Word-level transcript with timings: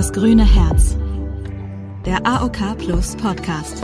Das 0.00 0.14
grüne 0.14 0.46
Herz. 0.46 0.96
Der 2.06 2.26
AOK 2.26 2.78
Plus 2.78 3.14
Podcast. 3.16 3.82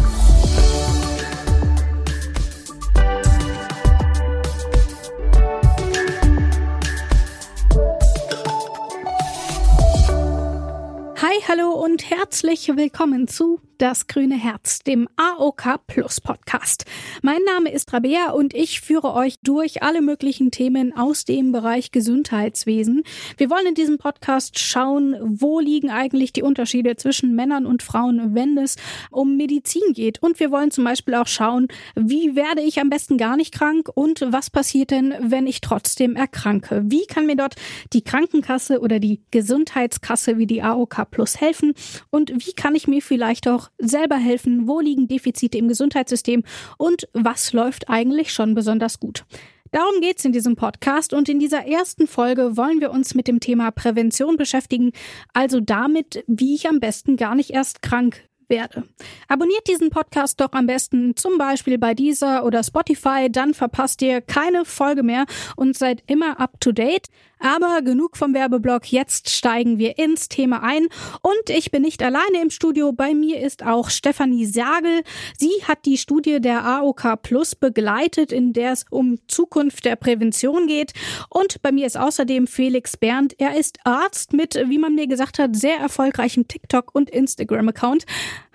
Hallo 11.49 11.71
und 11.71 12.10
herzlich 12.10 12.69
willkommen 12.74 13.28
zu 13.28 13.60
das 13.78 14.06
grüne 14.06 14.37
Herz, 14.37 14.81
dem 14.81 15.08
AOK 15.17 15.87
Plus 15.87 16.20
Podcast. 16.20 16.87
Mein 17.23 17.42
Name 17.45 17.70
ist 17.70 17.92
Rabea 17.92 18.30
und 18.30 18.55
ich 18.55 18.80
führe 18.80 19.12
euch 19.12 19.37
durch 19.42 19.82
alle 19.82 20.01
möglichen 20.01 20.51
Themen 20.51 20.96
aus 20.96 21.24
dem 21.24 21.52
Bereich 21.52 21.91
Gesundheitswesen. 21.91 23.02
Wir 23.36 23.50
wollen 23.50 23.66
in 23.66 23.74
diesem 23.74 23.98
Podcast 23.98 24.59
schauen, 24.59 25.16
wo 25.20 25.60
liegen 25.60 25.91
eigentlich 25.91 26.32
die 26.32 26.42
Unterschiede 26.42 26.96
zwischen 26.96 27.34
Männern 27.34 27.66
und 27.66 27.83
Frauen, 27.83 28.34
wenn 28.34 28.56
es 28.56 28.77
um 29.10 29.36
Medizin 29.36 29.92
geht. 29.92 30.22
Und 30.22 30.41
wir 30.41 30.50
wollen 30.50 30.70
zum 30.70 30.84
Beispiel 30.84 31.14
auch 31.14 31.27
schauen, 31.27 31.69
wie 31.94 32.34
werde 32.34 32.62
ich 32.62 32.80
am 32.80 32.88
besten 32.88 33.19
gar 33.19 33.36
nicht 33.36 33.52
krank 33.52 33.91
und 33.94 34.24
was 34.27 34.48
passiert 34.48 34.91
denn, 34.91 35.14
wenn 35.20 35.47
ich 35.47 35.60
trotzdem 35.60 36.16
erkranke? 36.16 36.83
Wie 36.86 37.06
kann 37.06 37.27
mir 37.27 37.36
dort 37.36 37.56
die 37.92 38.02
Krankenkasse 38.02 38.80
oder 38.80 39.00
die 39.00 39.20
Gesundheitskasse 39.30 40.38
wie 40.38 40.47
die 40.47 40.62
AOK 40.62 41.10
Plus 41.10 41.35
helfen? 41.40 41.74
Und 42.10 42.32
wie 42.46 42.52
kann 42.52 42.74
ich 42.74 42.86
mir 42.86 43.02
vielleicht 43.02 43.48
auch 43.48 43.70
selber 43.78 44.16
helfen? 44.16 44.66
Wo 44.68 44.80
liegen 44.80 45.08
Defizite 45.08 45.58
im 45.58 45.68
Gesundheitssystem? 45.68 46.42
Und 46.78 47.08
was 47.12 47.52
läuft 47.52 47.88
eigentlich 47.88 48.32
schon 48.32 48.54
besonders 48.54 49.00
gut? 49.00 49.24
Darum 49.72 50.00
geht's 50.00 50.24
in 50.24 50.32
diesem 50.32 50.56
Podcast 50.56 51.12
und 51.12 51.28
in 51.28 51.38
dieser 51.38 51.66
ersten 51.66 52.06
Folge 52.06 52.56
wollen 52.56 52.80
wir 52.80 52.91
uns 52.91 53.14
mit 53.14 53.28
dem 53.28 53.41
Thema 53.41 53.70
Prävention 53.70 54.36
beschäftigen, 54.36 54.92
also 55.34 55.61
damit, 55.61 56.24
wie 56.27 56.55
ich 56.55 56.69
am 56.69 56.80
besten 56.80 57.16
gar 57.16 57.34
nicht 57.34 57.50
erst 57.50 57.83
krank 57.83 58.22
werde. 58.48 58.84
Abonniert 59.28 59.66
diesen 59.69 59.91
Podcast 59.91 60.41
doch 60.41 60.52
am 60.52 60.66
besten 60.66 61.16
zum 61.16 61.39
Beispiel 61.39 61.78
bei 61.78 61.94
dieser 61.94 62.44
oder 62.44 62.62
Spotify, 62.62 63.28
dann 63.30 63.55
verpasst 63.55 64.02
ihr 64.02 64.20
keine 64.20 64.64
Folge 64.64 65.02
mehr 65.02 65.27
und 65.56 65.77
seid 65.77 66.02
immer 66.06 66.41
up 66.41 66.61
to 66.61 66.72
date. 66.72 67.08
Aber 67.39 67.83
genug 67.83 68.17
vom 68.17 68.33
Werbeblock, 68.33 68.91
jetzt 68.91 69.28
steigen 69.28 69.78
wir 69.78 69.98
ins 69.98 70.28
Thema 70.28 70.62
ein. 70.62 70.86
Und 71.20 71.50
ich 71.50 71.70
bin 71.70 71.83
nicht 71.83 72.02
alleine 72.02 72.41
im 72.41 72.48
Studio, 72.48 72.92
bei 72.92 73.12
mir 73.12 73.41
ist 73.41 73.62
auch 73.62 73.91
Stefanie 73.91 74.47
Sagel. 74.47 75.02
Sie 75.39 75.52
hat 75.69 75.84
die 75.84 75.98
Studie 75.98 76.41
der 76.41 76.64
AOK 76.64 77.20
Plus 77.22 77.55
begleitet, 77.55 78.33
in 78.33 78.55
der 78.55 78.72
es 78.72 78.86
um 78.89 79.19
Zukunft 79.28 79.84
der 79.84 79.97
Prävention 79.97 80.67
geht. 80.67 80.94
Und 81.28 81.61
bei 81.61 81.72
mir 81.72 81.86
ist 81.86 81.98
außerdem 81.98 82.47
Felix 82.47 82.97
Berndt. 82.97 83.34
Er 83.39 83.56
ist 83.58 83.80
Arzt 83.84 84.33
mit, 84.33 84.55
wie 84.69 84.78
man 84.78 84.94
mir 84.94 85.06
gesagt 85.06 85.39
hat, 85.39 85.55
sehr 85.56 85.77
erfolgreichem 85.77 86.48
TikTok- 86.48 86.94
und 86.94 87.11
Instagram-Account. 87.11 88.06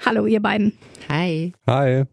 Hallo, 0.06 0.26
ihr 0.26 0.42
beiden. 0.42 0.78
Hi. 1.10 1.54
Hi. 1.68 2.06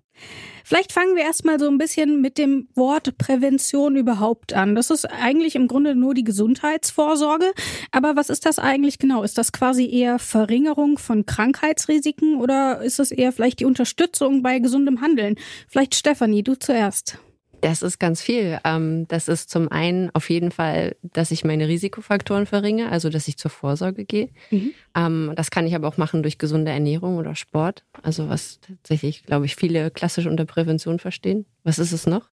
Vielleicht 0.69 0.93
fangen 0.93 1.17
wir 1.17 1.23
erstmal 1.23 1.59
so 1.59 1.67
ein 1.67 1.79
bisschen 1.79 2.21
mit 2.21 2.37
dem 2.37 2.69
Wort 2.75 3.17
Prävention 3.17 3.97
überhaupt 3.97 4.53
an. 4.53 4.75
Das 4.75 4.91
ist 4.91 5.07
eigentlich 5.07 5.57
im 5.57 5.67
Grunde 5.67 5.95
nur 5.95 6.13
die 6.13 6.25
Gesundheitsvorsorge. 6.25 7.53
Aber 7.91 8.17
was 8.17 8.29
ist 8.29 8.45
das 8.45 8.59
eigentlich 8.59 8.99
genau? 8.99 9.23
Ist 9.23 9.39
das 9.39 9.51
quasi 9.51 9.89
eher 9.91 10.19
Verringerung 10.19 10.99
von 10.99 11.25
Krankheitsrisiken 11.25 12.37
oder 12.37 12.83
ist 12.83 13.01
es 13.01 13.13
eher 13.13 13.33
vielleicht 13.33 13.61
die 13.61 13.65
Unterstützung 13.65 14.43
bei 14.43 14.59
gesundem 14.59 15.01
Handeln? 15.01 15.37
Vielleicht 15.69 15.95
Stefanie, 15.95 16.43
du 16.43 16.55
zuerst. 16.55 17.19
Das 17.61 17.83
ist 17.83 17.99
ganz 17.99 18.23
viel. 18.23 18.59
Ähm, 18.65 19.09
das 19.09 19.29
ist 19.29 19.51
zum 19.51 19.71
einen 19.71 20.11
auf 20.15 20.31
jeden 20.31 20.51
Fall, 20.51 20.97
dass 21.03 21.31
ich 21.31 21.45
meine 21.45 21.69
Risikofaktoren 21.69 22.47
verringe, 22.47 22.91
also 22.91 23.11
dass 23.11 23.29
ich 23.29 23.37
zur 23.37 23.51
Vorsorge 23.51 24.05
gehe. 24.05 24.31
Mhm. 24.51 24.73
Ähm, 24.95 25.33
das 25.35 25.51
kann 25.51 25.67
ich 25.67 25.75
aber 25.75 25.89
auch 25.89 25.97
machen 25.97 26.23
durch 26.23 26.39
gesunde 26.39 26.71
Ernährung 26.71 27.17
oder 27.17 27.35
Sport. 27.35 27.85
Also 28.03 28.29
was 28.29 28.61
tatsächlich, 28.61 29.25
glaube 29.25 29.47
ich, 29.47 29.57
viele 29.57 29.91
klassisch 29.91 30.27
unter 30.27 30.45
Prävention 30.45 30.99
verstehen. 30.99 31.47
Was 31.65 31.79
ist 31.79 31.93
es 31.93 32.07
noch? 32.07 32.31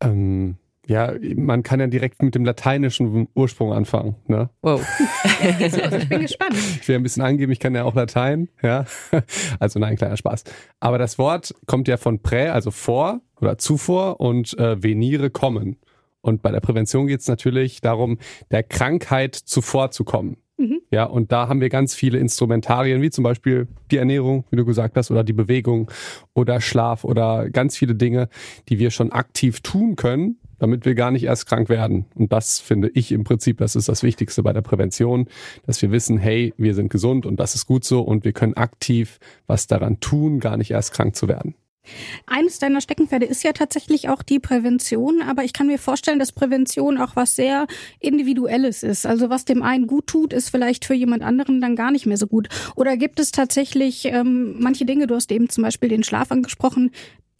Ähm, 0.00 0.56
ja, 0.86 1.12
man 1.36 1.62
kann 1.62 1.80
ja 1.80 1.88
direkt 1.88 2.22
mit 2.22 2.34
dem 2.34 2.44
lateinischen 2.44 3.28
Ursprung 3.34 3.72
anfangen. 3.72 4.16
Ne? 4.26 4.50
Wow. 4.62 4.80
ich 5.60 6.08
bin 6.08 6.20
gespannt. 6.20 6.54
Ich 6.80 6.86
will 6.86 6.96
ein 6.96 7.02
bisschen 7.02 7.22
angeben, 7.22 7.50
ich 7.52 7.60
kann 7.60 7.74
ja 7.74 7.84
auch 7.84 7.94
Latein. 7.94 8.48
Ja, 8.62 8.86
Also 9.58 9.78
nein, 9.78 9.96
kleiner 9.96 10.16
Spaß. 10.16 10.44
Aber 10.80 10.98
das 10.98 11.18
Wort 11.18 11.54
kommt 11.66 11.88
ja 11.88 11.96
von 11.96 12.20
prä, 12.20 12.48
also 12.48 12.70
vor 12.70 13.20
oder 13.40 13.58
zuvor 13.58 14.20
und 14.20 14.58
äh, 14.58 14.82
venire 14.82 15.30
kommen. 15.30 15.76
Und 16.20 16.42
bei 16.42 16.50
der 16.50 16.60
Prävention 16.60 17.06
geht 17.06 17.20
es 17.20 17.28
natürlich 17.28 17.80
darum, 17.80 18.18
der 18.50 18.62
Krankheit 18.62 19.34
zuvorzukommen. 19.34 20.38
Mhm. 20.58 20.80
Ja, 20.90 21.04
und 21.04 21.32
da 21.32 21.48
haben 21.48 21.60
wir 21.60 21.68
ganz 21.68 21.94
viele 21.94 22.18
Instrumentarien, 22.18 23.02
wie 23.02 23.10
zum 23.10 23.24
Beispiel 23.24 23.68
die 23.90 23.98
Ernährung, 23.98 24.44
wie 24.50 24.56
du 24.56 24.64
gesagt 24.64 24.96
hast, 24.96 25.10
oder 25.10 25.22
die 25.22 25.34
Bewegung 25.34 25.90
oder 26.34 26.60
Schlaf 26.60 27.04
oder 27.04 27.50
ganz 27.50 27.76
viele 27.76 27.94
Dinge, 27.94 28.28
die 28.68 28.78
wir 28.78 28.90
schon 28.90 29.12
aktiv 29.12 29.60
tun 29.60 29.96
können, 29.96 30.38
damit 30.58 30.84
wir 30.84 30.94
gar 30.94 31.10
nicht 31.10 31.24
erst 31.24 31.46
krank 31.46 31.68
werden. 31.68 32.06
Und 32.14 32.32
das 32.32 32.58
finde 32.60 32.90
ich 32.94 33.12
im 33.12 33.24
Prinzip, 33.24 33.58
das 33.58 33.76
ist 33.76 33.88
das 33.88 34.02
Wichtigste 34.02 34.42
bei 34.42 34.52
der 34.52 34.62
Prävention, 34.62 35.28
dass 35.66 35.80
wir 35.82 35.90
wissen, 35.90 36.18
hey, 36.18 36.54
wir 36.56 36.74
sind 36.74 36.90
gesund 36.90 37.26
und 37.26 37.38
das 37.38 37.54
ist 37.54 37.66
gut 37.66 37.84
so 37.84 38.00
und 38.00 38.24
wir 38.24 38.32
können 38.32 38.54
aktiv 38.54 39.18
was 39.46 39.66
daran 39.66 40.00
tun, 40.00 40.40
gar 40.40 40.56
nicht 40.56 40.70
erst 40.70 40.92
krank 40.92 41.16
zu 41.16 41.28
werden. 41.28 41.54
Eines 42.26 42.58
deiner 42.58 42.80
Steckenpferde 42.80 43.26
ist 43.26 43.44
ja 43.44 43.52
tatsächlich 43.52 44.08
auch 44.08 44.22
die 44.22 44.40
Prävention, 44.40 45.22
aber 45.22 45.44
ich 45.44 45.52
kann 45.52 45.66
mir 45.66 45.78
vorstellen, 45.78 46.18
dass 46.18 46.32
Prävention 46.32 46.98
auch 46.98 47.16
was 47.16 47.36
sehr 47.36 47.66
Individuelles 48.00 48.82
ist. 48.82 49.06
Also 49.06 49.30
was 49.30 49.44
dem 49.44 49.62
einen 49.62 49.86
gut 49.86 50.06
tut, 50.06 50.32
ist 50.32 50.50
vielleicht 50.50 50.84
für 50.84 50.94
jemand 50.94 51.22
anderen 51.22 51.60
dann 51.60 51.76
gar 51.76 51.90
nicht 51.90 52.06
mehr 52.06 52.16
so 52.16 52.26
gut. 52.26 52.48
Oder 52.74 52.96
gibt 52.96 53.20
es 53.20 53.30
tatsächlich 53.30 54.06
ähm, 54.06 54.56
manche 54.58 54.84
Dinge, 54.84 55.06
du 55.06 55.14
hast 55.14 55.30
eben 55.30 55.48
zum 55.48 55.62
Beispiel 55.62 55.88
den 55.88 56.02
Schlaf 56.02 56.30
angesprochen, 56.30 56.90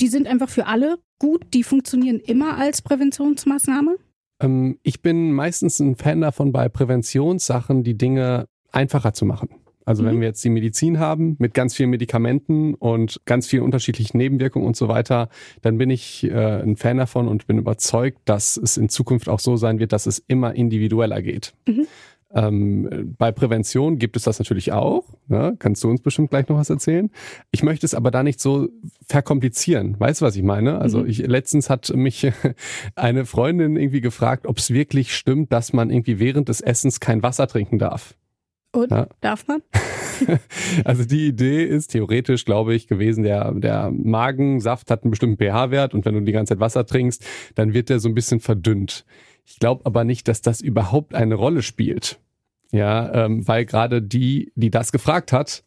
die 0.01 0.09
sind 0.09 0.27
einfach 0.27 0.49
für 0.49 0.67
alle 0.67 0.99
gut, 1.19 1.45
die 1.55 1.63
funktionieren 1.63 2.21
immer 2.21 2.59
als 2.59 2.83
Präventionsmaßnahme? 2.83 3.97
Ähm, 4.41 4.79
ich 4.83 5.03
bin 5.03 5.33
meistens 5.33 5.81
ein 5.81 5.97
Fan 5.97 6.21
davon, 6.21 6.53
bei 6.53 6.69
Präventionssachen 6.69 7.83
die 7.83 7.97
Dinge 7.97 8.47
einfacher 8.71 9.13
zu 9.15 9.25
machen. 9.25 9.49
Also 9.87 10.03
mhm. 10.03 10.07
wenn 10.09 10.21
wir 10.21 10.29
jetzt 10.29 10.45
die 10.45 10.51
Medizin 10.51 10.99
haben 10.99 11.37
mit 11.39 11.55
ganz 11.55 11.75
vielen 11.75 11.91
Medikamenten 11.91 12.75
und 12.75 13.21
ganz 13.25 13.47
vielen 13.47 13.63
unterschiedlichen 13.63 14.19
Nebenwirkungen 14.19 14.67
und 14.67 14.77
so 14.77 14.89
weiter, 14.89 15.29
dann 15.63 15.79
bin 15.79 15.91
ich 15.91 16.25
äh, 16.25 16.63
ein 16.63 16.77
Fan 16.77 16.99
davon 16.99 17.29
und 17.29 17.47
bin 17.47 17.59
überzeugt, 17.59 18.19
dass 18.25 18.57
es 18.57 18.77
in 18.77 18.89
Zukunft 18.89 19.29
auch 19.29 19.39
so 19.39 19.57
sein 19.57 19.79
wird, 19.79 19.93
dass 19.93 20.07
es 20.07 20.19
immer 20.19 20.55
individueller 20.55 21.23
geht. 21.23 21.55
Mhm. 21.69 21.87
Ähm, 22.35 23.15
bei 23.19 23.31
Prävention 23.31 23.99
gibt 23.99 24.17
es 24.17 24.25
das 24.25 24.39
natürlich 24.39 24.73
auch. 24.73 25.05
Ne? 25.29 25.57
Kannst 25.59 25.85
du 25.85 25.91
uns 25.91 26.03
bestimmt 26.03 26.31
gleich 26.31 26.49
noch 26.49 26.59
was 26.59 26.71
erzählen? 26.71 27.11
Ich 27.51 27.63
möchte 27.63 27.87
es 27.87 27.95
aber 27.95 28.11
da 28.11 28.23
nicht 28.23 28.41
so 28.41 28.69
verkomplizieren. 29.09 29.99
Weißt 29.99 30.21
du, 30.21 30.25
was 30.25 30.37
ich 30.37 30.43
meine? 30.43 30.79
Also 30.79 31.01
mhm. 31.01 31.09
ich, 31.09 31.19
letztens 31.19 31.71
hat 31.71 31.95
mich 31.95 32.31
eine 32.97 33.27
Freundin 33.27 33.77
irgendwie 33.77 34.01
gefragt, 34.01 34.47
ob 34.47 34.59
es 34.59 34.71
wirklich 34.71 35.15
stimmt, 35.15 35.53
dass 35.53 35.73
man 35.73 35.91
irgendwie 35.91 36.19
während 36.19 36.49
des 36.49 36.61
Essens 36.61 37.01
kein 37.01 37.23
Wasser 37.23 37.47
trinken 37.47 37.79
darf. 37.79 38.17
Und 38.73 38.91
ja. 38.91 39.07
darf 39.21 39.47
man? 39.47 39.63
also 40.85 41.05
die 41.05 41.27
Idee 41.29 41.65
ist 41.65 41.89
theoretisch, 41.89 42.45
glaube 42.45 42.75
ich, 42.75 42.89
gewesen, 42.89 43.23
der, 43.23 43.53
der 43.53 43.91
Magensaft 43.91 44.91
hat 44.91 45.03
einen 45.03 45.11
bestimmten 45.11 45.39
pH-Wert 45.39 45.95
und 45.95 46.05
wenn 46.05 46.15
du 46.15 46.21
die 46.21 46.33
ganze 46.33 46.55
Zeit 46.55 46.61
Wasser 46.61 46.85
trinkst, 46.87 47.25
dann 47.55 47.73
wird 47.73 47.89
der 47.89 48.01
so 48.01 48.09
ein 48.09 48.15
bisschen 48.15 48.41
verdünnt. 48.41 49.05
Ich 49.47 49.59
glaube 49.59 49.87
aber 49.87 50.05
nicht, 50.05 50.29
dass 50.29 50.43
das 50.43 50.61
überhaupt 50.61 51.15
eine 51.15 51.37
Rolle 51.37 51.63
spielt. 51.63 52.21
Ja, 52.73 53.27
ähm, 53.27 53.47
weil 53.47 53.65
gerade 53.65 54.03
die, 54.03 54.53
die 54.57 54.71
das 54.71 54.91
gefragt 54.91 55.33
hat, 55.33 55.65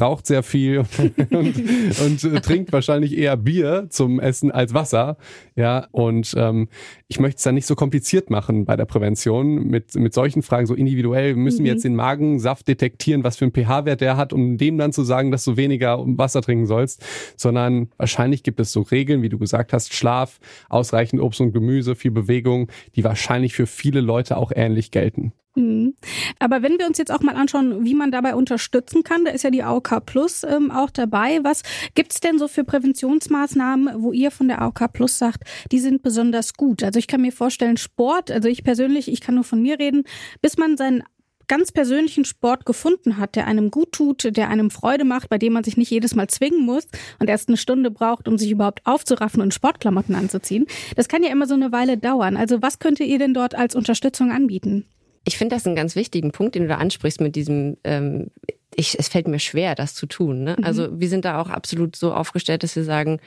raucht 0.00 0.26
sehr 0.26 0.42
viel 0.42 0.78
und, 1.30 1.56
und 2.00 2.24
äh, 2.24 2.40
trinkt 2.40 2.72
wahrscheinlich 2.72 3.16
eher 3.16 3.36
Bier 3.36 3.86
zum 3.90 4.20
Essen 4.20 4.50
als 4.50 4.74
Wasser. 4.74 5.16
Ja, 5.56 5.86
und 5.92 6.34
ähm, 6.36 6.68
ich 7.08 7.20
möchte 7.20 7.38
es 7.38 7.42
dann 7.42 7.54
nicht 7.54 7.66
so 7.66 7.74
kompliziert 7.74 8.30
machen 8.30 8.64
bei 8.64 8.76
der 8.76 8.84
Prävention 8.84 9.66
mit, 9.66 9.94
mit 9.94 10.14
solchen 10.14 10.42
Fragen, 10.42 10.66
so 10.66 10.74
individuell. 10.74 11.34
Müssen 11.34 11.62
mhm. 11.62 11.64
wir 11.64 11.72
jetzt 11.72 11.84
den 11.84 11.96
Magensaft 11.96 12.68
detektieren, 12.68 13.24
was 13.24 13.36
für 13.36 13.44
ein 13.44 13.52
pH-Wert 13.52 14.00
der 14.00 14.16
hat, 14.16 14.32
um 14.32 14.56
dem 14.56 14.78
dann 14.78 14.92
zu 14.92 15.02
sagen, 15.02 15.30
dass 15.30 15.44
du 15.44 15.56
weniger 15.56 15.98
Wasser 16.06 16.42
trinken 16.42 16.66
sollst, 16.66 17.04
sondern 17.36 17.88
wahrscheinlich 17.96 18.42
gibt 18.42 18.60
es 18.60 18.72
so 18.72 18.82
Regeln, 18.82 19.22
wie 19.22 19.28
du 19.28 19.38
gesagt 19.38 19.72
hast, 19.72 19.92
Schlaf, 19.92 20.38
ausreichend 20.68 21.20
Obst 21.20 21.40
und 21.40 21.52
Gemüse, 21.52 21.94
viel 21.94 22.10
Bewegung, 22.10 22.68
die 22.96 23.04
wahrscheinlich 23.04 23.54
für 23.54 23.66
viele 23.66 24.00
Leute 24.00 24.36
auch 24.36 24.52
ähnlich 24.54 24.90
gelten. 24.90 25.32
Mhm. 25.56 25.94
Aber 26.38 26.62
wenn 26.62 26.78
wir 26.78 26.86
uns 26.86 26.98
jetzt 26.98 27.10
auch 27.10 27.20
mal 27.20 27.34
anschauen, 27.34 27.84
wie 27.84 27.94
man 27.94 28.12
dabei 28.12 28.34
unterstützen 28.34 29.02
kann, 29.02 29.24
da 29.24 29.32
ist 29.32 29.42
ja 29.42 29.50
die 29.50 29.62
AOK 29.62 30.06
Plus 30.06 30.44
ähm, 30.44 30.70
auch 30.70 30.90
dabei. 30.90 31.40
Was 31.42 31.62
gibt's 31.94 32.20
denn 32.20 32.38
so 32.38 32.46
für 32.46 32.64
Präventionsmaßnahmen, 32.64 34.02
wo 34.02 34.12
ihr 34.12 34.30
von 34.30 34.48
der 34.48 34.62
AOK 34.62 34.92
Plus 34.92 35.18
sagt, 35.18 35.44
die 35.72 35.80
sind 35.80 36.02
besonders 36.02 36.54
gut? 36.54 36.82
Also 36.82 36.98
ich 36.98 37.08
kann 37.08 37.22
mir 37.22 37.32
vorstellen, 37.32 37.76
Sport, 37.76 38.30
also 38.30 38.48
ich 38.48 38.62
persönlich, 38.62 39.10
ich 39.10 39.20
kann 39.20 39.34
nur 39.34 39.44
von 39.44 39.60
mir 39.60 39.78
reden, 39.78 40.04
bis 40.40 40.56
man 40.56 40.76
seinen 40.76 41.02
ganz 41.48 41.72
persönlichen 41.72 42.24
Sport 42.24 42.64
gefunden 42.64 43.16
hat, 43.16 43.34
der 43.34 43.48
einem 43.48 43.72
gut 43.72 43.90
tut, 43.90 44.36
der 44.36 44.50
einem 44.50 44.70
Freude 44.70 45.04
macht, 45.04 45.28
bei 45.30 45.36
dem 45.36 45.52
man 45.52 45.64
sich 45.64 45.76
nicht 45.76 45.90
jedes 45.90 46.14
Mal 46.14 46.28
zwingen 46.28 46.64
muss 46.64 46.86
und 47.18 47.28
erst 47.28 47.48
eine 47.48 47.56
Stunde 47.56 47.90
braucht, 47.90 48.28
um 48.28 48.38
sich 48.38 48.52
überhaupt 48.52 48.86
aufzuraffen 48.86 49.42
und 49.42 49.52
Sportklamotten 49.52 50.14
anzuziehen. 50.14 50.66
Das 50.94 51.08
kann 51.08 51.24
ja 51.24 51.30
immer 51.32 51.48
so 51.48 51.54
eine 51.54 51.72
Weile 51.72 51.98
dauern. 51.98 52.36
Also 52.36 52.62
was 52.62 52.78
könntet 52.78 53.08
ihr 53.08 53.18
denn 53.18 53.34
dort 53.34 53.56
als 53.56 53.74
Unterstützung 53.74 54.30
anbieten? 54.30 54.86
Ich 55.24 55.36
finde 55.36 55.54
das 55.54 55.66
einen 55.66 55.76
ganz 55.76 55.96
wichtigen 55.96 56.32
Punkt, 56.32 56.54
den 56.54 56.62
du 56.62 56.68
da 56.68 56.78
ansprichst 56.78 57.20
mit 57.20 57.36
diesem, 57.36 57.76
ähm, 57.84 58.30
ich, 58.74 58.98
es 58.98 59.08
fällt 59.08 59.28
mir 59.28 59.38
schwer, 59.38 59.74
das 59.74 59.94
zu 59.94 60.06
tun. 60.06 60.44
Ne? 60.44 60.56
Mhm. 60.58 60.64
Also 60.64 61.00
wir 61.00 61.08
sind 61.08 61.24
da 61.24 61.40
auch 61.40 61.50
absolut 61.50 61.96
so 61.96 62.12
aufgestellt, 62.12 62.62
dass 62.62 62.76
wir 62.76 62.84
sagen, 62.84 63.20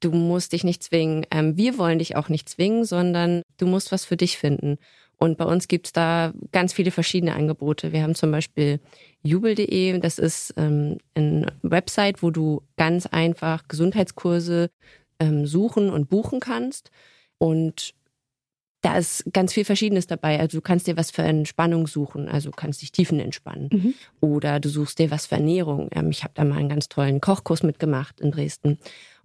du 0.00 0.12
musst 0.12 0.52
dich 0.52 0.64
nicht 0.64 0.82
zwingen. 0.82 1.26
Ähm, 1.30 1.56
wir 1.56 1.78
wollen 1.78 1.98
dich 1.98 2.16
auch 2.16 2.28
nicht 2.28 2.48
zwingen, 2.48 2.84
sondern 2.84 3.42
du 3.56 3.66
musst 3.66 3.92
was 3.92 4.04
für 4.04 4.16
dich 4.16 4.38
finden. 4.38 4.78
Und 5.16 5.38
bei 5.38 5.44
uns 5.44 5.68
gibt's 5.68 5.92
da 5.92 6.32
ganz 6.52 6.72
viele 6.72 6.90
verschiedene 6.90 7.34
Angebote. 7.34 7.92
Wir 7.92 8.02
haben 8.02 8.14
zum 8.14 8.30
Beispiel 8.30 8.80
jubel.de, 9.22 9.98
das 10.00 10.18
ist 10.18 10.52
ähm, 10.56 10.98
eine 11.14 11.46
Website, 11.62 12.22
wo 12.22 12.30
du 12.30 12.62
ganz 12.76 13.06
einfach 13.06 13.66
Gesundheitskurse 13.68 14.70
ähm, 15.20 15.46
suchen 15.46 15.90
und 15.90 16.08
buchen 16.08 16.40
kannst. 16.40 16.90
Und 17.38 17.94
da 18.84 18.98
ist 18.98 19.24
ganz 19.32 19.54
viel 19.54 19.64
Verschiedenes 19.64 20.06
dabei. 20.06 20.38
Also 20.38 20.58
du 20.58 20.62
kannst 20.62 20.86
dir 20.86 20.98
was 20.98 21.10
für 21.10 21.22
Entspannung 21.22 21.86
suchen, 21.86 22.28
also 22.28 22.50
du 22.50 22.56
kannst 22.56 22.82
dich 22.82 22.92
tiefen 22.92 23.18
entspannen. 23.18 23.70
Mhm. 23.72 23.94
Oder 24.20 24.60
du 24.60 24.68
suchst 24.68 24.98
dir 24.98 25.10
was 25.10 25.26
für 25.26 25.36
Ernährung. 25.36 25.88
Ähm, 25.92 26.10
ich 26.10 26.22
habe 26.22 26.34
da 26.34 26.44
mal 26.44 26.58
einen 26.58 26.68
ganz 26.68 26.90
tollen 26.90 27.22
Kochkurs 27.22 27.62
mitgemacht 27.62 28.20
in 28.20 28.30
Dresden. 28.30 28.78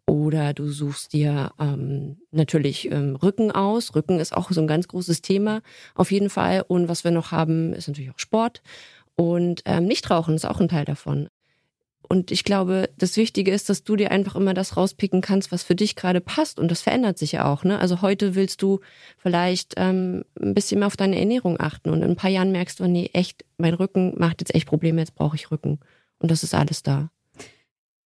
Oder 0.05 0.53
du 0.53 0.69
suchst 0.69 1.11
dir 1.11 1.51
ähm, 1.59 2.17
natürlich 2.31 2.89
ähm, 2.89 3.17
Rücken 3.17 3.51
aus. 3.51 3.93
Rücken 3.95 4.19
ist 4.19 4.35
auch 4.35 4.49
so 4.49 4.61
ein 4.61 4.67
ganz 4.67 4.87
großes 4.87 5.21
Thema 5.21 5.61
auf 5.93 6.11
jeden 6.11 6.29
Fall. 6.29 6.63
Und 6.65 6.87
was 6.87 7.03
wir 7.03 7.11
noch 7.11 7.31
haben, 7.31 7.73
ist 7.73 7.89
natürlich 7.89 8.11
auch 8.11 8.19
Sport. 8.19 8.61
Und 9.15 9.61
ähm, 9.65 9.85
Nichtrauchen 9.85 10.35
ist 10.35 10.45
auch 10.45 10.61
ein 10.61 10.69
Teil 10.69 10.85
davon. 10.85 11.27
Und 12.11 12.31
ich 12.31 12.43
glaube, 12.43 12.89
das 12.97 13.17
Wichtige 13.17 13.51
ist, 13.51 13.69
dass 13.69 13.83
du 13.83 13.95
dir 13.95 14.09
einfach 14.09 14.35
immer 14.35 14.55
das 14.55 14.75
rauspicken 14.75 15.21
kannst, 15.21 15.51
was 15.51 15.61
für 15.61 15.75
dich 15.75 15.95
gerade 15.95 16.21
passt. 16.21 16.59
Und 16.59 16.71
das 16.71 16.81
verändert 16.81 17.19
sich 17.19 17.33
ja 17.33 17.45
auch. 17.45 17.63
Ne? 17.63 17.77
Also 17.77 18.01
heute 18.01 18.33
willst 18.33 18.63
du 18.63 18.79
vielleicht 19.19 19.75
ähm, 19.77 20.25
ein 20.41 20.55
bisschen 20.55 20.79
mehr 20.79 20.87
auf 20.87 20.97
deine 20.97 21.19
Ernährung 21.19 21.59
achten. 21.59 21.91
Und 21.91 22.01
in 22.01 22.09
ein 22.09 22.15
paar 22.15 22.31
Jahren 22.31 22.51
merkst 22.51 22.79
du, 22.79 22.87
nee, 22.87 23.11
echt, 23.13 23.45
mein 23.59 23.75
Rücken 23.75 24.15
macht 24.17 24.41
jetzt 24.41 24.55
echt 24.55 24.67
Probleme, 24.67 25.01
jetzt 25.01 25.13
brauche 25.13 25.35
ich 25.35 25.51
Rücken. 25.51 25.79
Und 26.17 26.31
das 26.31 26.41
ist 26.41 26.55
alles 26.55 26.81
da. 26.81 27.11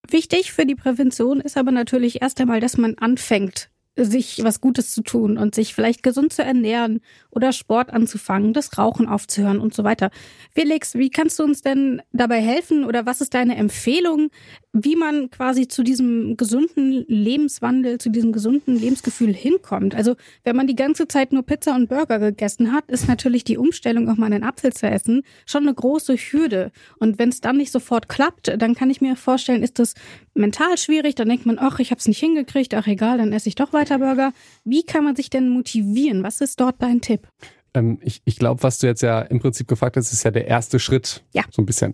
Wichtig 0.10 0.52
für 0.52 0.66
die 0.66 0.76
Prävention 0.76 1.40
ist 1.40 1.56
aber 1.56 1.72
natürlich 1.72 2.22
erst 2.22 2.42
einmal, 2.42 2.60
dass 2.60 2.78
man 2.78 2.96
anfängt, 2.98 3.70
sich 3.96 4.44
was 4.44 4.60
Gutes 4.60 4.92
zu 4.92 5.04
tun 5.04 5.38
und 5.38 5.54
sich 5.54 5.76
vielleicht 5.76 6.02
gesund 6.02 6.34
zu 6.34 6.44
ernähren 6.44 7.02
oder 7.30 7.54
Sport 7.54 7.92
anzufangen, 7.92 8.54
das 8.54 8.78
Rauchen 8.78 9.08
aufzuhören 9.08 9.60
und 9.60 9.74
so 9.74 9.84
weiter. 9.84 10.10
Felix, 10.54 10.96
wie 10.96 11.10
kannst 11.10 11.38
du 11.40 11.44
uns 11.44 11.62
denn 11.62 12.02
dabei 12.12 12.42
helfen 12.42 12.86
oder 12.86 13.06
was 13.06 13.22
ist 13.22 13.34
deine 13.34 13.56
Empfehlung, 13.56 14.30
wie 14.74 14.96
man 14.96 15.30
quasi 15.30 15.68
zu 15.68 15.84
diesem 15.84 16.36
gesunden 16.36 17.06
Lebenswandel, 17.08 18.00
zu 18.00 18.10
diesem 18.10 18.32
gesunden 18.32 18.76
Lebensgefühl 18.76 19.32
hinkommt? 19.32 19.94
Also, 19.94 20.16
wenn 20.44 20.56
man 20.56 20.66
die 20.66 20.76
ganze 20.76 21.08
Zeit 21.08 21.32
nur 21.32 21.44
Pizza 21.44 21.76
und 21.76 21.90
Burger 21.90 22.18
gegessen 22.18 22.74
hat, 22.74 22.90
ist 22.90 23.08
natürlich 23.08 23.44
die 23.44 23.58
Umstellung, 23.58 24.10
auch 24.10 24.18
mal 24.18 24.34
einen 24.34 24.44
Apfel 24.44 24.74
zu 24.74 24.88
essen, 24.88 25.22
schon 25.46 25.64
eine 25.64 25.76
große 25.76 26.16
Hürde. 26.16 26.72
Und 26.98 27.20
wenn 27.20 27.30
es 27.30 27.40
dann 27.40 27.58
nicht 27.58 27.72
sofort 27.72 28.10
klappt, 28.10 28.52
dann 28.58 28.74
kann 28.74 28.90
ich 28.90 29.00
mir 29.00 29.16
vorstellen, 29.16 29.62
ist 29.62 29.78
das 29.78 29.94
mental 30.34 30.76
schwierig, 30.80 31.14
dann 31.14 31.30
denkt 31.30 31.46
man, 31.46 31.60
ach, 31.60 31.78
ich 31.78 31.92
habe 31.92 32.00
es 32.00 32.08
nicht 32.08 32.20
hingekriegt, 32.20 32.74
ach 32.74 32.88
egal, 32.88 33.20
dann 33.20 33.32
esse 33.32 33.50
ich 33.50 33.56
doch 33.56 33.74
weiter 33.74 34.00
Burger. 34.00 34.34
Wie 34.64 34.84
kann 34.84 35.04
man 35.04 35.16
sich 35.16 35.30
denn 35.30 35.50
motivieren? 35.50 36.24
Was 36.24 36.42
ist 36.42 36.60
dort 36.60 36.82
dein 36.82 37.00
Tipp? 37.00 37.28
Ähm, 37.76 38.00
ich 38.02 38.24
ich 38.26 38.38
glaube, 38.38 38.64
was 38.64 38.80
du 38.80 38.88
jetzt 38.88 39.04
ja 39.04 39.22
im 39.22 39.40
Prinzip 39.40 39.68
gefragt 39.68 39.98
hast, 39.98 40.12
ist 40.12 40.24
ja 40.24 40.32
der 40.32 40.48
erste 40.48 40.80
Schritt. 40.80 41.24
Ja. 41.32 41.44
So 41.52 41.62
ein 41.62 41.68
bisschen. 41.68 41.94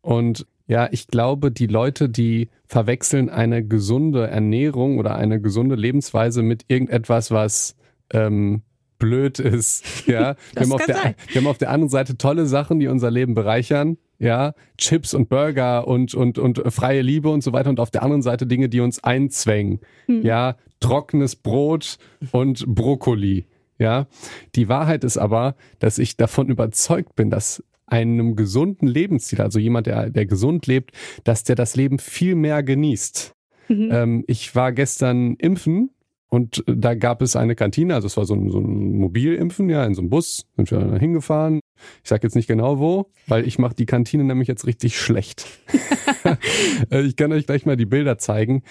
Und 0.00 0.46
ja, 0.66 0.88
ich 0.90 1.08
glaube, 1.08 1.50
die 1.50 1.66
Leute, 1.66 2.08
die 2.08 2.48
verwechseln 2.66 3.28
eine 3.28 3.66
gesunde 3.66 4.26
Ernährung 4.26 4.98
oder 4.98 5.16
eine 5.16 5.40
gesunde 5.40 5.74
Lebensweise 5.74 6.42
mit 6.42 6.64
irgendetwas, 6.68 7.30
was 7.30 7.76
ähm, 8.10 8.62
blöd 8.98 9.38
ist. 9.38 9.84
Ja, 10.06 10.36
wir 10.52 10.62
haben, 10.62 10.72
auf 10.72 10.86
der, 10.86 11.14
wir 11.28 11.40
haben 11.40 11.46
auf 11.46 11.58
der 11.58 11.70
anderen 11.70 11.90
Seite 11.90 12.16
tolle 12.16 12.46
Sachen, 12.46 12.78
die 12.78 12.88
unser 12.88 13.10
Leben 13.10 13.34
bereichern. 13.34 13.98
Ja, 14.18 14.54
Chips 14.78 15.12
und 15.12 15.28
Burger 15.28 15.86
und, 15.86 16.14
und, 16.14 16.38
und 16.38 16.62
freie 16.72 17.02
Liebe 17.02 17.28
und 17.30 17.42
so 17.42 17.52
weiter. 17.52 17.68
Und 17.68 17.80
auf 17.80 17.90
der 17.90 18.02
anderen 18.02 18.22
Seite 18.22 18.46
Dinge, 18.46 18.68
die 18.68 18.80
uns 18.80 19.02
einzwängen. 19.02 19.80
Hm. 20.06 20.22
Ja, 20.22 20.56
trockenes 20.80 21.36
Brot 21.36 21.98
und 22.32 22.64
Brokkoli. 22.66 23.46
Ja, 23.78 24.06
die 24.54 24.68
Wahrheit 24.68 25.04
ist 25.04 25.18
aber, 25.18 25.56
dass 25.80 25.98
ich 25.98 26.16
davon 26.16 26.48
überzeugt 26.48 27.16
bin, 27.16 27.28
dass 27.28 27.62
einem 27.86 28.36
gesunden 28.36 28.86
Lebensstil, 28.86 29.40
also 29.40 29.58
jemand, 29.58 29.86
der, 29.86 30.10
der 30.10 30.26
gesund 30.26 30.66
lebt, 30.66 30.92
dass 31.24 31.44
der 31.44 31.56
das 31.56 31.76
Leben 31.76 31.98
viel 31.98 32.34
mehr 32.34 32.62
genießt. 32.62 33.34
Mhm. 33.68 33.88
Ähm, 33.92 34.24
ich 34.26 34.54
war 34.54 34.72
gestern 34.72 35.34
impfen 35.36 35.90
und 36.28 36.64
da 36.66 36.94
gab 36.94 37.22
es 37.22 37.36
eine 37.36 37.54
Kantine, 37.54 37.94
also 37.94 38.06
es 38.06 38.16
war 38.16 38.24
so 38.24 38.34
ein, 38.34 38.50
so 38.50 38.58
ein 38.58 38.96
Mobilimpfen, 38.96 39.68
ja, 39.68 39.84
in 39.84 39.94
so 39.94 40.00
einem 40.00 40.10
Bus, 40.10 40.46
sind 40.56 40.70
wir 40.70 40.78
da 40.78 40.96
hingefahren. 40.96 41.60
Ich 42.02 42.08
sage 42.08 42.26
jetzt 42.26 42.34
nicht 42.34 42.46
genau 42.46 42.78
wo, 42.78 43.10
weil 43.26 43.46
ich 43.46 43.58
mache 43.58 43.74
die 43.74 43.86
Kantine 43.86 44.24
nämlich 44.24 44.48
jetzt 44.48 44.66
richtig 44.66 44.98
schlecht. 44.98 45.46
Äh, 46.90 47.02
ich 47.02 47.16
kann 47.16 47.32
euch 47.32 47.46
gleich 47.46 47.66
mal 47.66 47.76
die 47.76 47.86
Bilder 47.86 48.18
zeigen. 48.18 48.62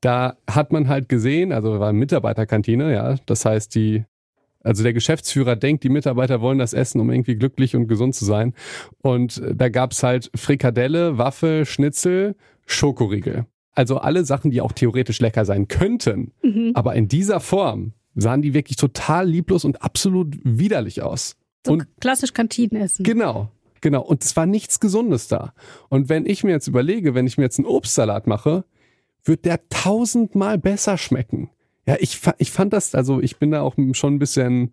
Da 0.00 0.36
hat 0.48 0.72
man 0.72 0.88
halt 0.88 1.08
gesehen, 1.08 1.52
also 1.52 1.80
war 1.80 1.88
eine 1.88 1.98
Mitarbeiterkantine, 1.98 2.92
ja, 2.92 3.16
das 3.26 3.44
heißt, 3.44 3.74
die 3.74 4.04
also 4.66 4.82
der 4.82 4.92
Geschäftsführer 4.92 5.56
denkt, 5.56 5.84
die 5.84 5.88
Mitarbeiter 5.88 6.40
wollen 6.40 6.58
das 6.58 6.72
essen, 6.72 7.00
um 7.00 7.10
irgendwie 7.10 7.36
glücklich 7.36 7.76
und 7.76 7.86
gesund 7.86 8.14
zu 8.14 8.24
sein. 8.24 8.52
Und 9.02 9.38
äh, 9.38 9.54
da 9.54 9.68
gab's 9.68 10.02
halt 10.02 10.30
Frikadelle, 10.34 11.18
Waffe, 11.18 11.64
Schnitzel, 11.64 12.34
Schokoriegel. 12.66 13.46
Also 13.72 13.98
alle 13.98 14.24
Sachen, 14.24 14.50
die 14.50 14.60
auch 14.60 14.72
theoretisch 14.72 15.20
lecker 15.20 15.44
sein 15.44 15.68
könnten. 15.68 16.32
Mhm. 16.42 16.72
Aber 16.74 16.94
in 16.94 17.08
dieser 17.08 17.40
Form 17.40 17.92
sahen 18.14 18.42
die 18.42 18.54
wirklich 18.54 18.76
total 18.76 19.28
lieblos 19.28 19.64
und 19.64 19.82
absolut 19.82 20.36
widerlich 20.42 21.02
aus. 21.02 21.36
So 21.64 21.72
und 21.72 21.86
klassisch 22.00 22.32
Kantinenessen. 22.32 23.04
Genau. 23.04 23.50
Genau. 23.82 24.02
Und 24.02 24.24
es 24.24 24.34
war 24.36 24.46
nichts 24.46 24.80
Gesundes 24.80 25.28
da. 25.28 25.52
Und 25.90 26.08
wenn 26.08 26.26
ich 26.26 26.42
mir 26.42 26.50
jetzt 26.50 26.66
überlege, 26.66 27.14
wenn 27.14 27.26
ich 27.26 27.38
mir 27.38 27.44
jetzt 27.44 27.58
einen 27.58 27.66
Obstsalat 27.66 28.26
mache, 28.26 28.64
wird 29.22 29.44
der 29.44 29.68
tausendmal 29.68 30.58
besser 30.58 30.98
schmecken. 30.98 31.50
Ja, 31.86 31.96
ich, 32.00 32.20
ich 32.38 32.50
fand 32.50 32.72
das, 32.72 32.94
also 32.94 33.20
ich 33.20 33.36
bin 33.36 33.50
da 33.52 33.62
auch 33.62 33.76
schon 33.92 34.14
ein 34.14 34.18
bisschen 34.18 34.72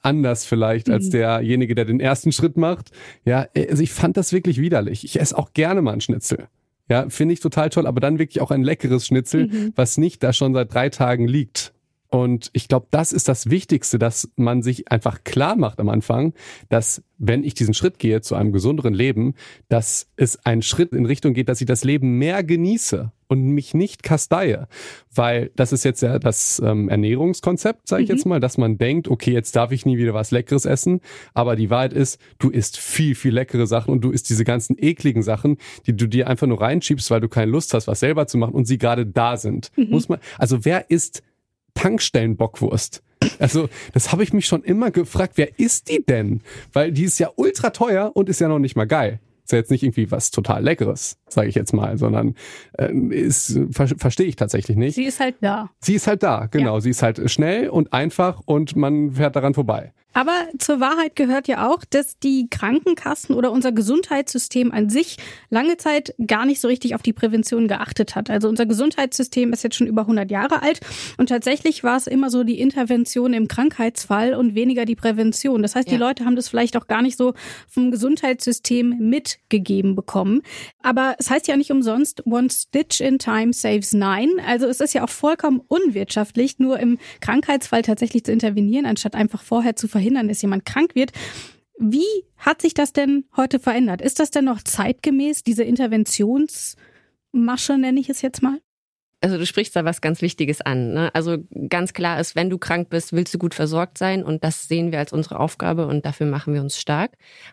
anders 0.00 0.44
vielleicht 0.44 0.88
als 0.90 1.06
mhm. 1.06 1.10
derjenige, 1.10 1.74
der 1.74 1.84
den 1.84 2.00
ersten 2.00 2.32
Schritt 2.32 2.56
macht. 2.56 2.90
Ja, 3.24 3.46
also 3.56 3.82
ich 3.82 3.92
fand 3.92 4.16
das 4.16 4.32
wirklich 4.32 4.60
widerlich. 4.60 5.04
Ich 5.04 5.20
esse 5.20 5.36
auch 5.36 5.52
gerne 5.52 5.82
mal 5.82 5.92
einen 5.92 6.00
Schnitzel. 6.00 6.48
Ja, 6.88 7.08
finde 7.08 7.34
ich 7.34 7.40
total 7.40 7.70
toll, 7.70 7.86
aber 7.86 8.00
dann 8.00 8.18
wirklich 8.18 8.40
auch 8.40 8.50
ein 8.50 8.62
leckeres 8.62 9.06
Schnitzel, 9.06 9.48
mhm. 9.48 9.72
was 9.76 9.98
nicht 9.98 10.22
da 10.22 10.32
schon 10.32 10.52
seit 10.52 10.72
drei 10.74 10.88
Tagen 10.88 11.26
liegt. 11.26 11.72
Und 12.10 12.50
ich 12.52 12.68
glaube, 12.68 12.88
das 12.90 13.12
ist 13.12 13.28
das 13.28 13.48
Wichtigste, 13.48 13.98
dass 13.98 14.30
man 14.36 14.62
sich 14.62 14.92
einfach 14.92 15.24
klar 15.24 15.56
macht 15.56 15.80
am 15.80 15.88
Anfang, 15.88 16.34
dass 16.68 17.02
wenn 17.16 17.42
ich 17.42 17.54
diesen 17.54 17.72
Schritt 17.72 17.98
gehe 17.98 18.20
zu 18.20 18.34
einem 18.34 18.52
gesünderen 18.52 18.92
Leben, 18.92 19.34
dass 19.70 20.08
es 20.16 20.44
ein 20.44 20.60
Schritt 20.60 20.92
in 20.92 21.06
Richtung 21.06 21.32
geht, 21.32 21.48
dass 21.48 21.62
ich 21.62 21.66
das 21.66 21.84
Leben 21.84 22.18
mehr 22.18 22.44
genieße 22.44 23.10
und 23.32 23.46
mich 23.46 23.74
nicht 23.74 24.02
kasteie. 24.02 24.68
Weil 25.14 25.50
das 25.56 25.72
ist 25.72 25.84
jetzt 25.84 26.02
ja 26.02 26.18
das 26.18 26.60
ähm, 26.64 26.88
Ernährungskonzept, 26.88 27.88
sage 27.88 28.02
ich 28.02 28.08
mhm. 28.08 28.14
jetzt 28.14 28.26
mal, 28.26 28.40
dass 28.40 28.58
man 28.58 28.78
denkt, 28.78 29.08
okay, 29.08 29.32
jetzt 29.32 29.56
darf 29.56 29.72
ich 29.72 29.86
nie 29.86 29.98
wieder 29.98 30.14
was 30.14 30.30
Leckeres 30.30 30.64
essen. 30.64 31.00
Aber 31.34 31.56
die 31.56 31.70
Wahrheit 31.70 31.92
ist, 31.92 32.20
du 32.38 32.50
isst 32.50 32.78
viel, 32.78 33.14
viel 33.14 33.32
leckere 33.32 33.66
Sachen 33.66 33.90
und 33.90 34.02
du 34.02 34.10
isst 34.10 34.28
diese 34.30 34.44
ganzen 34.44 34.76
ekligen 34.78 35.22
Sachen, 35.22 35.56
die 35.86 35.96
du 35.96 36.06
dir 36.06 36.28
einfach 36.28 36.46
nur 36.46 36.60
reinschiebst, 36.60 37.10
weil 37.10 37.20
du 37.20 37.28
keine 37.28 37.50
Lust 37.50 37.74
hast, 37.74 37.86
was 37.86 38.00
selber 38.00 38.26
zu 38.26 38.38
machen 38.38 38.54
und 38.54 38.66
sie 38.66 38.78
gerade 38.78 39.06
da 39.06 39.36
sind. 39.36 39.70
Mhm. 39.76 39.88
Muss 39.90 40.08
man, 40.08 40.18
also 40.38 40.64
wer 40.64 40.90
isst 40.90 41.22
Tankstellenbockwurst. 41.74 43.02
Also, 43.38 43.68
das 43.92 44.12
habe 44.12 44.24
ich 44.24 44.32
mich 44.32 44.46
schon 44.46 44.64
immer 44.64 44.90
gefragt, 44.90 45.34
wer 45.36 45.58
ist 45.58 45.88
die 45.88 46.04
denn? 46.04 46.40
Weil 46.72 46.92
die 46.92 47.04
ist 47.04 47.18
ja 47.20 47.30
ultra 47.36 47.70
teuer 47.70 48.10
und 48.14 48.28
ist 48.28 48.40
ja 48.40 48.48
noch 48.48 48.58
nicht 48.58 48.76
mal 48.76 48.86
geil. 48.86 49.20
Ist 49.44 49.52
ja 49.52 49.58
jetzt 49.58 49.70
nicht 49.70 49.82
irgendwie 49.82 50.10
was 50.10 50.30
total 50.30 50.62
Leckeres, 50.62 51.18
sage 51.28 51.48
ich 51.48 51.54
jetzt 51.54 51.72
mal, 51.72 51.98
sondern 51.98 52.34
äh, 52.78 52.92
ist 52.92 53.58
ver 53.70 53.88
verstehe 53.88 54.26
ich 54.26 54.36
tatsächlich 54.36 54.76
nicht. 54.76 54.94
Sie 54.94 55.04
ist 55.04 55.20
halt 55.20 55.36
da. 55.40 55.70
Sie 55.80 55.94
ist 55.94 56.06
halt 56.06 56.22
da, 56.22 56.46
genau. 56.46 56.74
Ja. 56.74 56.80
Sie 56.80 56.90
ist 56.90 57.02
halt 57.02 57.30
schnell 57.30 57.68
und 57.68 57.92
einfach 57.92 58.40
und 58.44 58.76
man 58.76 59.12
fährt 59.12 59.34
daran 59.36 59.54
vorbei. 59.54 59.92
Aber 60.12 60.32
zur 60.58 60.80
Wahrheit 60.80 61.16
gehört 61.16 61.48
ja 61.48 61.68
auch, 61.68 61.84
dass 61.88 62.18
die 62.18 62.48
Krankenkassen 62.50 63.34
oder 63.34 63.50
unser 63.52 63.72
Gesundheitssystem 63.72 64.72
an 64.72 64.90
sich 64.90 65.16
lange 65.50 65.76
Zeit 65.76 66.14
gar 66.26 66.44
nicht 66.44 66.60
so 66.60 66.68
richtig 66.68 66.94
auf 66.94 67.02
die 67.02 67.12
Prävention 67.12 67.68
geachtet 67.68 68.14
hat. 68.14 68.30
Also 68.30 68.48
unser 68.48 68.66
Gesundheitssystem 68.66 69.52
ist 69.52 69.64
jetzt 69.64 69.76
schon 69.76 69.86
über 69.86 70.02
100 70.02 70.30
Jahre 70.30 70.62
alt 70.62 70.80
und 71.16 71.28
tatsächlich 71.28 71.82
war 71.82 71.96
es 71.96 72.06
immer 72.06 72.30
so 72.30 72.44
die 72.44 72.60
Intervention 72.60 73.32
im 73.32 73.48
Krankheitsfall 73.48 74.34
und 74.34 74.54
weniger 74.54 74.84
die 74.84 74.96
Prävention. 74.96 75.62
Das 75.62 75.74
heißt, 75.74 75.90
die 75.90 75.96
Leute 75.96 76.24
haben 76.24 76.36
das 76.36 76.48
vielleicht 76.48 76.76
auch 76.76 76.86
gar 76.86 77.02
nicht 77.02 77.16
so 77.16 77.34
vom 77.68 77.90
Gesundheitssystem 77.90 78.96
mitgegeben 78.98 79.94
bekommen. 79.94 80.42
Aber 80.82 81.16
es 81.18 81.30
heißt 81.30 81.48
ja 81.48 81.56
nicht 81.56 81.70
umsonst, 81.70 82.26
one 82.26 82.48
stitch 82.50 83.00
in 83.00 83.18
time 83.18 83.52
saves 83.52 83.92
nine. 83.92 84.32
Also 84.46 84.66
es 84.66 84.80
ist 84.80 84.94
ja 84.94 85.04
auch 85.04 85.10
vollkommen 85.10 85.60
unwirtschaftlich, 85.68 86.58
nur 86.58 86.78
im 86.78 86.98
Krankheitsfall 87.20 87.82
tatsächlich 87.82 88.24
zu 88.24 88.32
intervenieren, 88.32 88.86
anstatt 88.86 89.14
einfach 89.14 89.42
vorher 89.42 89.76
zu 89.76 89.88
verhindern, 89.88 90.01
verhindern, 90.02 90.28
dass 90.28 90.42
jemand 90.42 90.64
krank 90.64 90.96
wird. 90.96 91.12
Wie 91.78 92.24
hat 92.36 92.60
sich 92.60 92.74
das 92.74 92.92
denn 92.92 93.24
heute 93.36 93.60
verändert? 93.60 94.02
Ist 94.02 94.18
das 94.18 94.32
denn 94.32 94.46
noch 94.46 94.62
zeitgemäß, 94.62 95.44
diese 95.44 95.62
Interventionsmasche, 95.62 97.78
nenne 97.78 98.00
ich 98.00 98.10
es 98.10 98.20
jetzt 98.20 98.42
mal? 98.42 98.60
Also 99.22 99.38
du 99.38 99.46
sprichst 99.46 99.76
da 99.76 99.84
was 99.84 100.00
ganz 100.00 100.20
Wichtiges 100.20 100.60
an. 100.60 100.92
Ne? 100.92 101.14
Also 101.14 101.38
ganz 101.68 101.92
klar 101.92 102.18
ist, 102.18 102.34
wenn 102.34 102.50
du 102.50 102.58
krank 102.58 102.90
bist, 102.90 103.12
willst 103.12 103.32
du 103.32 103.38
gut 103.38 103.54
versorgt 103.54 103.96
sein 103.96 104.24
und 104.24 104.42
das 104.42 104.66
sehen 104.66 104.90
wir 104.90 104.98
als 104.98 105.12
unsere 105.12 105.38
Aufgabe 105.38 105.86
und 105.86 106.04
dafür 106.04 106.26
machen 106.26 106.54
wir 106.54 106.60
uns 106.60 106.78
stark. 106.78 107.12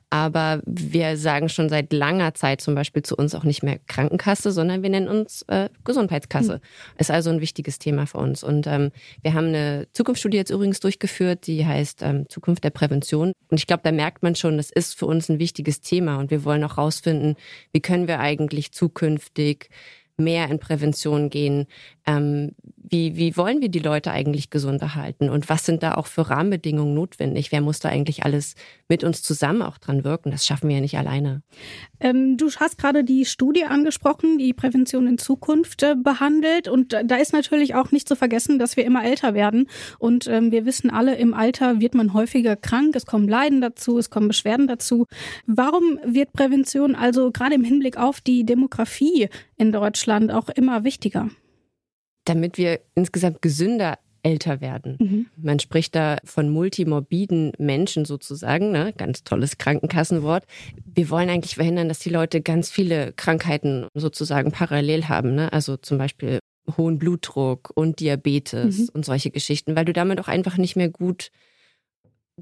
Aber 0.10 0.62
wir 0.66 1.16
sagen 1.16 1.48
schon 1.48 1.70
seit 1.70 1.94
langer 1.94 2.34
Zeit 2.34 2.60
zum 2.62 2.74
Beispiel 2.74 3.04
zu 3.04 3.16
uns 3.16 3.36
auch 3.36 3.44
nicht 3.44 3.62
mehr 3.62 3.78
Krankenkasse, 3.88 4.52
sondern 4.52 4.82
wir 4.82 4.90
nennen 4.90 5.08
uns 5.08 5.44
äh, 5.44 5.70
Gesundheitskasse. 5.86 6.56
Mhm. 6.56 7.00
Ist 7.00 7.12
also 7.12 7.30
ein 7.30 7.40
wichtiges 7.40 7.78
Thema 7.78 8.08
für 8.08 8.18
uns. 8.18 8.44
Und 8.44 8.66
ähm, 8.66 8.92
wir 9.22 9.36
haben 9.36 9.48
eine 9.48 9.88
Zukunftsstudie 9.94 10.38
jetzt 10.38 10.50
übrigens 10.50 10.80
durchgeführt, 10.80 11.46
die 11.46 11.66
heißt 11.66 12.02
ähm, 12.02 12.28
Zukunft 12.30 12.64
der 12.64 12.72
Prävention. 12.72 13.34
Und 13.50 13.60
ich 13.60 13.68
glaube, 13.68 13.84
da 13.84 13.92
merkt 13.92 14.24
man 14.24 14.34
schon, 14.34 14.58
das 14.58 14.72
ist 14.72 14.98
für 14.98 15.06
uns 15.06 15.30
ein 15.30 15.38
wichtiges 15.38 15.82
Thema 15.82 16.18
und 16.18 16.32
wir 16.32 16.44
wollen 16.46 16.64
auch 16.64 16.80
rausfinden, 16.80 17.36
wie 17.72 17.80
können 17.80 18.08
wir 18.08 18.20
eigentlich 18.20 18.72
zukünftig 18.72 19.70
mehr 20.20 20.50
in 20.50 20.60
Prävention 20.60 21.30
gehen. 21.30 21.66
Ähm, 22.06 22.52
wie, 22.92 23.16
wie 23.16 23.38
wollen 23.38 23.62
wir 23.62 23.70
die 23.70 23.80
Leute 23.80 24.12
eigentlich 24.12 24.50
gesund 24.50 24.82
erhalten 24.82 25.30
und 25.30 25.48
was 25.48 25.66
sind 25.66 25.84
da 25.84 25.94
auch 25.94 26.08
für 26.08 26.30
Rahmenbedingungen 26.30 26.96
notwendig? 26.96 27.52
Wer 27.52 27.62
muss 27.62 27.80
da 27.80 27.90
eigentlich 27.90 28.26
alles 28.26 28.56
mit 28.88 29.04
uns 29.04 29.22
zusammen 29.22 29.62
auch 29.62 29.78
dran 29.78 30.04
wirken? 30.04 30.32
Das 30.32 30.46
schaffen 30.46 30.70
wir 30.70 30.78
ja 30.78 30.82
nicht 30.82 30.98
alleine. 30.98 31.44
Ähm, 32.00 32.38
du 32.38 32.50
hast 32.50 32.80
gerade 32.80 33.04
die 33.04 33.26
Studie 33.26 33.66
angesprochen, 33.66 34.40
die 34.40 34.54
Prävention 34.54 35.06
in 35.08 35.18
Zukunft 35.20 35.84
äh, 35.84 35.96
behandelt 35.96 36.68
und 36.68 36.94
da 36.94 37.16
ist 37.18 37.32
natürlich 37.32 37.76
auch 37.76 37.92
nicht 37.92 38.08
zu 38.08 38.16
vergessen, 38.16 38.58
dass 38.58 38.76
wir 38.76 38.86
immer 38.86 39.06
älter 39.06 39.36
werden 39.36 39.68
und 40.00 40.28
ähm, 40.28 40.52
wir 40.52 40.66
wissen 40.66 40.90
alle, 40.90 41.16
im 41.16 41.34
Alter 41.36 41.80
wird 41.80 41.94
man 41.94 42.14
häufiger 42.14 42.56
krank, 42.56 42.96
es 42.96 43.06
kommen 43.06 43.28
Leiden 43.28 43.62
dazu, 43.62 44.00
es 44.00 44.10
kommen 44.10 44.30
Beschwerden 44.30 44.68
dazu. 44.68 45.06
Warum 45.46 46.00
wird 46.04 46.34
Prävention 46.34 46.96
also 46.96 47.32
gerade 47.32 47.56
im 47.56 47.64
Hinblick 47.64 47.98
auf 47.98 48.20
die 48.22 48.46
Demografie 48.46 49.30
in 49.60 49.72
Deutschland 49.72 50.32
auch 50.32 50.50
immer 50.50 50.84
wichtiger? 50.84 51.30
damit 52.30 52.58
wir 52.58 52.80
insgesamt 52.96 53.42
gesünder 53.42 53.98
älter 54.22 54.60
werden. 54.62 54.98
Mhm. 55.00 55.26
Man 55.38 55.60
spricht 55.60 55.96
da 55.96 56.18
von 56.26 56.50
multimorbiden 56.50 57.54
Menschen 57.58 58.06
sozusagen, 58.06 58.72
ne? 58.72 58.94
ganz 58.96 59.24
tolles 59.24 59.58
Krankenkassenwort. 59.58 60.44
Wir 60.86 61.10
wollen 61.10 61.30
eigentlich 61.30 61.56
verhindern, 61.56 61.88
dass 61.88 62.00
die 62.00 62.10
Leute 62.10 62.42
ganz 62.42 62.70
viele 62.70 63.14
Krankheiten 63.14 63.88
sozusagen 63.94 64.52
parallel 64.52 65.06
haben. 65.06 65.36
Ne? 65.36 65.52
Also 65.54 65.78
zum 65.78 65.98
Beispiel 65.98 66.40
hohen 66.78 67.00
Blutdruck 67.00 67.72
und 67.74 68.00
Diabetes 68.02 68.78
mhm. 68.78 68.90
und 68.94 69.06
solche 69.06 69.32
Geschichten, 69.32 69.76
weil 69.76 69.86
du 69.86 69.94
damit 69.94 70.20
auch 70.20 70.28
einfach 70.28 70.58
nicht 70.58 70.76
mehr 70.76 70.90
gut 70.90 71.32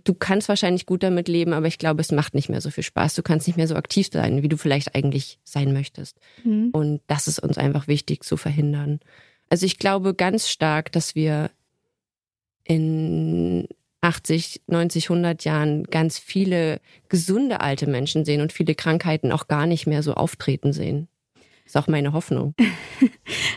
du 0.04 0.14
kannst 0.14 0.50
wahrscheinlich 0.50 0.86
gut 0.86 1.04
damit 1.04 1.28
leben, 1.28 1.54
aber 1.54 1.68
ich 1.68 1.78
glaube, 1.78 2.02
es 2.02 2.12
macht 2.12 2.34
nicht 2.34 2.50
mehr 2.50 2.62
so 2.62 2.70
viel 2.70 2.84
Spaß. 2.84 3.16
Du 3.16 3.24
kannst 3.24 3.48
nicht 3.48 3.58
mehr 3.58 3.68
so 3.68 3.76
aktiv 3.76 4.10
sein, 4.12 4.44
wie 4.44 4.50
du 4.50 4.58
vielleicht 4.58 4.96
eigentlich 4.96 5.40
sein 5.44 5.74
möchtest. 5.74 6.18
Mhm. 6.44 6.70
Und 6.72 7.02
das 7.08 7.28
ist 7.28 7.40
uns 7.40 7.58
einfach 7.58 7.88
wichtig 7.88 8.24
zu 8.24 8.38
verhindern. 8.38 9.00
Also 9.50 9.66
ich 9.66 9.78
glaube 9.78 10.14
ganz 10.14 10.50
stark, 10.50 10.92
dass 10.92 11.16
wir 11.16 11.52
in 12.64 13.68
80, 14.02 14.62
90, 14.68 15.10
100 15.10 15.44
Jahren 15.44 15.84
ganz 15.86 16.20
viele 16.20 16.80
gesunde 17.10 17.62
alte 17.62 17.88
Menschen 17.88 18.26
sehen 18.26 18.42
und 18.42 18.54
viele 18.54 18.76
Krankheiten 18.76 19.32
auch 19.32 19.48
gar 19.48 19.66
nicht 19.66 19.88
mehr 19.88 20.04
so 20.04 20.14
auftreten 20.14 20.74
sehen. 20.74 21.08
Ist 21.68 21.76
auch 21.76 21.88
meine 21.88 22.14
Hoffnung. 22.14 22.56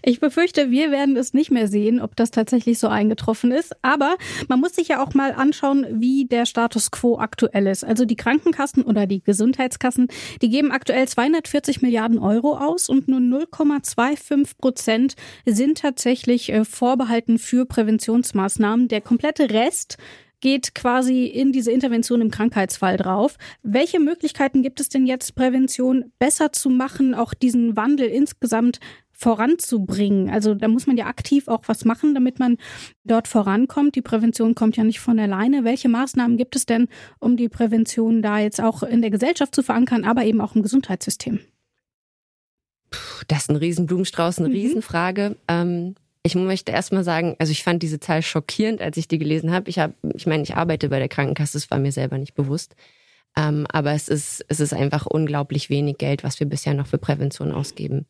Ich 0.02 0.18
befürchte, 0.18 0.70
wir 0.70 0.90
werden 0.90 1.16
es 1.16 1.34
nicht 1.34 1.50
mehr 1.50 1.68
sehen, 1.68 2.00
ob 2.00 2.16
das 2.16 2.30
tatsächlich 2.30 2.78
so 2.78 2.88
eingetroffen 2.88 3.52
ist. 3.52 3.72
Aber 3.82 4.16
man 4.48 4.58
muss 4.58 4.74
sich 4.74 4.88
ja 4.88 5.04
auch 5.04 5.12
mal 5.12 5.32
anschauen, 5.32 5.86
wie 5.90 6.24
der 6.24 6.46
Status 6.46 6.90
quo 6.90 7.18
aktuell 7.18 7.66
ist. 7.66 7.84
Also 7.84 8.06
die 8.06 8.16
Krankenkassen 8.16 8.82
oder 8.82 9.06
die 9.06 9.22
Gesundheitskassen, 9.22 10.08
die 10.40 10.48
geben 10.48 10.72
aktuell 10.72 11.06
240 11.06 11.82
Milliarden 11.82 12.18
Euro 12.18 12.56
aus 12.56 12.88
und 12.88 13.08
nur 13.08 13.20
0,25 13.20 14.56
Prozent 14.58 15.16
sind 15.44 15.78
tatsächlich 15.78 16.50
äh, 16.50 16.64
vorbehalten 16.64 17.38
für 17.38 17.66
Präventionsmaßnahmen. 17.66 18.88
Der 18.88 19.02
komplette 19.02 19.50
Rest 19.50 19.98
geht 20.40 20.74
quasi 20.74 21.26
in 21.26 21.52
diese 21.52 21.70
Intervention 21.70 22.20
im 22.20 22.30
Krankheitsfall 22.30 22.96
drauf. 22.96 23.36
Welche 23.62 24.00
Möglichkeiten 24.00 24.62
gibt 24.62 24.80
es 24.80 24.88
denn 24.88 25.06
jetzt, 25.06 25.34
Prävention 25.34 26.12
besser 26.18 26.52
zu 26.52 26.70
machen, 26.70 27.14
auch 27.14 27.34
diesen 27.34 27.76
Wandel 27.76 28.08
insgesamt 28.08 28.80
voranzubringen? 29.12 30.30
Also 30.30 30.54
da 30.54 30.68
muss 30.68 30.86
man 30.86 30.96
ja 30.96 31.06
aktiv 31.06 31.48
auch 31.48 31.62
was 31.66 31.84
machen, 31.84 32.14
damit 32.14 32.38
man 32.38 32.56
dort 33.04 33.28
vorankommt. 33.28 33.94
Die 33.94 34.02
Prävention 34.02 34.54
kommt 34.54 34.76
ja 34.76 34.84
nicht 34.84 35.00
von 35.00 35.18
alleine. 35.18 35.64
Welche 35.64 35.88
Maßnahmen 35.88 36.36
gibt 36.36 36.56
es 36.56 36.66
denn, 36.66 36.88
um 37.18 37.36
die 37.36 37.48
Prävention 37.48 38.22
da 38.22 38.38
jetzt 38.38 38.60
auch 38.60 38.82
in 38.82 39.02
der 39.02 39.10
Gesellschaft 39.10 39.54
zu 39.54 39.62
verankern, 39.62 40.04
aber 40.04 40.24
eben 40.24 40.40
auch 40.40 40.54
im 40.54 40.62
Gesundheitssystem? 40.62 41.40
Das 43.28 43.42
ist 43.42 43.50
ein 43.50 43.56
Riesenblumenstrauß, 43.56 44.38
eine 44.38 44.48
mhm. 44.48 44.54
Riesenfrage. 44.54 45.36
Ähm, 45.46 45.94
ich 46.22 46.34
möchte 46.34 46.72
erstmal 46.72 47.04
sagen, 47.04 47.34
also 47.38 47.50
ich 47.50 47.62
fand 47.62 47.82
diese 47.82 48.00
Zahl 48.00 48.22
schockierend, 48.22 48.82
als 48.82 48.96
ich 48.96 49.08
die 49.08 49.18
gelesen 49.18 49.52
habe. 49.52 49.70
Ich 49.70 49.78
habe, 49.78 49.94
ich 50.14 50.26
meine, 50.26 50.42
ich 50.42 50.54
arbeite 50.54 50.88
bei 50.88 50.98
der 50.98 51.08
Krankenkasse, 51.08 51.54
das 51.54 51.70
war 51.70 51.78
mir 51.78 51.92
selber 51.92 52.18
nicht 52.18 52.34
bewusst. 52.34 52.76
Ähm, 53.36 53.66
aber 53.72 53.92
es 53.92 54.08
ist, 54.08 54.44
es 54.48 54.60
ist 54.60 54.74
einfach 54.74 55.06
unglaublich 55.06 55.70
wenig 55.70 55.98
Geld, 55.98 56.24
was 56.24 56.40
wir 56.40 56.46
bisher 56.46 56.74
noch 56.74 56.86
für 56.86 56.98
Prävention 56.98 57.52
ausgeben 57.52 58.06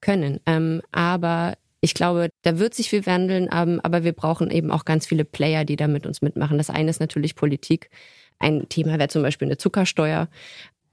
können. 0.00 0.40
Ähm, 0.46 0.82
aber 0.92 1.54
ich 1.80 1.94
glaube, 1.94 2.30
da 2.42 2.58
wird 2.58 2.74
sich 2.74 2.90
viel 2.90 3.06
wandeln, 3.06 3.48
ähm, 3.52 3.80
aber 3.82 4.04
wir 4.04 4.12
brauchen 4.12 4.50
eben 4.50 4.70
auch 4.70 4.84
ganz 4.84 5.06
viele 5.06 5.24
Player, 5.24 5.64
die 5.64 5.76
da 5.76 5.86
mit 5.86 6.06
uns 6.06 6.22
mitmachen. 6.22 6.58
Das 6.58 6.70
eine 6.70 6.90
ist 6.90 7.00
natürlich 7.00 7.34
Politik. 7.34 7.90
Ein 8.38 8.68
Thema 8.68 8.98
wäre 8.98 9.08
zum 9.08 9.22
Beispiel 9.22 9.48
eine 9.48 9.58
Zuckersteuer 9.58 10.28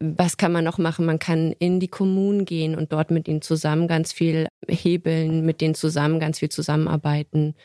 was 0.01 0.37
kann 0.37 0.51
man 0.51 0.63
noch 0.63 0.77
machen? 0.77 1.05
Man 1.05 1.19
kann 1.19 1.51
in 1.51 1.79
die 1.79 1.87
Kommunen 1.87 2.45
gehen 2.45 2.75
und 2.75 2.91
dort 2.91 3.11
mit 3.11 3.27
ihnen 3.27 3.41
zusammen 3.41 3.87
ganz 3.87 4.11
viel 4.11 4.47
hebeln, 4.67 5.45
mit 5.45 5.61
denen 5.61 5.75
zusammen 5.75 6.19
ganz 6.19 6.39
viel 6.39 6.49
zusammenarbeiten. 6.49 7.55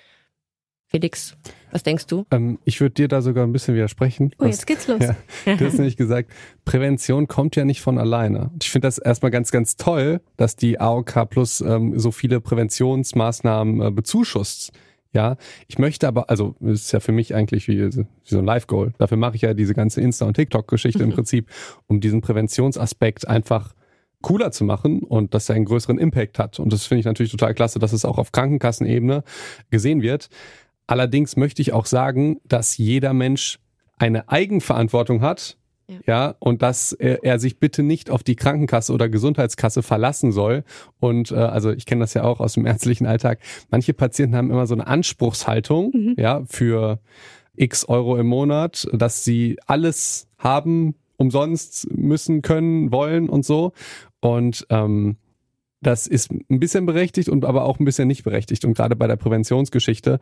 Felix, 0.89 1.37
was 1.73 1.83
denkst 1.83 2.07
du? 2.07 2.27
Ähm, 2.31 2.59
ich 2.65 2.81
würde 2.81 2.95
dir 2.95 3.09
da 3.09 3.21
sogar 3.21 3.45
ein 3.45 3.53
bisschen 3.53 3.75
widersprechen. 3.75 4.31
Oh, 4.39 4.45
jetzt 4.45 4.67
geht's 4.67 4.87
los. 4.87 5.01
Ja, 5.01 5.17
du 5.57 5.67
hast 5.67 5.75
nämlich 5.75 5.97
gesagt, 5.97 6.31
Prävention 6.65 7.27
kommt 7.27 7.57
ja 7.57 7.65
nicht 7.65 7.81
von 7.81 7.99
alleine. 7.99 8.51
Ich 8.63 8.71
finde 8.71 8.87
das 8.87 8.99
erstmal 8.99 9.33
ganz, 9.33 9.51
ganz 9.51 9.77
toll, 9.77 10.21
dass 10.37 10.55
die 10.55 10.79
AOK 10.79 11.29
Plus 11.29 11.61
ähm, 11.61 11.99
so 11.99 12.13
viele 12.13 12.41
Präventionsmaßnahmen 12.41 13.83
äh, 13.83 13.91
bezuschusst. 13.91 14.73
Ja, 15.17 15.39
ich 15.67 15.79
möchte 15.79 16.07
aber, 16.07 16.29
also 16.29 16.57
es 16.61 16.83
ist 16.83 16.93
ja 16.93 17.01
für 17.01 17.11
mich 17.11 17.35
eigentlich 17.35 17.69
wie, 17.69 17.81
wie 17.81 18.07
so 18.23 18.39
ein 18.39 18.45
Live-Goal. 18.45 18.93
Dafür 18.99 19.17
mache 19.17 19.37
ich 19.37 19.41
ja 19.41 19.55
diese 19.55 19.73
ganze 19.73 20.03
Insta- 20.03 20.27
und 20.27 20.35
TikTok-Geschichte 20.35 21.03
im 21.03 21.11
Prinzip, 21.15 21.49
um 21.87 22.03
diesen 22.03 22.21
Präventionsaspekt 22.21 23.27
einfach 23.27 23.73
cooler 24.21 24.51
zu 24.51 24.65
machen 24.65 25.01
und 25.01 25.33
dass 25.33 25.49
er 25.49 25.55
einen 25.55 25.65
größeren 25.65 25.99
Impact 25.99 26.39
hat. 26.39 26.61
Und 26.61 26.71
das 26.71 26.85
finde 26.85 27.01
ich 27.01 27.07
natürlich 27.07 27.33
total 27.33 27.55
klasse, 27.55 27.79
dass 27.79 27.95
es 27.95 28.05
auch 28.05 28.19
auf 28.19 28.31
Krankenkassenebene 28.31 29.25
gesehen 29.71 30.03
wird. 30.03 30.29
Allerdings 30.87 31.37
möchte 31.37 31.63
ich 31.63 31.73
auch 31.73 31.87
sagen, 31.87 32.39
dass 32.45 32.77
jeder 32.77 33.15
Mensch 33.15 33.59
eine 33.97 34.29
Eigenverantwortung 34.29 35.23
hat, 35.23 35.57
ja. 35.89 35.97
ja, 36.07 36.35
und 36.41 36.63
dass 36.63 36.93
er, 36.93 37.23
er, 37.23 37.39
sich 37.39 37.61
bitte 37.61 37.83
nicht 37.83 38.11
auf 38.11 38.23
die 38.23 38.35
Krankenkasse 38.35 38.93
oder 38.93 39.09
Gesundheitskasse 39.09 39.83
verlassen 39.83 40.33
soll. 40.33 40.65
Und 40.99 41.31
äh, 41.31 41.37
also 41.37 41.71
ich 41.71 41.87
kenne 41.87 42.01
das 42.01 42.15
ja 42.15 42.25
auch 42.25 42.41
aus 42.41 42.55
dem 42.55 42.67
ärztlichen 42.67 43.07
Alltag. 43.07 43.39
Manche 43.71 43.95
Patienten 43.95 44.37
haben 44.37 44.51
immer 44.51 44.67
so 44.67 44.75
eine 44.75 44.87
Anspruchshaltung, 44.87 45.93
mhm. 45.95 46.15
ja, 46.17 46.43
für 46.47 46.99
x 47.55 47.89
Euro 47.89 48.17
im 48.17 48.27
Monat, 48.27 48.89
dass 48.93 49.25
sie 49.25 49.59
alles 49.67 50.29
haben, 50.39 50.95
umsonst 51.17 51.91
müssen, 51.91 52.43
können, 52.43 52.93
wollen 52.93 53.29
und 53.29 53.45
so. 53.45 53.73
Und 54.21 54.67
ähm, 54.71 55.17
das 55.83 56.07
ist 56.07 56.33
ein 56.33 56.59
bisschen 56.59 56.87
berechtigt 56.87 57.29
und 57.29 57.45
aber 57.45 57.65
auch 57.65 57.79
ein 57.79 57.85
bisschen 57.85 58.09
nicht 58.09 58.25
berechtigt. 58.25 58.65
Und 58.65 58.75
gerade 58.75 58.97
bei 58.97 59.07
der 59.07 59.17
Präventionsgeschichte 59.17 60.19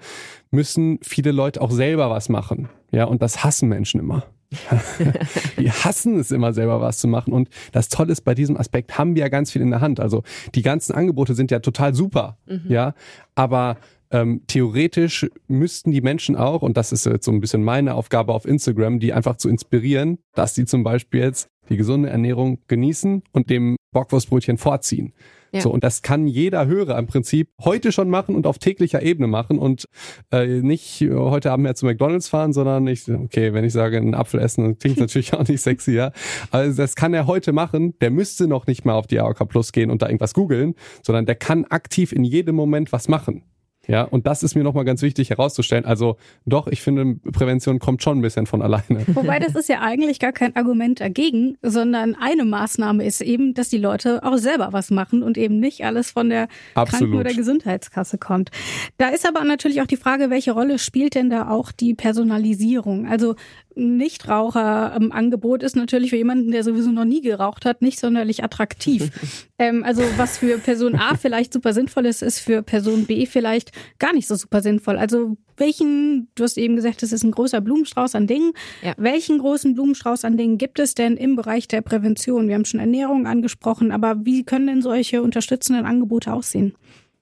müssen 0.50 0.98
viele 1.02 1.32
Leute 1.32 1.60
auch 1.62 1.70
selber 1.70 2.10
was 2.10 2.28
machen. 2.28 2.68
Ja, 2.90 3.04
und 3.04 3.22
das 3.22 3.44
hassen 3.44 3.68
Menschen 3.68 4.00
immer. 4.00 4.24
die 5.58 5.70
hassen 5.70 6.18
es 6.18 6.30
immer 6.30 6.52
selber 6.52 6.80
was 6.80 6.98
zu 6.98 7.08
machen. 7.08 7.32
Und 7.32 7.48
das 7.72 7.88
Tolle 7.88 8.12
ist, 8.12 8.22
bei 8.22 8.34
diesem 8.34 8.56
Aspekt 8.56 8.98
haben 8.98 9.14
wir 9.14 9.22
ja 9.22 9.28
ganz 9.28 9.50
viel 9.50 9.62
in 9.62 9.70
der 9.70 9.80
Hand. 9.80 10.00
Also 10.00 10.22
die 10.54 10.62
ganzen 10.62 10.94
Angebote 10.94 11.34
sind 11.34 11.50
ja 11.50 11.60
total 11.60 11.94
super. 11.94 12.38
Mhm. 12.46 12.62
Ja, 12.68 12.94
aber 13.34 13.78
ähm, 14.10 14.42
theoretisch 14.46 15.26
müssten 15.48 15.90
die 15.90 16.00
Menschen 16.00 16.36
auch, 16.36 16.62
und 16.62 16.76
das 16.76 16.92
ist 16.92 17.04
jetzt 17.04 17.24
so 17.24 17.32
ein 17.32 17.40
bisschen 17.40 17.64
meine 17.64 17.94
Aufgabe 17.94 18.32
auf 18.32 18.44
Instagram, 18.46 19.00
die 19.00 19.12
einfach 19.12 19.36
zu 19.36 19.48
inspirieren, 19.48 20.18
dass 20.34 20.54
sie 20.54 20.66
zum 20.66 20.84
Beispiel 20.84 21.20
jetzt 21.20 21.48
die 21.68 21.76
gesunde 21.76 22.10
Ernährung 22.10 22.58
genießen 22.68 23.22
und 23.32 23.50
dem 23.50 23.76
Bockwurstbrötchen 23.92 24.58
vorziehen. 24.58 25.14
Ja. 25.54 25.60
So, 25.60 25.70
und 25.70 25.84
das 25.84 26.02
kann 26.02 26.26
jeder 26.26 26.66
Hörer 26.66 26.98
im 26.98 27.06
Prinzip 27.06 27.48
heute 27.62 27.92
schon 27.92 28.10
machen 28.10 28.34
und 28.34 28.44
auf 28.46 28.58
täglicher 28.58 29.02
Ebene 29.02 29.28
machen 29.28 29.60
und 29.60 29.88
äh, 30.32 30.46
nicht 30.46 31.00
äh, 31.00 31.14
heute 31.14 31.52
Abend 31.52 31.62
mehr 31.62 31.76
zu 31.76 31.86
McDonalds 31.86 32.28
fahren, 32.28 32.52
sondern 32.52 32.88
ich, 32.88 33.08
okay, 33.08 33.54
wenn 33.54 33.64
ich 33.64 33.72
sage, 33.72 33.98
einen 33.98 34.14
Apfel 34.14 34.40
essen, 34.40 34.64
dann 34.64 34.78
klingt 34.78 34.96
natürlich 34.98 35.32
auch 35.32 35.46
nicht 35.46 35.60
sexy, 35.60 35.92
ja. 35.92 36.10
Also 36.50 36.82
das 36.82 36.96
kann 36.96 37.14
er 37.14 37.28
heute 37.28 37.52
machen. 37.52 37.96
Der 38.00 38.10
müsste 38.10 38.48
noch 38.48 38.66
nicht 38.66 38.84
mal 38.84 38.94
auf 38.94 39.06
die 39.06 39.20
AOK 39.20 39.48
Plus 39.48 39.70
gehen 39.70 39.92
und 39.92 40.02
da 40.02 40.06
irgendwas 40.06 40.34
googeln, 40.34 40.74
sondern 41.02 41.24
der 41.24 41.36
kann 41.36 41.64
aktiv 41.66 42.10
in 42.10 42.24
jedem 42.24 42.56
Moment 42.56 42.92
was 42.92 43.06
machen. 43.06 43.44
Ja, 43.86 44.02
und 44.02 44.26
das 44.26 44.42
ist 44.42 44.54
mir 44.54 44.62
nochmal 44.64 44.84
ganz 44.84 45.02
wichtig 45.02 45.30
herauszustellen. 45.30 45.84
Also 45.84 46.16
doch, 46.46 46.66
ich 46.66 46.82
finde, 46.82 47.16
Prävention 47.32 47.78
kommt 47.78 48.02
schon 48.02 48.18
ein 48.18 48.22
bisschen 48.22 48.46
von 48.46 48.62
alleine. 48.62 49.04
Wobei 49.06 49.38
das 49.38 49.54
ist 49.54 49.68
ja 49.68 49.80
eigentlich 49.80 50.18
gar 50.18 50.32
kein 50.32 50.56
Argument 50.56 51.00
dagegen, 51.00 51.56
sondern 51.62 52.14
eine 52.14 52.44
Maßnahme 52.44 53.04
ist 53.04 53.20
eben, 53.20 53.54
dass 53.54 53.68
die 53.68 53.78
Leute 53.78 54.22
auch 54.24 54.36
selber 54.36 54.68
was 54.72 54.90
machen 54.90 55.22
und 55.22 55.38
eben 55.38 55.60
nicht 55.60 55.84
alles 55.84 56.10
von 56.10 56.30
der 56.30 56.48
Absolut. 56.74 57.10
Kranken- 57.10 57.20
oder 57.20 57.34
Gesundheitskasse 57.34 58.18
kommt. 58.18 58.50
Da 58.96 59.08
ist 59.08 59.26
aber 59.26 59.44
natürlich 59.44 59.82
auch 59.82 59.86
die 59.86 59.96
Frage, 59.96 60.30
welche 60.30 60.52
Rolle 60.52 60.78
spielt 60.78 61.14
denn 61.14 61.30
da 61.30 61.48
auch 61.48 61.72
die 61.72 61.94
Personalisierung? 61.94 63.06
Also 63.06 63.34
Nichtraucher 63.76 64.94
im 64.96 65.12
Angebot 65.12 65.62
ist 65.62 65.76
natürlich 65.76 66.10
für 66.10 66.16
jemanden, 66.16 66.50
der 66.50 66.64
sowieso 66.64 66.90
noch 66.90 67.04
nie 67.04 67.20
geraucht 67.20 67.64
hat, 67.64 67.82
nicht 67.82 67.98
sonderlich 67.98 68.44
attraktiv. 68.44 69.10
ähm, 69.58 69.84
also 69.84 70.02
was 70.16 70.38
für 70.38 70.58
Person 70.58 70.94
A 70.94 71.16
vielleicht 71.16 71.52
super 71.52 71.72
sinnvoll 71.72 72.06
ist, 72.06 72.22
ist 72.22 72.38
für 72.38 72.62
Person 72.62 73.06
B 73.06 73.26
vielleicht 73.26 73.72
gar 73.98 74.12
nicht 74.12 74.26
so 74.26 74.34
super 74.34 74.62
sinnvoll. 74.62 74.96
Also 74.96 75.36
welchen, 75.56 76.28
du 76.34 76.44
hast 76.44 76.58
eben 76.58 76.76
gesagt, 76.76 77.02
das 77.02 77.12
ist 77.12 77.22
ein 77.22 77.30
großer 77.30 77.60
Blumenstrauß 77.60 78.14
an 78.14 78.26
Dingen. 78.26 78.52
Ja. 78.82 78.94
Welchen 78.96 79.38
großen 79.38 79.74
Blumenstrauß 79.74 80.24
an 80.24 80.36
Dingen 80.36 80.58
gibt 80.58 80.78
es 80.78 80.94
denn 80.94 81.16
im 81.16 81.36
Bereich 81.36 81.68
der 81.68 81.80
Prävention? 81.80 82.48
Wir 82.48 82.54
haben 82.54 82.64
schon 82.64 82.80
Ernährung 82.80 83.26
angesprochen, 83.26 83.92
aber 83.92 84.24
wie 84.24 84.44
können 84.44 84.66
denn 84.66 84.82
solche 84.82 85.22
unterstützenden 85.22 85.86
Angebote 85.86 86.32
aussehen? 86.32 86.74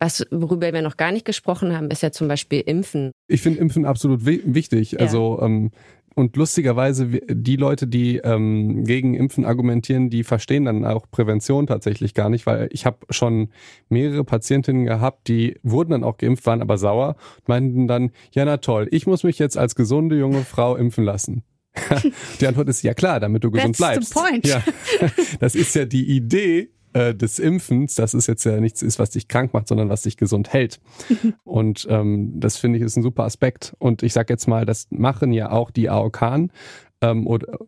Was, 0.02 0.26
worüber 0.32 0.72
wir 0.72 0.82
noch 0.82 0.96
gar 0.96 1.12
nicht 1.12 1.24
gesprochen 1.24 1.76
haben, 1.76 1.88
ist 1.92 2.02
ja 2.02 2.10
zum 2.10 2.26
Beispiel 2.26 2.60
Impfen. 2.60 3.12
Ich 3.28 3.40
finde 3.40 3.60
Impfen 3.60 3.84
absolut 3.84 4.26
wi 4.26 4.42
wichtig. 4.44 4.92
Ja. 4.92 4.98
Also 4.98 5.38
ähm, 5.40 5.70
und 6.14 6.36
lustigerweise, 6.36 7.06
die 7.06 7.56
Leute, 7.56 7.86
die 7.86 8.18
ähm, 8.18 8.84
gegen 8.84 9.14
Impfen 9.14 9.44
argumentieren, 9.44 10.10
die 10.10 10.24
verstehen 10.24 10.64
dann 10.66 10.84
auch 10.84 11.10
Prävention 11.10 11.66
tatsächlich 11.66 12.14
gar 12.14 12.28
nicht, 12.28 12.46
weil 12.46 12.68
ich 12.72 12.86
habe 12.86 12.98
schon 13.10 13.48
mehrere 13.88 14.24
Patientinnen 14.24 14.84
gehabt, 14.84 15.28
die 15.28 15.58
wurden 15.62 15.90
dann 15.90 16.04
auch 16.04 16.18
geimpft, 16.18 16.46
waren 16.46 16.62
aber 16.62 16.78
sauer 16.78 17.16
und 17.38 17.48
meinten 17.48 17.88
dann, 17.88 18.10
ja 18.32 18.44
na 18.44 18.58
toll, 18.58 18.88
ich 18.90 19.06
muss 19.06 19.24
mich 19.24 19.38
jetzt 19.38 19.56
als 19.56 19.74
gesunde 19.74 20.16
junge 20.16 20.44
Frau 20.44 20.76
impfen 20.76 21.04
lassen. 21.04 21.44
die 22.40 22.46
Antwort 22.46 22.68
ist 22.68 22.82
ja 22.82 22.92
klar, 22.92 23.18
damit 23.18 23.44
du 23.44 23.50
gesund 23.50 23.78
That's 23.78 24.08
the 24.08 24.14
bleibst. 24.14 24.14
point. 24.14 24.46
Ja, 24.46 24.62
das 25.40 25.54
ist 25.54 25.74
ja 25.74 25.86
die 25.86 26.14
Idee 26.14 26.70
äh, 26.92 27.14
des 27.14 27.38
Impfens, 27.38 27.94
dass 27.94 28.14
es 28.14 28.26
jetzt 28.26 28.44
ja 28.44 28.60
nichts 28.60 28.82
ist, 28.82 28.98
was 28.98 29.10
dich 29.10 29.28
krank 29.28 29.52
macht, 29.52 29.68
sondern 29.68 29.88
was 29.88 30.02
dich 30.02 30.16
gesund 30.16 30.52
hält. 30.52 30.80
Und 31.44 31.86
ähm, 31.90 32.40
das 32.40 32.56
finde 32.56 32.78
ich 32.78 32.84
ist 32.84 32.96
ein 32.96 33.02
super 33.02 33.24
Aspekt. 33.24 33.74
Und 33.78 34.02
ich 34.02 34.12
sag 34.12 34.30
jetzt 34.30 34.46
mal, 34.46 34.66
das 34.66 34.86
machen 34.90 35.32
ja 35.32 35.50
auch 35.50 35.70
die 35.70 35.88
AOKan 35.88 36.50
ähm, 37.00 37.26
oder 37.26 37.58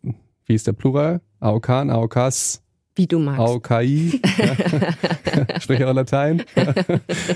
wie 0.45 0.53
ist 0.53 0.67
der 0.67 0.73
Plural? 0.73 1.21
AOKan, 1.39 1.89
AOKs, 1.89 2.63
Wie 2.95 3.07
du 3.07 3.19
magst. 3.19 3.39
AOKI, 3.39 4.21
ja. 4.37 5.59
spreche 5.59 5.87
auch 5.87 5.93
Latein, 5.93 6.43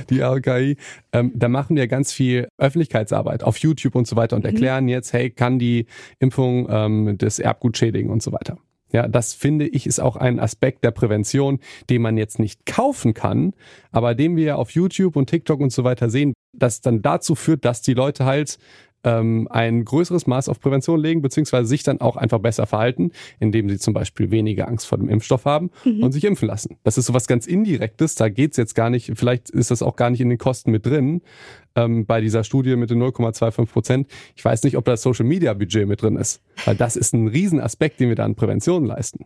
die 0.10 0.24
AOKI. 0.24 0.78
Ähm, 1.12 1.32
da 1.36 1.50
machen 1.50 1.76
wir 1.76 1.88
ganz 1.88 2.14
viel 2.14 2.48
Öffentlichkeitsarbeit 2.58 3.44
auf 3.44 3.58
YouTube 3.58 3.96
und 3.96 4.08
so 4.08 4.16
weiter 4.16 4.36
und 4.36 4.46
erklären 4.46 4.88
jetzt, 4.88 5.14
hey, 5.14 5.30
kann 5.30 5.60
die 5.60 5.88
Impfung 6.20 6.68
ähm, 6.70 7.18
das 7.18 7.40
Erbgut 7.40 7.78
schädigen 7.78 8.10
und 8.10 8.24
so 8.24 8.32
weiter. 8.32 8.58
Ja, 8.92 9.08
das 9.08 9.34
finde 9.34 9.68
ich 9.68 9.86
ist 9.86 10.00
auch 10.00 10.16
ein 10.16 10.40
Aspekt 10.40 10.84
der 10.84 10.92
Prävention, 10.92 11.60
den 11.90 12.02
man 12.02 12.18
jetzt 12.18 12.40
nicht 12.40 12.66
kaufen 12.66 13.14
kann, 13.14 13.54
aber 13.92 14.16
den 14.16 14.36
wir 14.36 14.58
auf 14.58 14.72
YouTube 14.72 15.16
und 15.16 15.30
TikTok 15.30 15.60
und 15.60 15.72
so 15.72 15.84
weiter 15.84 16.10
sehen, 16.10 16.34
das 16.54 16.82
dann 16.82 17.02
dazu 17.02 17.36
führt, 17.36 17.66
dass 17.66 17.82
die 17.82 17.94
Leute 17.94 18.26
halt 18.26 18.58
ähm, 19.04 19.48
ein 19.50 19.86
größeres 19.86 20.28
Maß 20.28 20.50
auf 20.50 20.60
Prävention 20.60 21.00
legen, 21.00 21.22
beziehungsweise 21.22 21.68
sich 21.68 21.84
dann 21.84 22.02
auch 22.02 22.18
einfach 22.18 22.40
besser 22.40 22.66
verhalten, 22.66 23.12
indem 23.40 23.70
sie 23.70 23.78
zum 23.78 23.94
Beispiel 23.94 24.32
weniger 24.32 24.68
Angst 24.68 24.88
vor 24.88 24.98
dem 24.98 25.10
Impfstoff 25.10 25.46
haben 25.46 25.72
und 26.02 26.12
sich 26.12 26.24
impfen 26.24 26.48
lassen. 26.48 26.78
Das 26.84 26.98
ist 26.98 27.06
sowas 27.06 27.28
ganz 27.28 27.48
Indirektes, 27.48 28.16
da 28.16 28.30
geht's 28.30 28.58
jetzt 28.58 28.76
gar 28.76 28.90
nicht, 28.90 29.12
vielleicht 29.16 29.50
ist 29.50 29.72
das 29.72 29.82
auch 29.82 29.96
gar 29.96 30.10
nicht 30.10 30.22
in 30.22 30.30
den 30.30 30.38
Kosten 30.38 30.72
mit 30.72 30.86
drin, 30.86 31.22
ähm, 31.76 32.06
bei 32.06 32.22
dieser 32.22 32.44
Studie 32.44 32.76
mit 32.76 32.90
den 32.90 33.02
0,25 33.02 33.66
Prozent. 33.68 34.08
Ich 34.36 34.44
weiß 34.44 34.64
nicht, 34.64 34.78
ob 34.78 34.86
da 34.86 34.92
das 34.92 35.02
Social 35.02 35.26
Media 35.26 35.54
Budget 35.54 35.88
mit 35.88 36.02
drin 36.02 36.16
ist, 36.16 36.42
weil 36.66 36.76
das 36.76 36.96
ist 36.96 37.14
ein 37.14 37.28
Riesenaspekt, 37.28 38.00
den 38.00 38.10
wir 38.10 38.16
da 38.16 38.26
an 38.26 38.36
Prävention 38.36 38.86
leisten. 38.86 39.26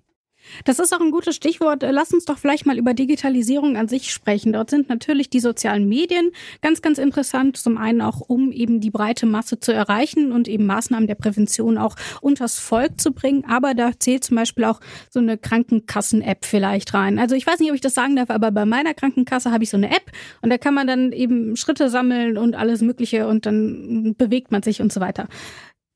Das 0.65 0.79
ist 0.79 0.93
auch 0.93 1.01
ein 1.01 1.11
gutes 1.11 1.35
Stichwort. 1.35 1.83
Lass 1.87 2.13
uns 2.13 2.25
doch 2.25 2.37
vielleicht 2.37 2.65
mal 2.65 2.77
über 2.77 2.93
Digitalisierung 2.93 3.77
an 3.77 3.87
sich 3.87 4.11
sprechen. 4.11 4.53
Dort 4.53 4.69
sind 4.69 4.89
natürlich 4.89 5.29
die 5.29 5.39
sozialen 5.39 5.87
Medien 5.87 6.31
ganz, 6.61 6.81
ganz 6.81 6.97
interessant. 6.97 7.57
Zum 7.57 7.77
einen 7.77 8.01
auch, 8.01 8.21
um 8.21 8.51
eben 8.51 8.79
die 8.79 8.91
breite 8.91 9.25
Masse 9.25 9.59
zu 9.59 9.73
erreichen 9.73 10.31
und 10.31 10.47
eben 10.47 10.65
Maßnahmen 10.65 11.07
der 11.07 11.15
Prävention 11.15 11.77
auch 11.77 11.95
unters 12.21 12.59
Volk 12.59 12.99
zu 12.99 13.11
bringen. 13.11 13.45
Aber 13.47 13.73
da 13.73 13.91
zählt 13.97 14.23
zum 14.23 14.35
Beispiel 14.35 14.65
auch 14.65 14.79
so 15.09 15.19
eine 15.19 15.37
Krankenkassen-App 15.37 16.45
vielleicht 16.45 16.93
rein. 16.93 17.19
Also 17.19 17.35
ich 17.35 17.47
weiß 17.47 17.59
nicht, 17.59 17.69
ob 17.69 17.75
ich 17.75 17.81
das 17.81 17.93
sagen 17.93 18.15
darf, 18.15 18.29
aber 18.29 18.51
bei 18.51 18.65
meiner 18.65 18.93
Krankenkasse 18.93 19.51
habe 19.51 19.63
ich 19.63 19.69
so 19.69 19.77
eine 19.77 19.89
App 19.89 20.11
und 20.41 20.49
da 20.49 20.57
kann 20.57 20.73
man 20.73 20.87
dann 20.87 21.11
eben 21.11 21.55
Schritte 21.55 21.89
sammeln 21.89 22.37
und 22.37 22.55
alles 22.55 22.81
Mögliche 22.81 23.27
und 23.27 23.45
dann 23.45 24.15
bewegt 24.17 24.51
man 24.51 24.63
sich 24.63 24.81
und 24.81 24.91
so 24.91 24.99
weiter. 24.99 25.27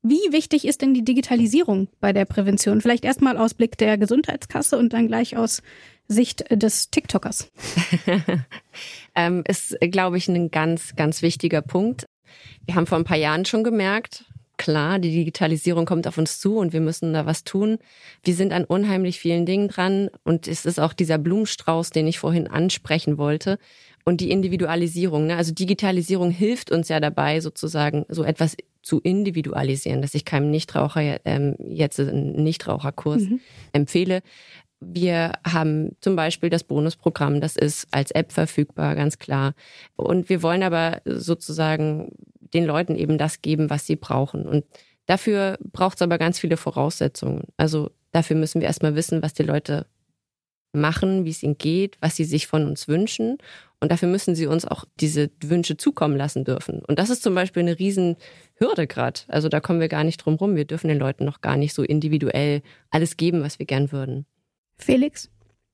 Wie 0.02 0.32
wichtig 0.32 0.66
ist 0.66 0.82
denn 0.82 0.94
die 0.94 1.04
Digitalisierung 1.04 1.88
bei 2.00 2.12
der 2.12 2.24
Prävention? 2.24 2.80
Vielleicht 2.80 3.04
erstmal 3.04 3.36
aus 3.36 3.54
Blick 3.54 3.76
der 3.78 3.98
Gesundheitskasse 3.98 4.78
und 4.78 4.92
dann 4.92 5.08
gleich 5.08 5.36
aus 5.36 5.62
Sicht 6.06 6.44
des 6.50 6.90
TikTokers. 6.90 7.50
ähm, 9.14 9.44
ist, 9.46 9.76
glaube 9.80 10.16
ich, 10.16 10.28
ein 10.28 10.50
ganz, 10.50 10.94
ganz 10.96 11.20
wichtiger 11.22 11.62
Punkt. 11.62 12.06
Wir 12.64 12.76
haben 12.76 12.86
vor 12.86 12.98
ein 12.98 13.04
paar 13.04 13.16
Jahren 13.16 13.44
schon 13.44 13.64
gemerkt, 13.64 14.24
klar, 14.58 14.98
die 14.98 15.10
Digitalisierung 15.10 15.86
kommt 15.86 16.06
auf 16.06 16.18
uns 16.18 16.38
zu 16.40 16.58
und 16.58 16.72
wir 16.72 16.80
müssen 16.80 17.12
da 17.14 17.24
was 17.24 17.44
tun. 17.44 17.78
Wir 18.22 18.34
sind 18.34 18.52
an 18.52 18.64
unheimlich 18.64 19.18
vielen 19.18 19.46
Dingen 19.46 19.68
dran 19.68 20.10
und 20.24 20.46
es 20.46 20.66
ist 20.66 20.78
auch 20.78 20.92
dieser 20.92 21.16
Blumenstrauß, 21.18 21.90
den 21.90 22.06
ich 22.06 22.18
vorhin 22.18 22.46
ansprechen 22.48 23.16
wollte. 23.16 23.58
Und 24.04 24.20
die 24.20 24.30
Individualisierung, 24.30 25.26
ne? 25.26 25.36
also 25.36 25.52
Digitalisierung 25.52 26.30
hilft 26.30 26.70
uns 26.70 26.88
ja 26.88 26.98
dabei, 27.00 27.40
sozusagen 27.40 28.04
so 28.08 28.24
etwas 28.24 28.56
zu 28.82 29.00
individualisieren, 29.00 30.00
dass 30.00 30.14
ich 30.14 30.24
keinem 30.24 30.50
Nichtraucher 30.50 31.20
ähm, 31.26 31.56
jetzt 31.68 32.00
einen 32.00 32.42
Nichtraucherkurs 32.42 33.22
Mhm. 33.22 33.40
empfehle. 33.72 34.20
Wir 34.80 35.32
haben 35.44 35.96
zum 36.00 36.14
Beispiel 36.16 36.50
das 36.50 36.62
Bonusprogramm, 36.64 37.40
das 37.40 37.56
ist 37.56 37.88
als 37.90 38.12
App 38.12 38.32
verfügbar, 38.32 38.94
ganz 38.94 39.18
klar. 39.18 39.54
Und 39.96 40.28
wir 40.28 40.42
wollen 40.42 40.62
aber 40.62 41.02
sozusagen 41.04 42.12
den 42.54 42.64
Leuten 42.64 42.96
eben 42.96 43.18
das 43.18 43.42
geben, 43.42 43.70
was 43.70 43.86
sie 43.86 43.96
brauchen. 43.96 44.46
Und 44.46 44.64
dafür 45.06 45.58
braucht 45.60 45.98
es 45.98 46.02
aber 46.02 46.18
ganz 46.18 46.38
viele 46.38 46.56
Voraussetzungen. 46.56 47.44
Also 47.56 47.90
dafür 48.12 48.36
müssen 48.36 48.60
wir 48.60 48.68
erstmal 48.68 48.94
wissen, 48.94 49.22
was 49.22 49.34
die 49.34 49.42
Leute 49.42 49.86
machen, 50.72 51.24
wie 51.24 51.30
es 51.30 51.42
ihnen 51.42 51.58
geht, 51.58 51.96
was 52.00 52.16
sie 52.16 52.24
sich 52.24 52.46
von 52.46 52.66
uns 52.66 52.88
wünschen. 52.88 53.38
Und 53.80 53.92
dafür 53.92 54.08
müssen 54.08 54.34
sie 54.34 54.46
uns 54.46 54.64
auch 54.64 54.84
diese 55.00 55.30
Wünsche 55.42 55.76
zukommen 55.76 56.16
lassen 56.16 56.44
dürfen. 56.44 56.82
Und 56.84 56.98
das 56.98 57.10
ist 57.10 57.22
zum 57.22 57.34
Beispiel 57.34 57.62
eine 57.62 57.78
Riesenhürde 57.78 58.86
gerade. 58.86 59.20
Also 59.28 59.48
da 59.48 59.60
kommen 59.60 59.80
wir 59.80 59.88
gar 59.88 60.04
nicht 60.04 60.18
drum 60.18 60.34
rum. 60.34 60.56
Wir 60.56 60.64
dürfen 60.64 60.88
den 60.88 60.98
Leuten 60.98 61.24
noch 61.24 61.40
gar 61.40 61.56
nicht 61.56 61.74
so 61.74 61.82
individuell 61.82 62.62
alles 62.90 63.16
geben, 63.16 63.42
was 63.42 63.58
wir 63.58 63.66
gern 63.66 63.92
würden. 63.92 64.26
Felix? 64.76 65.30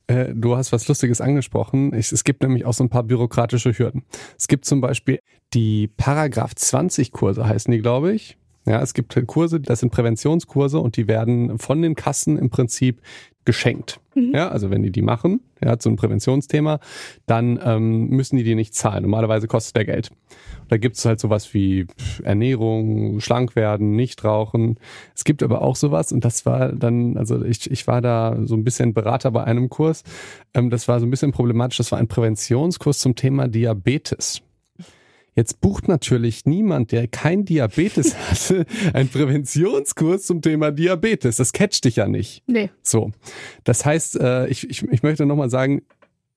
Äh, 0.06 0.34
Du 0.34 0.56
hast 0.56 0.72
was 0.72 0.88
Lustiges 0.88 1.20
angesprochen. 1.20 1.94
Ich, 1.94 2.12
es 2.12 2.24
gibt 2.24 2.42
nämlich 2.42 2.64
auch 2.64 2.74
so 2.74 2.84
ein 2.84 2.90
paar 2.90 3.02
bürokratische 3.04 3.76
Hürden. 3.76 4.04
Es 4.38 4.48
gibt 4.48 4.64
zum 4.64 4.80
Beispiel 4.80 5.18
die 5.52 5.88
Paragraph 5.88 6.54
20 6.54 7.12
Kurse, 7.12 7.46
heißen 7.46 7.70
die, 7.70 7.80
glaube 7.80 8.12
ich. 8.12 8.36
Ja, 8.66 8.80
es 8.80 8.94
gibt 8.94 9.14
Kurse, 9.26 9.60
das 9.60 9.80
sind 9.80 9.90
Präventionskurse 9.90 10.78
und 10.78 10.96
die 10.96 11.06
werden 11.06 11.58
von 11.58 11.82
den 11.82 11.94
Kassen 11.94 12.38
im 12.38 12.48
Prinzip 12.48 13.02
geschenkt. 13.44 14.00
Ja, 14.32 14.48
also 14.48 14.70
wenn 14.70 14.82
die 14.82 14.92
die 14.92 15.02
machen, 15.02 15.40
ja, 15.62 15.78
zu 15.78 15.88
einem 15.88 15.96
Präventionsthema, 15.96 16.78
dann 17.26 17.58
ähm, 17.64 18.08
müssen 18.08 18.36
die 18.36 18.44
die 18.44 18.54
nicht 18.54 18.74
zahlen. 18.74 19.02
Normalerweise 19.02 19.48
kostet 19.48 19.76
der 19.76 19.84
Geld. 19.84 20.10
Da 20.68 20.76
gibt 20.76 20.96
es 20.96 21.04
halt 21.04 21.20
sowas 21.20 21.52
wie 21.52 21.86
Ernährung, 22.22 23.20
schlank 23.20 23.56
werden, 23.56 23.96
nicht 23.96 24.24
rauchen. 24.24 24.78
Es 25.14 25.24
gibt 25.24 25.42
aber 25.42 25.62
auch 25.62 25.76
sowas 25.76 26.12
und 26.12 26.24
das 26.24 26.46
war 26.46 26.72
dann, 26.72 27.16
also 27.16 27.44
ich, 27.44 27.70
ich 27.70 27.86
war 27.86 28.00
da 28.00 28.38
so 28.44 28.54
ein 28.54 28.64
bisschen 28.64 28.94
Berater 28.94 29.30
bei 29.30 29.44
einem 29.44 29.68
Kurs. 29.68 30.04
Ähm, 30.54 30.70
das 30.70 30.88
war 30.88 31.00
so 31.00 31.06
ein 31.06 31.10
bisschen 31.10 31.32
problematisch. 31.32 31.78
Das 31.78 31.92
war 31.92 31.98
ein 31.98 32.08
Präventionskurs 32.08 33.00
zum 33.00 33.16
Thema 33.16 33.48
Diabetes. 33.48 34.42
Jetzt 35.34 35.60
bucht 35.60 35.88
natürlich 35.88 36.46
niemand, 36.46 36.92
der 36.92 37.08
kein 37.08 37.44
Diabetes 37.44 38.16
hatte, 38.30 38.66
einen 38.92 39.08
Präventionskurs 39.08 40.26
zum 40.26 40.42
Thema 40.42 40.70
Diabetes. 40.70 41.36
Das 41.36 41.52
catcht 41.52 41.84
dich 41.84 41.96
ja 41.96 42.06
nicht. 42.06 42.42
Nee. 42.46 42.70
So. 42.82 43.10
Das 43.64 43.84
heißt, 43.84 44.20
äh, 44.20 44.46
ich, 44.48 44.68
ich, 44.68 44.82
ich 44.82 45.02
möchte 45.02 45.26
nochmal 45.26 45.50
sagen, 45.50 45.82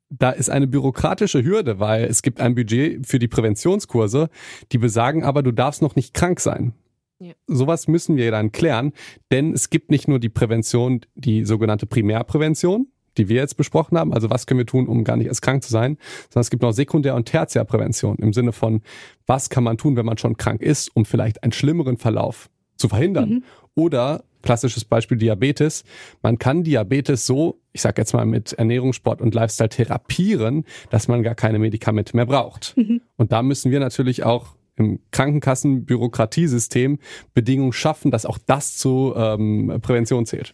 da 0.10 0.32
ist 0.32 0.50
eine 0.50 0.68
bürokratische 0.68 1.44
Hürde, 1.44 1.80
weil 1.80 2.06
es 2.06 2.22
gibt 2.22 2.40
ein 2.40 2.56
Budget 2.56 3.06
für 3.06 3.20
die 3.20 3.28
Präventionskurse, 3.28 4.30
die 4.72 4.78
besagen 4.78 5.24
aber, 5.24 5.44
du 5.44 5.52
darfst 5.52 5.82
noch 5.82 5.96
nicht 5.96 6.14
krank 6.14 6.40
sein. 6.40 6.74
Ja. 7.20 7.34
Sowas 7.48 7.88
müssen 7.88 8.16
wir 8.16 8.32
dann 8.32 8.52
klären, 8.52 8.94
denn 9.32 9.54
es 9.54 9.70
gibt 9.70 9.90
nicht 9.90 10.08
nur 10.08 10.20
die 10.20 10.30
Prävention, 10.30 11.02
die 11.16 11.46
sogenannte 11.46 11.88
Primärprävention, 11.88 12.88
die 13.18 13.30
wir 13.30 13.38
jetzt 13.38 13.58
besprochen 13.58 13.98
haben, 13.98 14.14
also 14.14 14.30
was 14.30 14.46
können 14.46 14.60
wir 14.60 14.66
tun, 14.66 14.88
um 14.88 15.04
gar 15.04 15.18
nicht 15.18 15.28
erst 15.28 15.42
krank 15.42 15.64
zu 15.64 15.72
sein, 15.72 15.98
sondern 16.30 16.42
es 16.42 16.50
gibt 16.50 16.64
noch 16.64 16.72
Sekundär- 16.72 17.16
und 17.16 17.26
Tertiärprävention 17.26 18.18
im 18.18 18.34
Sinne 18.34 18.52
von, 18.52 18.82
was 19.26 19.50
kann 19.50 19.64
man 19.64 19.78
tun, 19.78 19.96
wenn 19.96 20.06
man 20.06 20.18
schon 20.18 20.38
krank 20.38 20.62
ist, 20.62 20.96
um 20.96 21.06
vielleicht 21.06 21.44
einen 21.44 21.52
schlimmeren 21.52 21.98
Verlauf 21.98 22.50
zu 22.78 22.90
verhindern. 22.90 23.44
Oder 23.76 24.24
klassisches 24.42 24.86
Beispiel 24.86 25.18
Diabetes. 25.18 25.84
Man 26.22 26.40
kann 26.40 26.64
Diabetes 26.64 27.26
so, 27.26 27.60
ich 27.74 27.82
sage 27.82 28.02
jetzt 28.02 28.14
mal 28.14 28.26
mit 28.26 28.54
Ernährung, 28.54 28.94
Sport 28.94 29.22
und 29.22 29.36
Lifestyle 29.36 29.70
therapieren, 29.70 30.64
dass 30.90 31.08
man 31.08 31.22
gar 31.22 31.36
keine 31.36 31.60
Medikamente 31.60 32.16
mehr 32.16 32.26
braucht. 32.26 32.76
Mhm. 32.78 33.02
Und 33.18 33.32
da 33.32 33.42
müssen 33.42 33.72
wir 33.72 33.80
natürlich 33.80 34.24
auch 34.24 34.56
im 34.78 35.00
Krankenkassenbürokratiesystem 35.12 37.00
Bedingungen 37.34 37.74
schaffen, 37.74 38.12
dass 38.12 38.26
auch 38.26 38.38
das 38.38 38.78
zu 38.78 39.14
ähm, 39.18 39.80
Prävention 39.82 40.26
zählt. 40.26 40.54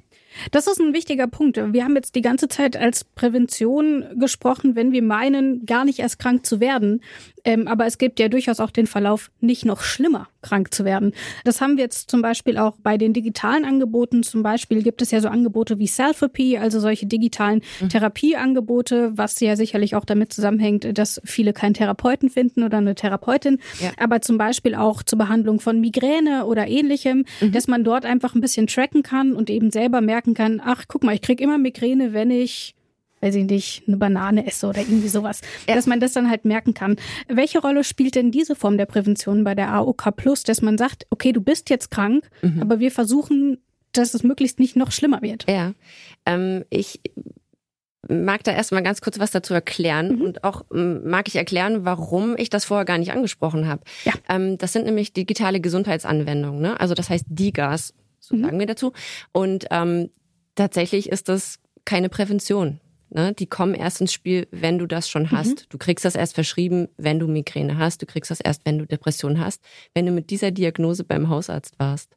Das 0.51 0.67
ist 0.67 0.79
ein 0.79 0.93
wichtiger 0.93 1.27
Punkt. 1.27 1.57
Wir 1.57 1.83
haben 1.83 1.95
jetzt 1.95 2.15
die 2.15 2.21
ganze 2.21 2.47
Zeit 2.47 2.77
als 2.77 3.03
Prävention 3.03 4.05
gesprochen, 4.19 4.75
wenn 4.75 4.91
wir 4.91 5.03
meinen, 5.03 5.65
gar 5.65 5.85
nicht 5.85 5.99
erst 5.99 6.19
krank 6.19 6.45
zu 6.45 6.59
werden. 6.59 7.01
Ähm, 7.45 7.67
aber 7.67 7.85
es 7.85 7.97
gibt 7.97 8.19
ja 8.19 8.29
durchaus 8.29 8.59
auch 8.59 8.71
den 8.71 8.87
Verlauf, 8.87 9.29
nicht 9.41 9.65
noch 9.65 9.81
schlimmer 9.81 10.29
krank 10.41 10.73
zu 10.73 10.85
werden. 10.85 11.13
Das 11.43 11.61
haben 11.61 11.77
wir 11.77 11.83
jetzt 11.83 12.09
zum 12.09 12.21
Beispiel 12.21 12.57
auch 12.57 12.75
bei 12.81 12.97
den 12.97 13.13
digitalen 13.13 13.65
Angeboten. 13.65 14.23
Zum 14.23 14.43
Beispiel 14.43 14.83
gibt 14.83 15.01
es 15.01 15.11
ja 15.11 15.19
so 15.19 15.29
Angebote 15.29 15.79
wie 15.79 15.87
Selfie, 15.87 16.57
also 16.57 16.79
solche 16.79 17.05
digitalen 17.05 17.61
mhm. 17.81 17.89
Therapieangebote, 17.89 19.17
was 19.17 19.39
ja 19.39 19.55
sicherlich 19.55 19.95
auch 19.95 20.05
damit 20.05 20.31
zusammenhängt, 20.33 20.97
dass 20.97 21.21
viele 21.23 21.53
keinen 21.53 21.73
Therapeuten 21.73 22.29
finden 22.29 22.63
oder 22.63 22.77
eine 22.77 22.95
Therapeutin. 22.95 23.59
Ja. 23.79 23.91
Aber 23.97 24.21
zum 24.21 24.37
Beispiel 24.37 24.75
auch 24.75 25.03
zur 25.03 25.17
Behandlung 25.17 25.59
von 25.59 25.79
Migräne 25.79 26.45
oder 26.45 26.67
ähnlichem, 26.67 27.25
mhm. 27.41 27.51
dass 27.51 27.67
man 27.67 27.83
dort 27.83 28.05
einfach 28.05 28.35
ein 28.35 28.41
bisschen 28.41 28.67
tracken 28.67 29.03
kann 29.03 29.33
und 29.33 29.49
eben 29.49 29.71
selber 29.71 30.01
merken 30.01 30.33
kann, 30.33 30.61
ach, 30.63 30.85
guck 30.87 31.03
mal, 31.03 31.15
ich 31.15 31.21
krieg 31.21 31.41
immer 31.41 31.57
Migräne, 31.57 32.13
wenn 32.13 32.31
ich 32.31 32.75
weiß 33.23 33.35
ich 33.35 33.45
nicht, 33.45 33.83
eine 33.87 33.95
Banane 33.95 34.45
esse 34.45 34.67
oder 34.67 34.81
irgendwie 34.81 35.07
sowas, 35.07 35.41
ja. 35.67 35.75
dass 35.75 35.87
man 35.87 36.01
das 36.01 36.11
dann 36.11 36.29
halt 36.29 36.43
merken 36.43 36.73
kann. 36.73 36.97
Welche 37.29 37.59
Rolle 37.59 37.85
spielt 37.85 38.15
denn 38.15 38.31
diese 38.31 38.55
Form 38.55 38.77
der 38.77 38.85
Prävention 38.85 39.45
bei 39.45 39.55
der 39.55 39.71
AOK 39.71 40.15
Plus, 40.17 40.43
dass 40.43 40.61
man 40.61 40.77
sagt, 40.77 41.07
okay, 41.09 41.31
du 41.31 41.41
bist 41.41 41.69
jetzt 41.69 41.89
krank, 41.89 42.29
mhm. 42.41 42.61
aber 42.61 42.79
wir 42.79 42.91
versuchen, 42.91 43.59
dass 43.93 44.13
es 44.13 44.23
möglichst 44.23 44.59
nicht 44.59 44.75
noch 44.75 44.91
schlimmer 44.91 45.21
wird? 45.21 45.49
Ja, 45.49 45.73
ähm, 46.25 46.65
ich 46.69 46.99
mag 48.09 48.43
da 48.43 48.51
erstmal 48.51 48.83
ganz 48.83 48.99
kurz 48.99 49.19
was 49.19 49.31
dazu 49.31 49.53
erklären 49.53 50.17
mhm. 50.17 50.21
und 50.21 50.43
auch 50.43 50.65
mag 50.71 51.29
ich 51.29 51.37
erklären, 51.37 51.85
warum 51.85 52.35
ich 52.37 52.49
das 52.49 52.65
vorher 52.65 52.83
gar 52.83 52.97
nicht 52.97 53.13
angesprochen 53.13 53.69
habe. 53.69 53.83
Ja. 54.03 54.13
Ähm, 54.27 54.57
das 54.57 54.73
sind 54.73 54.85
nämlich 54.85 55.13
digitale 55.13 55.61
Gesundheitsanwendungen, 55.61 56.61
ne? 56.61 56.77
also 56.77 56.93
das 56.93 57.09
heißt 57.09 57.25
DIGAS, 57.29 57.93
so 58.19 58.35
mhm. 58.35 58.41
sagen 58.41 58.59
wir 58.59 58.65
dazu. 58.65 58.91
Und 59.31 59.67
ähm, 59.71 60.09
tatsächlich 60.55 61.09
ist 61.09 61.29
das 61.29 61.59
keine 61.85 62.09
Prävention. 62.09 62.81
Ne? 63.13 63.33
Die 63.33 63.45
kommen 63.45 63.75
erst 63.75 64.01
ins 64.01 64.11
Spiel, 64.13 64.47
wenn 64.51 64.79
du 64.79 64.87
das 64.87 65.09
schon 65.09 65.31
hast. 65.31 65.49
Mhm. 65.49 65.69
Du 65.69 65.77
kriegst 65.77 66.03
das 66.03 66.15
erst 66.15 66.35
verschrieben, 66.35 66.87
wenn 66.97 67.19
du 67.19 67.27
Migräne 67.27 67.77
hast. 67.77 68.01
Du 68.01 68.05
kriegst 68.05 68.31
das 68.31 68.39
erst, 68.39 68.65
wenn 68.65 68.79
du 68.79 68.87
Depression 68.87 69.39
hast, 69.39 69.63
wenn 69.93 70.05
du 70.05 70.11
mit 70.11 70.29
dieser 70.29 70.51
Diagnose 70.51 71.03
beim 71.03 71.29
Hausarzt 71.29 71.77
warst. 71.79 72.15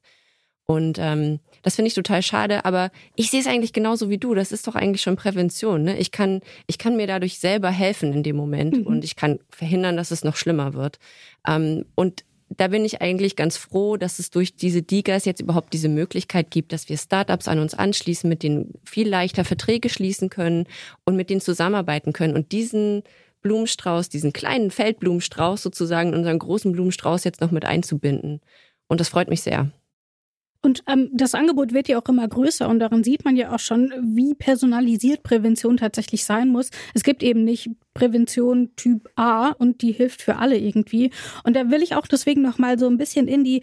Und 0.67 0.99
ähm, 0.99 1.39
das 1.63 1.77
finde 1.77 1.89
ich 1.89 1.95
total 1.95 2.23
schade, 2.23 2.65
aber 2.65 2.91
ich 3.15 3.31
sehe 3.31 3.41
es 3.41 3.47
eigentlich 3.47 3.73
genauso 3.73 4.11
wie 4.11 4.19
du. 4.19 4.35
Das 4.35 4.51
ist 4.51 4.67
doch 4.67 4.75
eigentlich 4.75 5.03
schon 5.03 5.15
Prävention. 5.17 5.85
Ne? 5.85 5.99
Ich, 5.99 6.11
kann, 6.11 6.41
ich 6.67 6.79
kann 6.79 6.97
mir 6.97 7.07
dadurch 7.07 7.39
selber 7.39 7.71
helfen 7.71 8.13
in 8.13 8.25
dem 8.25 8.37
Moment 8.37 8.79
mhm. 8.79 8.87
und 8.87 9.05
ich 9.05 9.15
kann 9.15 9.39
verhindern, 9.49 9.97
dass 9.97 10.11
es 10.11 10.25
noch 10.25 10.35
schlimmer 10.35 10.75
wird. 10.75 10.99
Ähm, 11.47 11.85
und 11.95 12.25
da 12.49 12.69
bin 12.69 12.85
ich 12.85 13.03
eigentlich 13.03 13.35
ganz 13.37 13.57
froh, 13.57 13.97
dass 13.97 14.19
es 14.19 14.31
durch 14.31 14.55
diese 14.55 14.83
Digas 14.83 15.25
jetzt 15.25 15.41
überhaupt 15.41 15.73
diese 15.73 15.89
Möglichkeit 15.89 16.51
gibt, 16.51 16.73
dass 16.73 16.89
wir 16.89 16.97
Startups 16.97 17.49
an 17.49 17.59
uns 17.59 17.75
anschließen, 17.75 18.29
mit 18.29 18.43
denen 18.43 18.75
viel 18.85 19.09
leichter 19.09 19.45
Verträge 19.45 19.89
schließen 19.89 20.31
können 20.31 20.67
und 21.05 21.17
mit 21.17 21.29
denen 21.29 21.41
zusammenarbeiten 21.41 22.13
können 22.13 22.35
und 22.35 22.53
diesen 22.53 23.03
Blumenstrauß, 23.43 24.09
diesen 24.09 24.33
kleinen 24.33 24.71
Feldblumenstrauß 24.71 25.63
sozusagen 25.63 26.15
unseren 26.15 26.39
großen 26.39 26.73
Blumenstrauß 26.73 27.25
jetzt 27.25 27.41
noch 27.41 27.51
mit 27.51 27.65
einzubinden. 27.65 28.41
Und 28.89 29.01
das 29.01 29.09
freut 29.09 29.29
mich 29.29 29.43
sehr. 29.43 29.71
Und 30.63 30.83
ähm, 30.89 31.11
das 31.13 31.35
Angebot 31.35 31.73
wird 31.73 31.89
ja 31.89 31.99
auch 32.01 32.09
immer 32.09 32.27
größer 32.27 32.69
und 32.69 32.81
daran 32.81 33.05
sieht 33.05 33.25
man 33.25 33.37
ja 33.37 33.55
auch 33.55 33.61
schon, 33.61 33.93
wie 34.17 34.35
personalisiert 34.35 35.23
Prävention 35.23 35.77
tatsächlich 35.77 36.25
sein 36.25 36.49
muss. 36.49 36.71
Es 36.95 37.05
gibt 37.05 37.23
eben 37.23 37.45
nicht 37.45 37.71
Prävention 37.97 38.71
Typ 38.77 39.09
A 39.17 39.51
und 39.51 39.83
die 39.83 39.93
hilft 39.93 40.23
für 40.23 40.37
alle 40.37 40.59
irgendwie. 40.59 41.11
Und 41.45 41.57
da 41.57 41.71
will 41.71 41.83
ich 41.83 41.95
auch 41.95 42.07
deswegen 42.07 42.43
noch 42.43 42.59
mal 42.59 42.79
so 42.79 42.87
ein 42.87 42.99
bisschen 42.99 43.27
in 43.29 43.45
die 43.45 43.63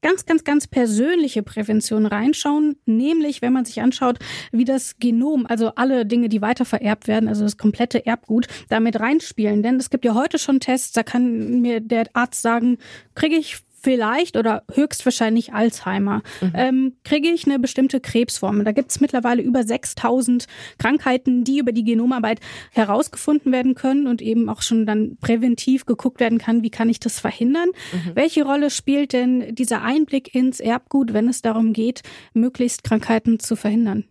ganz, 0.00 0.26
ganz, 0.26 0.44
ganz 0.44 0.66
persönliche 0.66 1.42
Prävention 1.42 2.06
reinschauen, 2.06 2.76
nämlich 2.86 3.42
wenn 3.42 3.52
man 3.52 3.64
sich 3.64 3.80
anschaut, 3.80 4.18
wie 4.52 4.64
das 4.64 4.98
Genom, 4.98 5.46
also 5.46 5.72
alle 5.74 6.06
Dinge, 6.06 6.28
die 6.28 6.40
weiter 6.40 6.64
vererbt 6.64 7.08
werden, 7.08 7.28
also 7.28 7.42
das 7.42 7.56
komplette 7.56 8.06
Erbgut, 8.06 8.46
damit 8.68 9.00
reinspielen. 9.00 9.62
Denn 9.62 9.76
es 9.76 9.90
gibt 9.90 10.04
ja 10.04 10.14
heute 10.14 10.38
schon 10.38 10.60
Tests, 10.60 10.92
da 10.92 11.02
kann 11.02 11.60
mir 11.60 11.80
der 11.80 12.06
Arzt 12.12 12.42
sagen, 12.42 12.78
kriege 13.14 13.36
ich 13.36 13.58
vielleicht 13.80 14.36
oder 14.36 14.62
höchstwahrscheinlich 14.72 15.52
Alzheimer. 15.52 16.22
Mhm. 16.40 16.52
Ähm, 16.54 16.92
kriege 17.04 17.28
ich 17.28 17.46
eine 17.46 17.58
bestimmte 17.58 18.00
Krebsform? 18.00 18.64
Da 18.64 18.72
gibt 18.72 18.90
es 18.90 19.00
mittlerweile 19.00 19.42
über 19.42 19.62
6000 19.62 20.46
Krankheiten, 20.78 21.44
die 21.44 21.58
über 21.58 21.72
die 21.72 21.84
Genomarbeit 21.84 22.40
herausgefunden 22.72 23.52
werden 23.52 23.74
können 23.74 24.06
und 24.06 24.22
eben 24.22 24.48
auch 24.48 24.62
schon 24.62 24.86
dann 24.86 25.16
präventiv 25.20 25.86
geguckt 25.86 26.20
werden 26.20 26.38
kann, 26.38 26.62
wie 26.62 26.70
kann 26.70 26.88
ich 26.88 27.00
das 27.00 27.20
verhindern? 27.20 27.68
Mhm. 27.92 28.10
Welche 28.14 28.44
Rolle 28.44 28.70
spielt 28.70 29.12
denn 29.12 29.54
dieser 29.54 29.82
Einblick 29.82 30.34
ins 30.34 30.60
Erbgut, 30.60 31.12
wenn 31.12 31.28
es 31.28 31.42
darum 31.42 31.72
geht, 31.72 32.02
möglichst 32.34 32.84
Krankheiten 32.84 33.38
zu 33.38 33.56
verhindern? 33.56 34.04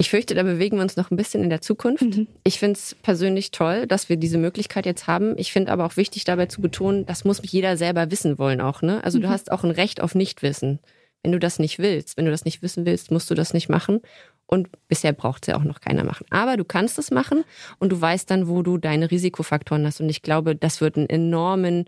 Ich 0.00 0.10
fürchte, 0.10 0.36
da 0.36 0.44
bewegen 0.44 0.76
wir 0.76 0.82
uns 0.82 0.96
noch 0.96 1.10
ein 1.10 1.16
bisschen 1.16 1.42
in 1.42 1.50
der 1.50 1.60
Zukunft. 1.60 2.02
Mhm. 2.02 2.28
Ich 2.44 2.60
finde 2.60 2.78
es 2.78 2.94
persönlich 3.02 3.50
toll, 3.50 3.88
dass 3.88 4.08
wir 4.08 4.16
diese 4.16 4.38
Möglichkeit 4.38 4.86
jetzt 4.86 5.08
haben. 5.08 5.36
Ich 5.36 5.52
finde 5.52 5.72
aber 5.72 5.84
auch 5.84 5.96
wichtig 5.96 6.22
dabei 6.22 6.46
zu 6.46 6.60
betonen, 6.60 7.04
das 7.04 7.24
muss 7.24 7.40
jeder 7.42 7.76
selber 7.76 8.08
wissen 8.12 8.38
wollen 8.38 8.60
auch. 8.60 8.80
Ne? 8.80 9.02
Also 9.02 9.18
mhm. 9.18 9.22
du 9.22 9.28
hast 9.28 9.50
auch 9.50 9.64
ein 9.64 9.72
Recht 9.72 10.00
auf 10.00 10.14
Nichtwissen. 10.14 10.78
Wenn 11.24 11.32
du 11.32 11.40
das 11.40 11.58
nicht 11.58 11.80
willst, 11.80 12.16
wenn 12.16 12.26
du 12.26 12.30
das 12.30 12.44
nicht 12.44 12.62
wissen 12.62 12.86
willst, 12.86 13.10
musst 13.10 13.28
du 13.28 13.34
das 13.34 13.52
nicht 13.52 13.68
machen. 13.68 14.00
Und 14.46 14.68
bisher 14.86 15.12
braucht 15.12 15.42
es 15.42 15.48
ja 15.48 15.56
auch 15.56 15.64
noch 15.64 15.80
keiner 15.80 16.04
machen. 16.04 16.26
Aber 16.30 16.56
du 16.56 16.64
kannst 16.64 16.96
es 17.00 17.10
machen 17.10 17.44
und 17.80 17.90
du 17.90 18.00
weißt 18.00 18.30
dann, 18.30 18.46
wo 18.46 18.62
du 18.62 18.78
deine 18.78 19.10
Risikofaktoren 19.10 19.84
hast. 19.84 20.00
Und 20.00 20.08
ich 20.08 20.22
glaube, 20.22 20.54
das 20.54 20.80
wird 20.80 20.96
einen 20.96 21.10
enormen 21.10 21.86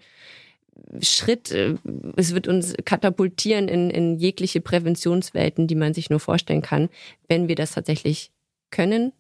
Schritt, 1.01 1.51
äh, 1.51 1.77
es 2.17 2.35
wird 2.35 2.49
uns 2.49 2.75
katapultieren 2.85 3.69
in, 3.69 3.91
in 3.91 4.19
jegliche 4.19 4.61
Präventionswelten, 4.61 5.67
die 5.67 5.75
man 5.75 5.95
sich 5.95 6.11
nur 6.11 6.21
vorstellen 6.21 6.63
kann, 6.63 6.89
wenn 7.29 7.49
wir 7.49 7.55
das 7.55 7.73
tatsächlich 7.73 8.31
können 8.71 9.13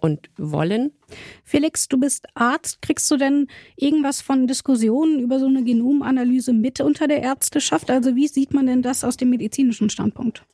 und 0.00 0.28
wollen. 0.36 0.92
Felix, 1.44 1.88
du 1.88 1.98
bist 1.98 2.26
Arzt. 2.34 2.82
Kriegst 2.82 3.10
du 3.10 3.16
denn 3.16 3.48
irgendwas 3.76 4.20
von 4.20 4.46
Diskussionen 4.46 5.20
über 5.20 5.38
so 5.38 5.46
eine 5.46 5.64
Genomanalyse 5.64 6.52
mit 6.52 6.80
unter 6.80 7.08
der 7.08 7.22
Ärzteschaft? 7.22 7.90
Also 7.90 8.14
wie 8.14 8.28
sieht 8.28 8.52
man 8.52 8.66
denn 8.66 8.82
das 8.82 9.04
aus 9.04 9.16
dem 9.16 9.30
medizinischen 9.30 9.90
Standpunkt? 9.90 10.44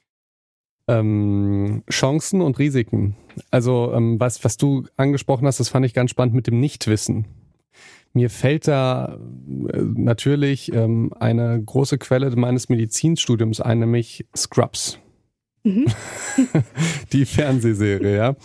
Ähm, 0.89 1.83
Chancen 1.91 2.41
und 2.41 2.59
Risiken. 2.59 3.17
Also 3.51 3.93
ähm, 3.95 4.19
was, 4.19 4.45
was 4.45 4.57
du 4.57 4.85
angesprochen 4.97 5.47
hast, 5.47 5.61
das 5.61 5.69
fand 5.69 5.87
ich 5.87 5.95
ganz 5.95 6.11
spannend 6.11 6.35
mit 6.35 6.47
dem 6.47 6.61
Nichtwissen. 6.61 7.27
Mir 8.15 8.31
fällt 8.31 8.69
da 8.69 9.19
äh, 9.73 9.79
natürlich 9.81 10.73
ähm, 10.73 11.13
eine 11.19 11.63
große 11.63 11.99
Quelle 11.99 12.35
meines 12.37 12.69
Medizinstudiums 12.69 13.61
ein, 13.61 13.81
nämlich 13.81 14.27
Scrubs. 14.37 14.99
Mhm. 15.65 15.87
die 17.13 17.25
Fernsehserie, 17.25 18.17
ja. 18.17 18.37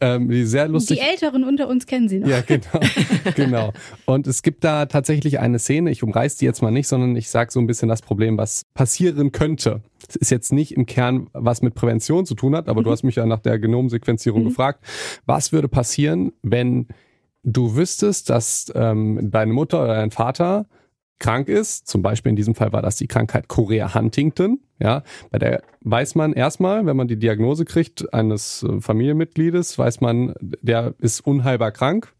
Ähm, 0.00 0.30
die 0.30 0.46
sehr 0.46 0.68
lustig. 0.68 0.98
Die 0.98 1.04
Älteren 1.06 1.44
unter 1.44 1.68
uns 1.68 1.86
kennen 1.86 2.08
sie 2.08 2.18
noch. 2.18 2.28
Ja, 2.28 2.40
genau. 2.40 2.80
genau. 3.36 3.72
Und 4.06 4.26
es 4.26 4.42
gibt 4.42 4.64
da 4.64 4.86
tatsächlich 4.86 5.38
eine 5.38 5.58
Szene, 5.58 5.90
ich 5.90 6.02
umreiß 6.02 6.36
die 6.36 6.46
jetzt 6.46 6.62
mal 6.62 6.70
nicht, 6.70 6.88
sondern 6.88 7.14
ich 7.14 7.28
sage 7.28 7.52
so 7.52 7.60
ein 7.60 7.66
bisschen 7.66 7.90
das 7.90 8.00
Problem, 8.00 8.38
was 8.38 8.64
passieren 8.72 9.32
könnte. 9.32 9.82
Es 10.08 10.16
ist 10.16 10.30
jetzt 10.30 10.52
nicht 10.52 10.72
im 10.72 10.86
Kern, 10.86 11.28
was 11.34 11.60
mit 11.60 11.74
Prävention 11.74 12.24
zu 12.24 12.34
tun 12.34 12.56
hat, 12.56 12.68
aber 12.68 12.80
mhm. 12.80 12.84
du 12.84 12.90
hast 12.90 13.02
mich 13.02 13.16
ja 13.16 13.26
nach 13.26 13.40
der 13.40 13.58
Genomsequenzierung 13.58 14.42
mhm. 14.42 14.48
gefragt. 14.48 14.82
Was 15.26 15.52
würde 15.52 15.68
passieren, 15.68 16.32
wenn 16.42 16.88
du 17.42 17.76
wüsstest, 17.76 18.30
dass 18.30 18.72
ähm, 18.74 19.30
deine 19.30 19.52
Mutter 19.52 19.82
oder 19.82 19.94
dein 19.94 20.10
Vater 20.10 20.66
krank 21.18 21.48
ist, 21.48 21.86
zum 21.86 22.02
Beispiel 22.02 22.30
in 22.30 22.36
diesem 22.36 22.54
Fall 22.54 22.72
war 22.72 22.82
das 22.82 22.96
die 22.96 23.06
Krankheit 23.06 23.48
Chorea 23.48 23.94
Huntington, 23.94 24.60
ja, 24.80 25.02
bei 25.30 25.38
der 25.38 25.62
weiß 25.82 26.16
man 26.16 26.32
erstmal, 26.32 26.84
wenn 26.84 26.96
man 26.96 27.06
die 27.06 27.18
Diagnose 27.18 27.64
kriegt 27.64 28.12
eines 28.12 28.64
äh, 28.64 28.80
Familienmitgliedes, 28.80 29.78
weiß 29.78 30.00
man, 30.00 30.34
der 30.40 30.94
ist 30.98 31.20
unheilbar 31.20 31.70
krank, 31.70 32.12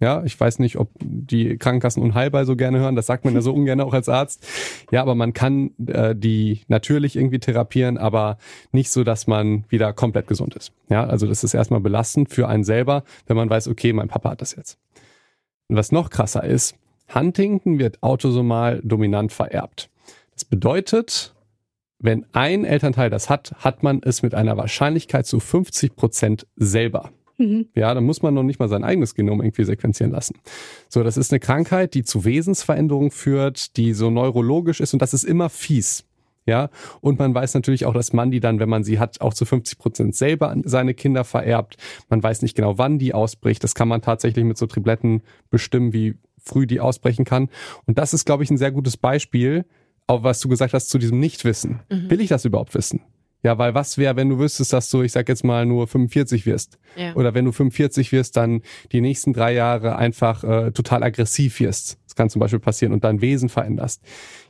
ja, 0.00 0.22
ich 0.24 0.38
weiß 0.38 0.60
nicht, 0.60 0.76
ob 0.76 0.90
die 1.00 1.56
Krankenkassen 1.56 2.02
unheilbar 2.02 2.44
so 2.44 2.54
gerne 2.54 2.78
hören. 2.78 2.94
Das 2.94 3.06
sagt 3.06 3.24
man 3.24 3.34
ja 3.34 3.40
so 3.40 3.52
ungern 3.52 3.80
auch 3.80 3.92
als 3.92 4.08
Arzt. 4.08 4.46
Ja, 4.92 5.02
aber 5.02 5.16
man 5.16 5.32
kann 5.32 5.72
äh, 5.86 6.14
die 6.14 6.60
natürlich 6.68 7.16
irgendwie 7.16 7.40
therapieren, 7.40 7.98
aber 7.98 8.38
nicht 8.70 8.90
so, 8.90 9.02
dass 9.02 9.26
man 9.26 9.64
wieder 9.68 9.92
komplett 9.92 10.28
gesund 10.28 10.54
ist. 10.54 10.72
Ja, 10.88 11.04
also 11.04 11.26
das 11.26 11.42
ist 11.42 11.54
erstmal 11.54 11.80
belastend 11.80 12.30
für 12.30 12.46
einen 12.46 12.62
selber, 12.62 13.02
wenn 13.26 13.36
man 13.36 13.50
weiß, 13.50 13.66
okay, 13.66 13.92
mein 13.92 14.08
Papa 14.08 14.30
hat 14.30 14.40
das 14.40 14.54
jetzt. 14.54 14.78
Und 15.68 15.76
was 15.76 15.90
noch 15.90 16.10
krasser 16.10 16.44
ist, 16.44 16.76
Huntington 17.12 17.80
wird 17.80 18.02
autosomal 18.02 18.80
dominant 18.84 19.32
vererbt. 19.32 19.90
Das 20.32 20.44
bedeutet, 20.44 21.34
wenn 21.98 22.24
ein 22.32 22.64
Elternteil 22.64 23.10
das 23.10 23.28
hat, 23.28 23.52
hat 23.58 23.82
man 23.82 24.00
es 24.04 24.22
mit 24.22 24.34
einer 24.34 24.56
Wahrscheinlichkeit 24.56 25.26
zu 25.26 25.40
50 25.40 25.96
Prozent 25.96 26.46
selber. 26.54 27.10
Mhm. 27.38 27.68
Ja, 27.74 27.94
dann 27.94 28.04
muss 28.04 28.22
man 28.22 28.34
noch 28.34 28.42
nicht 28.42 28.58
mal 28.58 28.68
sein 28.68 28.84
eigenes 28.84 29.14
Genom 29.14 29.40
irgendwie 29.40 29.64
sequenzieren 29.64 30.12
lassen. 30.12 30.36
So, 30.88 31.02
das 31.02 31.16
ist 31.16 31.32
eine 31.32 31.40
Krankheit, 31.40 31.94
die 31.94 32.02
zu 32.02 32.24
Wesensveränderungen 32.24 33.10
führt, 33.10 33.76
die 33.76 33.94
so 33.94 34.10
neurologisch 34.10 34.80
ist 34.80 34.92
und 34.92 35.00
das 35.00 35.14
ist 35.14 35.24
immer 35.24 35.48
fies. 35.48 36.04
Ja, 36.46 36.70
und 37.02 37.18
man 37.18 37.34
weiß 37.34 37.52
natürlich 37.52 37.84
auch, 37.84 37.92
dass 37.92 38.14
man 38.14 38.30
die 38.30 38.40
dann, 38.40 38.58
wenn 38.58 38.70
man 38.70 38.82
sie 38.82 38.98
hat, 38.98 39.20
auch 39.20 39.34
zu 39.34 39.44
50 39.44 39.78
Prozent 39.78 40.16
selber 40.16 40.48
an 40.48 40.62
seine 40.64 40.94
Kinder 40.94 41.24
vererbt. 41.24 41.76
Man 42.08 42.22
weiß 42.22 42.40
nicht 42.40 42.56
genau, 42.56 42.78
wann 42.78 42.98
die 42.98 43.12
ausbricht. 43.12 43.62
Das 43.62 43.74
kann 43.74 43.86
man 43.86 44.00
tatsächlich 44.00 44.46
mit 44.46 44.56
so 44.56 44.66
Tripletten 44.66 45.20
bestimmen, 45.50 45.92
wie 45.92 46.14
früh 46.42 46.66
die 46.66 46.80
ausbrechen 46.80 47.26
kann. 47.26 47.50
Und 47.84 47.98
das 47.98 48.14
ist, 48.14 48.24
glaube 48.24 48.44
ich, 48.44 48.50
ein 48.50 48.56
sehr 48.56 48.72
gutes 48.72 48.96
Beispiel, 48.96 49.66
auch 50.06 50.22
was 50.22 50.40
du 50.40 50.48
gesagt 50.48 50.72
hast 50.72 50.88
zu 50.88 50.96
diesem 50.96 51.20
Nichtwissen. 51.20 51.80
Mhm. 51.90 52.10
Will 52.10 52.22
ich 52.22 52.28
das 52.28 52.46
überhaupt 52.46 52.74
wissen? 52.74 53.02
Ja, 53.42 53.56
weil 53.56 53.74
was 53.74 53.98
wäre, 53.98 54.16
wenn 54.16 54.28
du 54.28 54.38
wüsstest, 54.38 54.72
dass 54.72 54.90
du, 54.90 55.02
ich 55.02 55.12
sag 55.12 55.28
jetzt 55.28 55.44
mal, 55.44 55.64
nur 55.64 55.86
45 55.86 56.44
wirst? 56.44 56.78
Ja. 56.96 57.14
Oder 57.14 57.34
wenn 57.34 57.44
du 57.44 57.52
45 57.52 58.10
wirst, 58.10 58.36
dann 58.36 58.62
die 58.90 59.00
nächsten 59.00 59.32
drei 59.32 59.52
Jahre 59.54 59.96
einfach 59.96 60.42
äh, 60.42 60.72
total 60.72 61.04
aggressiv 61.04 61.60
wirst. 61.60 61.98
Das 62.04 62.16
kann 62.16 62.30
zum 62.30 62.40
Beispiel 62.40 62.58
passieren 62.58 62.92
und 62.92 63.04
dein 63.04 63.20
Wesen 63.20 63.48
veränderst. 63.48 64.02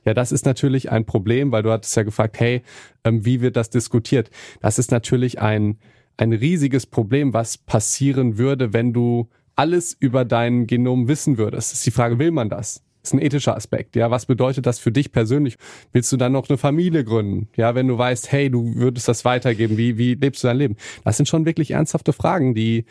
Ja, 0.06 0.14
das 0.14 0.32
ist 0.32 0.46
natürlich 0.46 0.90
ein 0.90 1.04
Problem, 1.04 1.52
weil 1.52 1.62
du 1.62 1.70
hattest 1.70 1.94
ja 1.96 2.02
gefragt, 2.02 2.40
hey, 2.40 2.62
ähm, 3.04 3.26
wie 3.26 3.42
wird 3.42 3.56
das 3.56 3.68
diskutiert? 3.68 4.30
Das 4.60 4.78
ist 4.78 4.90
natürlich 4.90 5.38
ein, 5.38 5.78
ein 6.16 6.32
riesiges 6.32 6.86
Problem, 6.86 7.34
was 7.34 7.58
passieren 7.58 8.38
würde, 8.38 8.72
wenn 8.72 8.94
du 8.94 9.28
alles 9.54 9.94
über 9.98 10.24
dein 10.24 10.66
Genom 10.66 11.08
wissen 11.08 11.36
würdest. 11.36 11.72
Das 11.72 11.78
ist 11.80 11.86
die 11.86 11.90
Frage, 11.90 12.18
will 12.18 12.30
man 12.30 12.48
das? 12.48 12.82
Ist 13.08 13.14
ein 13.14 13.20
ethischer 13.20 13.56
Aspekt. 13.56 13.96
Ja, 13.96 14.10
was 14.10 14.26
bedeutet 14.26 14.66
das 14.66 14.78
für 14.78 14.92
dich 14.92 15.12
persönlich? 15.12 15.56
Willst 15.92 16.12
du 16.12 16.16
dann 16.16 16.32
noch 16.32 16.48
eine 16.48 16.58
Familie 16.58 17.04
gründen? 17.04 17.48
Ja, 17.56 17.74
wenn 17.74 17.88
du 17.88 17.98
weißt, 17.98 18.30
hey, 18.30 18.50
du 18.50 18.74
würdest 18.76 19.08
das 19.08 19.24
weitergeben, 19.24 19.76
wie, 19.76 19.98
wie 19.98 20.14
lebst 20.14 20.42
du 20.42 20.48
dein 20.48 20.58
Leben? 20.58 20.76
Das 21.04 21.16
sind 21.16 21.28
schon 21.28 21.46
wirklich 21.46 21.72
ernsthafte 21.72 22.12
Fragen, 22.12 22.54
die 22.54 22.84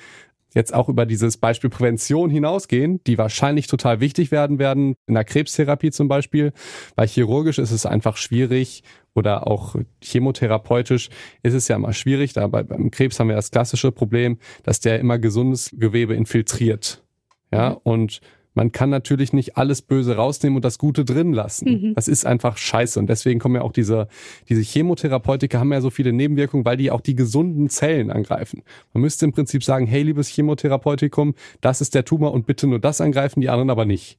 jetzt 0.54 0.74
auch 0.74 0.90
über 0.90 1.06
dieses 1.06 1.38
Beispiel 1.38 1.70
Prävention 1.70 2.30
hinausgehen, 2.30 3.02
die 3.06 3.18
wahrscheinlich 3.18 3.68
total 3.68 4.00
wichtig 4.00 4.32
werden 4.32 4.60
werden, 4.60 4.96
in 5.06 5.14
der 5.14 5.24
Krebstherapie 5.24 5.92
zum 5.92 6.08
Beispiel, 6.08 6.52
weil 6.96 7.08
chirurgisch 7.08 7.60
ist 7.60 7.72
es 7.72 7.86
einfach 7.86 8.18
schwierig 8.18 8.84
oder 9.14 9.48
auch 9.48 9.76
chemotherapeutisch 10.02 11.10
ist 11.44 11.54
es 11.54 11.68
ja 11.68 11.76
immer 11.76 11.94
schwierig. 11.94 12.34
Da 12.34 12.48
beim 12.48 12.92
Krebs 12.92 13.20
haben 13.20 13.30
wir 13.30 13.36
das 13.36 13.52
klassische 13.52 13.92
Problem, 13.92 14.40
dass 14.64 14.80
der 14.80 15.00
immer 15.00 15.20
gesundes 15.20 15.72
Gewebe 15.78 16.16
infiltriert. 16.16 17.04
Ja, 17.52 17.72
mhm. 17.72 17.78
und 17.84 18.22
man 18.58 18.72
kann 18.72 18.90
natürlich 18.90 19.34
nicht 19.34 19.56
alles 19.56 19.84
Böse 19.84 20.16
rausnehmen 20.16 20.56
und 20.56 20.66
das 20.66 20.80
Gute 20.80 21.06
drin 21.06 21.32
lassen. 21.32 21.70
Mhm. 21.70 21.94
Das 21.94 22.08
ist 22.08 22.26
einfach 22.26 22.58
scheiße. 22.58 23.00
Und 23.00 23.08
deswegen 23.08 23.40
kommen 23.40 23.54
ja 23.54 23.62
auch 23.62 23.72
diese, 23.72 24.08
diese 24.50 24.62
Chemotherapeutika 24.62 25.60
haben 25.60 25.72
ja 25.72 25.80
so 25.80 25.92
viele 25.92 26.12
Nebenwirkungen, 26.12 26.66
weil 26.66 26.76
die 26.76 26.90
auch 26.90 27.02
die 27.02 27.16
gesunden 27.16 27.70
Zellen 27.70 28.10
angreifen. 28.10 28.64
Man 28.94 29.02
müsste 29.02 29.26
im 29.26 29.32
Prinzip 29.32 29.64
sagen, 29.64 29.86
hey, 29.86 30.02
liebes 30.02 30.30
Chemotherapeutikum, 30.30 31.36
das 31.62 31.82
ist 31.82 31.94
der 31.94 32.04
Tumor 32.04 32.34
und 32.34 32.48
bitte 32.48 32.66
nur 32.66 32.80
das 32.80 33.00
angreifen, 33.00 33.42
die 33.42 33.50
anderen 33.50 33.70
aber 33.70 33.86
nicht. 33.86 34.18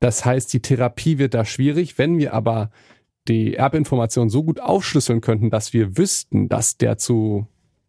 Das 0.00 0.24
heißt, 0.24 0.50
die 0.54 0.62
Therapie 0.62 1.18
wird 1.18 1.34
da 1.34 1.44
schwierig. 1.44 1.98
Wenn 1.98 2.16
wir 2.16 2.32
aber 2.32 2.70
die 3.28 3.54
Erbinformation 3.54 4.30
so 4.30 4.44
gut 4.44 4.60
aufschlüsseln 4.60 5.20
könnten, 5.20 5.50
dass 5.50 5.74
wir 5.74 5.98
wüssten, 5.98 6.48
dass 6.48 6.78
der 6.78 6.96
zu 6.96 7.46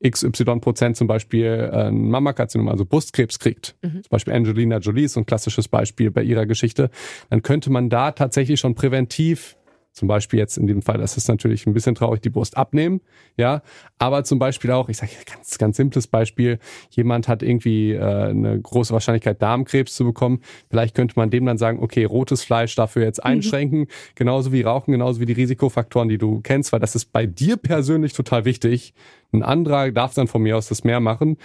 XY 0.08 0.60
Prozent 0.62 0.96
zum 0.96 1.08
Beispiel 1.08 1.46
äh, 1.46 1.88
ein 1.88 2.10
Mammakarzinom, 2.10 2.70
also 2.70 2.86
Brustkrebs 2.86 3.40
kriegt, 3.40 3.76
mhm. 3.82 4.04
zum 4.04 4.10
Beispiel 4.10 4.34
Angelina 4.34 4.78
Jolie 4.78 5.04
ist 5.04 5.14
so 5.14 5.20
ein 5.20 5.26
klassisches 5.26 5.68
Beispiel 5.68 6.12
bei 6.12 6.24
ihrer 6.24 6.46
Geschichte, 6.46 6.90
dann 7.30 7.42
könnte 7.42 7.70
man 7.70 7.90
da 7.90 8.12
tatsächlich 8.12 8.60
schon 8.60 8.76
präventiv 8.76 9.58
zum 9.92 10.08
Beispiel 10.08 10.40
jetzt 10.40 10.58
in 10.58 10.68
dem 10.68 10.82
Fall, 10.82 10.98
das 10.98 11.18
ist 11.18 11.28
natürlich 11.28 11.66
ein 11.66 11.74
bisschen 11.74 11.96
traurig, 11.96 12.22
die 12.22 12.30
Brust 12.30 12.58
abnehmen, 12.58 13.02
ja. 13.38 13.62
Aber 13.98 14.24
zum 14.24 14.40
Beispiel 14.40 14.72
auch, 14.72 14.90
ich 14.90 14.98
sage 14.98 15.12
ganz, 15.26 15.58
ganz 15.58 15.78
simples 15.78 16.08
Beispiel, 16.08 16.60
jemand 16.92 17.28
hat 17.28 17.44
irgendwie 17.44 17.94
äh, 17.94 18.30
eine 18.30 18.60
große 18.62 18.94
Wahrscheinlichkeit, 18.94 19.42
Darmkrebs 19.42 19.96
zu 19.96 20.06
bekommen. 20.06 20.42
Vielleicht 20.70 20.96
könnte 20.96 21.16
man 21.18 21.30
dem 21.30 21.46
dann 21.46 21.58
sagen, 21.58 21.80
okay, 21.82 22.06
rotes 22.06 22.44
Fleisch 22.44 22.76
dafür 22.76 23.04
jetzt 23.04 23.24
mhm. 23.24 23.32
einschränken, 23.32 23.80
mhm. 23.80 23.88
genauso 24.16 24.52
wie 24.52 24.62
Rauchen, 24.62 24.92
genauso 24.92 25.20
wie 25.20 25.26
die 25.26 25.34
Risikofaktoren, 25.34 26.10
die 26.10 26.18
du 26.18 26.42
kennst, 26.42 26.72
weil 26.72 26.80
das 26.80 26.96
ist 26.96 27.12
bei 27.12 27.26
dir 27.26 27.58
persönlich 27.58 28.14
total 28.14 28.46
wichtig. 28.46 28.94
Ein 29.32 29.44
anderer 29.44 29.92
darf 29.92 30.14
dann 30.14 30.28
von 30.28 30.42
mir 30.42 30.58
aus 30.58 30.70
das 30.70 30.84
mehr 30.84 31.00
machen. 31.00 31.38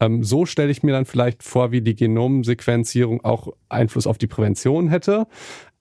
Ähm, 0.00 0.24
so 0.24 0.46
stelle 0.46 0.70
ich 0.70 0.82
mir 0.82 0.92
dann 0.92 1.04
vielleicht 1.04 1.42
vor, 1.42 1.72
wie 1.72 1.82
die 1.82 1.94
Genomsequenzierung 1.94 3.22
auch 3.22 3.48
Einfluss 3.68 4.06
auf 4.06 4.18
die 4.18 4.26
Prävention 4.26 4.88
hätte. 4.88 5.26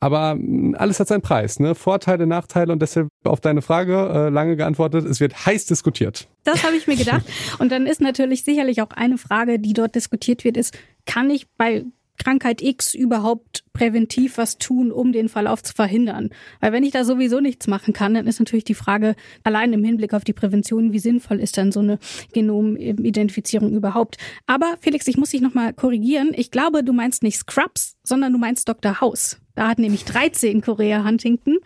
Aber 0.02 0.32
hm, 0.32 0.76
alles 0.78 1.00
hat 1.00 1.08
seinen 1.08 1.22
Preis, 1.22 1.60
ne? 1.60 1.76
Vorteile, 1.76 2.28
Nachteile 2.28 2.72
und 2.74 2.82
deshalb 2.82 3.08
auf 3.24 3.42
deine 3.42 3.62
Frage 3.62 3.94
äh, 3.94 4.30
lange 4.30 4.56
geantwortet, 4.56 5.06
es 5.06 5.20
wird 5.20 5.46
heiß 5.46 5.66
diskutiert. 5.66 6.28
Das 6.44 6.64
habe 6.64 6.76
ich 6.76 6.88
mir 6.88 6.96
gedacht. 6.96 7.26
Und 7.60 7.72
dann 7.72 7.86
ist 7.86 8.02
natürlich 8.02 8.44
sicherlich 8.44 8.82
auch 8.82 8.92
eine 8.92 9.18
Frage, 9.18 9.60
die 9.60 9.74
dort 9.74 9.94
diskutiert 9.94 10.44
wird, 10.44 10.58
ist, 10.58 10.78
kann 11.06 11.30
ich 11.30 11.48
bei 11.58 11.86
Krankheit 12.20 12.62
X 12.62 12.94
überhaupt 12.94 13.64
präventiv 13.74 14.38
was 14.38 14.58
tun, 14.58 14.92
um 14.92 15.12
den 15.12 15.30
Verlauf 15.30 15.64
zu 15.64 15.74
verhindern? 15.74 16.30
Weil 16.60 16.72
wenn 16.72 16.84
ich 16.84 16.92
da 16.92 17.04
sowieso 17.04 17.40
nichts 17.40 17.66
machen 17.68 17.94
kann, 17.94 18.14
dann 18.14 18.28
ist 18.28 18.40
natürlich 18.40 18.66
die 18.66 18.76
Frage, 18.76 19.16
allein 19.44 19.74
im 19.74 19.84
Hinblick 19.84 20.14
auf 20.14 20.24
die 20.24 20.34
Prävention, 20.34 20.94
wie 20.94 21.00
sinnvoll 21.00 21.40
ist 21.40 21.58
dann 21.58 21.72
so 21.72 21.80
eine 21.80 21.98
Genomidentifizierung 22.34 23.74
überhaupt? 23.74 24.18
Aber 24.46 24.76
Felix, 24.80 25.08
ich 25.08 25.18
muss 25.18 25.32
dich 25.32 25.42
nochmal 25.42 25.74
korrigieren. 25.74 26.32
Ich 26.36 26.52
glaube, 26.52 26.84
du 26.84 26.94
meinst 26.94 27.24
nicht 27.24 27.38
Scrubs, 27.40 27.96
sondern 28.04 28.34
du 28.34 28.38
meinst 28.38 28.70
Dr. 28.70 29.02
House. 29.02 29.40
Da 29.56 29.68
hat 29.68 29.80
nämlich 29.80 30.06
13 30.06 30.62
Korea 30.62 31.04
Huntington. 31.04 31.58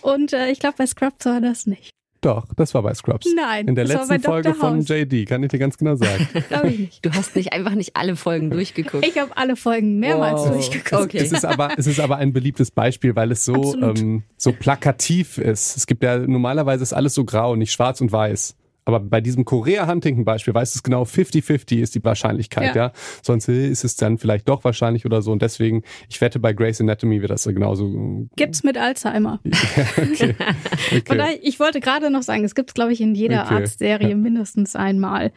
Und 0.00 0.32
äh, 0.32 0.50
ich 0.50 0.60
glaube, 0.60 0.76
bei 0.78 0.86
Scrubs 0.86 1.24
war 1.24 1.40
das 1.40 1.66
nicht. 1.66 1.92
Doch, 2.22 2.46
das 2.54 2.72
war 2.72 2.82
bei 2.82 2.94
Scrubs. 2.94 3.26
Nein. 3.34 3.66
In 3.66 3.74
der 3.74 3.84
letzten 3.84 4.20
Folge 4.20 4.54
von 4.54 4.80
JD, 4.80 5.28
kann 5.28 5.42
ich 5.42 5.50
dir 5.50 5.58
ganz 5.58 5.76
genau 5.76 5.96
sagen. 5.96 6.28
Glaube 6.48 6.68
ich 6.68 6.78
nicht. 6.78 7.04
Du 7.04 7.10
hast 7.10 7.34
nicht 7.34 7.52
einfach 7.52 7.74
nicht 7.74 7.96
alle 7.96 8.14
Folgen 8.14 8.48
durchgeguckt. 8.48 9.04
Ich 9.04 9.18
habe 9.18 9.36
alle 9.36 9.56
Folgen 9.56 9.98
mehrmals 9.98 10.42
wow. 10.42 10.52
durchgeguckt. 10.52 11.02
Okay. 11.02 11.18
Es 11.18 11.32
ist 11.32 11.44
aber, 11.44 11.72
es 11.76 11.88
ist 11.88 11.98
aber 11.98 12.16
ein 12.16 12.32
beliebtes 12.32 12.70
Beispiel, 12.70 13.16
weil 13.16 13.32
es 13.32 13.44
so, 13.44 13.74
ähm, 13.74 14.22
so 14.36 14.52
plakativ 14.52 15.36
ist. 15.36 15.76
Es 15.76 15.88
gibt 15.88 16.04
ja, 16.04 16.16
normalerweise 16.16 16.84
ist 16.84 16.92
alles 16.92 17.12
so 17.14 17.24
grau, 17.24 17.56
nicht 17.56 17.72
schwarz 17.72 18.00
und 18.00 18.12
weiß. 18.12 18.54
Aber 18.84 19.00
bei 19.00 19.20
diesem 19.20 19.44
Korea-Huntington-Beispiel 19.44 20.54
weißt 20.54 20.74
du 20.74 20.78
es 20.78 20.82
genau, 20.82 21.02
50-50 21.04 21.78
ist 21.78 21.94
die 21.94 22.04
Wahrscheinlichkeit, 22.04 22.74
ja. 22.74 22.86
ja. 22.86 22.92
Sonst 23.22 23.48
ist 23.48 23.84
es 23.84 23.96
dann 23.96 24.18
vielleicht 24.18 24.48
doch 24.48 24.64
wahrscheinlich 24.64 25.06
oder 25.06 25.22
so. 25.22 25.30
Und 25.30 25.42
deswegen, 25.42 25.82
ich 26.08 26.20
wette, 26.20 26.40
bei 26.40 26.52
Grey's 26.52 26.80
Anatomy 26.80 27.20
wird 27.20 27.30
das 27.30 27.44
genauso. 27.44 28.28
Gibt's 28.36 28.64
mit 28.64 28.76
Alzheimer. 28.76 29.40
ja, 29.44 29.84
okay. 29.96 30.34
okay. 30.96 31.16
Daher, 31.16 31.38
ich 31.42 31.60
wollte 31.60 31.80
gerade 31.80 32.10
noch 32.10 32.22
sagen, 32.22 32.44
es 32.44 32.54
gibt's, 32.54 32.74
glaube 32.74 32.92
ich, 32.92 33.00
in 33.00 33.14
jeder 33.14 33.44
okay. 33.44 33.54
Arztserie 33.54 34.10
ja. 34.10 34.16
mindestens 34.16 34.74
einmal. 34.74 35.32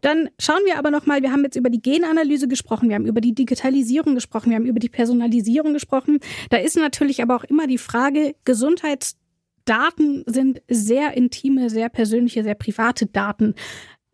Dann 0.00 0.28
schauen 0.38 0.60
wir 0.64 0.78
aber 0.78 0.90
nochmal, 0.90 1.22
wir 1.22 1.32
haben 1.32 1.42
jetzt 1.42 1.56
über 1.56 1.70
die 1.70 1.82
Genanalyse 1.82 2.46
gesprochen, 2.46 2.88
wir 2.88 2.94
haben 2.94 3.06
über 3.06 3.20
die 3.20 3.34
Digitalisierung 3.34 4.14
gesprochen, 4.14 4.50
wir 4.50 4.56
haben 4.56 4.66
über 4.66 4.80
die 4.80 4.88
Personalisierung 4.88 5.72
gesprochen. 5.72 6.20
Da 6.50 6.58
ist 6.58 6.76
natürlich 6.76 7.22
aber 7.22 7.34
auch 7.36 7.44
immer 7.44 7.66
die 7.66 7.78
Frage, 7.78 8.36
Gesundheits 8.44 9.16
Daten 9.64 10.24
sind 10.26 10.62
sehr 10.68 11.16
intime, 11.16 11.70
sehr 11.70 11.88
persönliche, 11.88 12.42
sehr 12.42 12.54
private 12.54 13.06
Daten. 13.06 13.54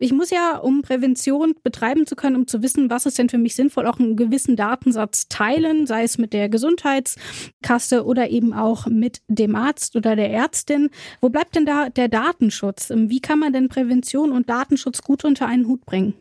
Ich 0.03 0.11
muss 0.11 0.31
ja, 0.31 0.57
um 0.57 0.81
Prävention 0.81 1.53
betreiben 1.61 2.07
zu 2.07 2.15
können, 2.15 2.35
um 2.35 2.47
zu 2.47 2.63
wissen, 2.63 2.89
was 2.89 3.05
ist 3.05 3.19
denn 3.19 3.29
für 3.29 3.37
mich 3.37 3.53
sinnvoll, 3.53 3.85
auch 3.85 3.99
einen 3.99 4.15
gewissen 4.15 4.55
Datensatz 4.55 5.27
teilen, 5.27 5.85
sei 5.85 6.01
es 6.01 6.17
mit 6.17 6.33
der 6.33 6.49
Gesundheitskasse 6.49 8.03
oder 8.03 8.31
eben 8.31 8.51
auch 8.51 8.87
mit 8.87 9.21
dem 9.27 9.55
Arzt 9.55 9.95
oder 9.95 10.15
der 10.15 10.31
Ärztin. 10.31 10.89
Wo 11.21 11.29
bleibt 11.29 11.55
denn 11.55 11.67
da 11.67 11.89
der 11.89 12.07
Datenschutz? 12.07 12.91
Wie 12.91 13.19
kann 13.19 13.37
man 13.37 13.53
denn 13.53 13.69
Prävention 13.69 14.31
und 14.31 14.49
Datenschutz 14.49 15.03
gut 15.03 15.23
unter 15.23 15.45
einen 15.45 15.67
Hut 15.67 15.85
bringen? 15.85 16.15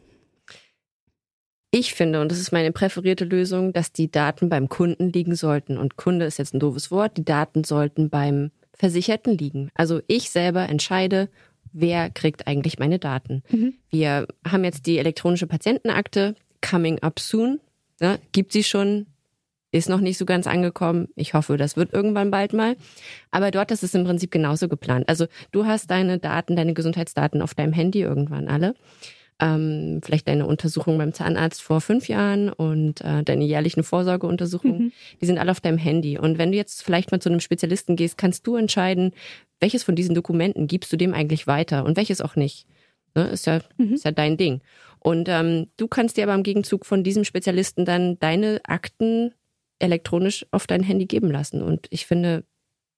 Ich 1.71 1.95
finde, 1.95 2.21
und 2.21 2.31
das 2.31 2.39
ist 2.39 2.53
meine 2.53 2.73
präferierte 2.73 3.25
Lösung, 3.25 3.73
dass 3.73 3.93
die 3.93 4.11
Daten 4.11 4.51
beim 4.51 4.69
Kunden 4.69 5.11
liegen 5.11 5.37
sollten. 5.37 5.79
Und 5.79 5.97
Kunde 5.97 6.27
ist 6.27 6.39
jetzt 6.39 6.53
ein 6.53 6.61
doofes 6.61 6.91
Wort. 6.91 7.17
Die 7.17 7.25
Daten 7.25 7.65
sollten 7.65 8.11
beim 8.11 8.51
Versicherten 8.81 9.37
liegen. 9.37 9.71
Also 9.75 10.01
ich 10.07 10.31
selber 10.31 10.67
entscheide, 10.67 11.29
wer 11.71 12.09
kriegt 12.09 12.47
eigentlich 12.47 12.79
meine 12.79 12.99
Daten. 12.99 13.43
Mhm. 13.51 13.75
Wir 13.91 14.27
haben 14.49 14.65
jetzt 14.65 14.87
die 14.87 14.97
elektronische 14.97 15.47
Patientenakte, 15.47 16.35
coming 16.63 16.99
up 17.03 17.21
soon. 17.21 17.61
Ja, 18.01 18.17
gibt 18.33 18.53
sie 18.53 18.65
schon, 18.65 19.05
ist 19.71 19.91
noch 19.91 20.01
nicht 20.01 20.17
so 20.17 20.25
ganz 20.25 20.47
angekommen. 20.47 21.09
Ich 21.15 21.35
hoffe, 21.35 21.59
das 21.59 21.77
wird 21.77 21.93
irgendwann 21.93 22.31
bald 22.31 22.55
mal. 22.55 22.75
Aber 23.31 23.51
dort 23.51 23.71
ist 23.71 23.83
es 23.83 23.95
im 23.95 24.05
Prinzip 24.05 24.31
genauso 24.31 24.67
geplant. 24.67 25.07
Also 25.11 25.27
du 25.53 25.67
hast 25.67 25.91
deine 25.91 26.19
Daten, 26.19 26.57
deine 26.57 26.73
Gesundheitsdaten 26.73 27.43
auf 27.43 27.53
deinem 27.53 27.75
Handy 27.75 28.01
irgendwann 28.01 28.49
alle 28.49 28.75
ähm, 29.41 30.01
vielleicht 30.03 30.29
deine 30.29 30.47
Untersuchung 30.47 30.99
beim 30.99 31.13
Zahnarzt 31.13 31.63
vor 31.63 31.81
fünf 31.81 32.09
Jahren 32.09 32.51
und 32.51 33.01
äh, 33.01 33.23
deine 33.23 33.45
jährlichen 33.45 33.83
Vorsorgeuntersuchungen, 33.83 34.79
mhm. 34.79 34.93
die 35.21 35.27
sind 35.27 35.39
alle 35.39 35.51
auf 35.51 35.61
deinem 35.61 35.79
Handy. 35.79 36.19
Und 36.19 36.39
wenn 36.39 36.53
du 36.53 36.59
jetzt 36.59 36.83
vielleicht 36.83 37.11
mal 37.11 37.21
zu 37.21 37.29
einem 37.29 37.41
Spezialisten 37.41 37.97
gehst, 37.97 38.19
kannst 38.19 38.47
du 38.47 38.57
entscheiden, 38.57 39.13
welches 39.61 39.83
von 39.83 39.97
diesen 39.97 40.15
Dokumenten 40.15 40.67
gibst 40.67 40.93
du 40.93 40.97
dem 40.97 41.15
eigentlich 41.15 41.47
weiter 41.47 41.85
und 41.85 41.97
welches 41.97 42.21
auch 42.21 42.37
nicht. 42.37 42.67
Ne? 43.15 43.29
Ist, 43.29 43.47
ja, 43.47 43.61
mhm. 43.79 43.95
ist 43.95 44.05
ja 44.05 44.13
dein 44.13 44.37
Ding. 44.37 44.61
Und 44.99 45.29
ähm, 45.29 45.69
du 45.77 45.89
kannst 45.89 46.17
dir 46.17 46.25
aber 46.25 46.35
im 46.35 46.43
Gegenzug 46.43 46.85
von 46.85 47.03
diesem 47.03 47.25
Spezialisten 47.25 47.85
dann 47.85 48.19
deine 48.19 48.61
Akten 48.65 49.33
elektronisch 49.79 50.47
auf 50.51 50.67
dein 50.67 50.83
Handy 50.83 51.07
geben 51.07 51.31
lassen. 51.31 51.63
Und 51.63 51.87
ich 51.91 52.07
finde, 52.07 52.45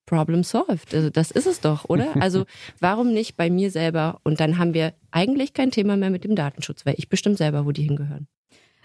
Problem 0.06 0.42
solved. 0.44 0.94
Also 0.94 1.10
das 1.10 1.30
ist 1.30 1.46
es 1.46 1.60
doch, 1.60 1.88
oder? 1.88 2.14
Also 2.20 2.44
warum 2.80 3.12
nicht 3.12 3.36
bei 3.36 3.50
mir 3.50 3.70
selber? 3.70 4.20
Und 4.24 4.40
dann 4.40 4.58
haben 4.58 4.74
wir 4.74 4.94
eigentlich 5.10 5.54
kein 5.54 5.70
Thema 5.70 5.96
mehr 5.96 6.10
mit 6.10 6.24
dem 6.24 6.36
Datenschutz, 6.36 6.84
weil 6.86 6.94
ich 6.98 7.08
bestimmt 7.08 7.38
selber, 7.38 7.66
wo 7.66 7.72
die 7.72 7.82
hingehören. 7.82 8.26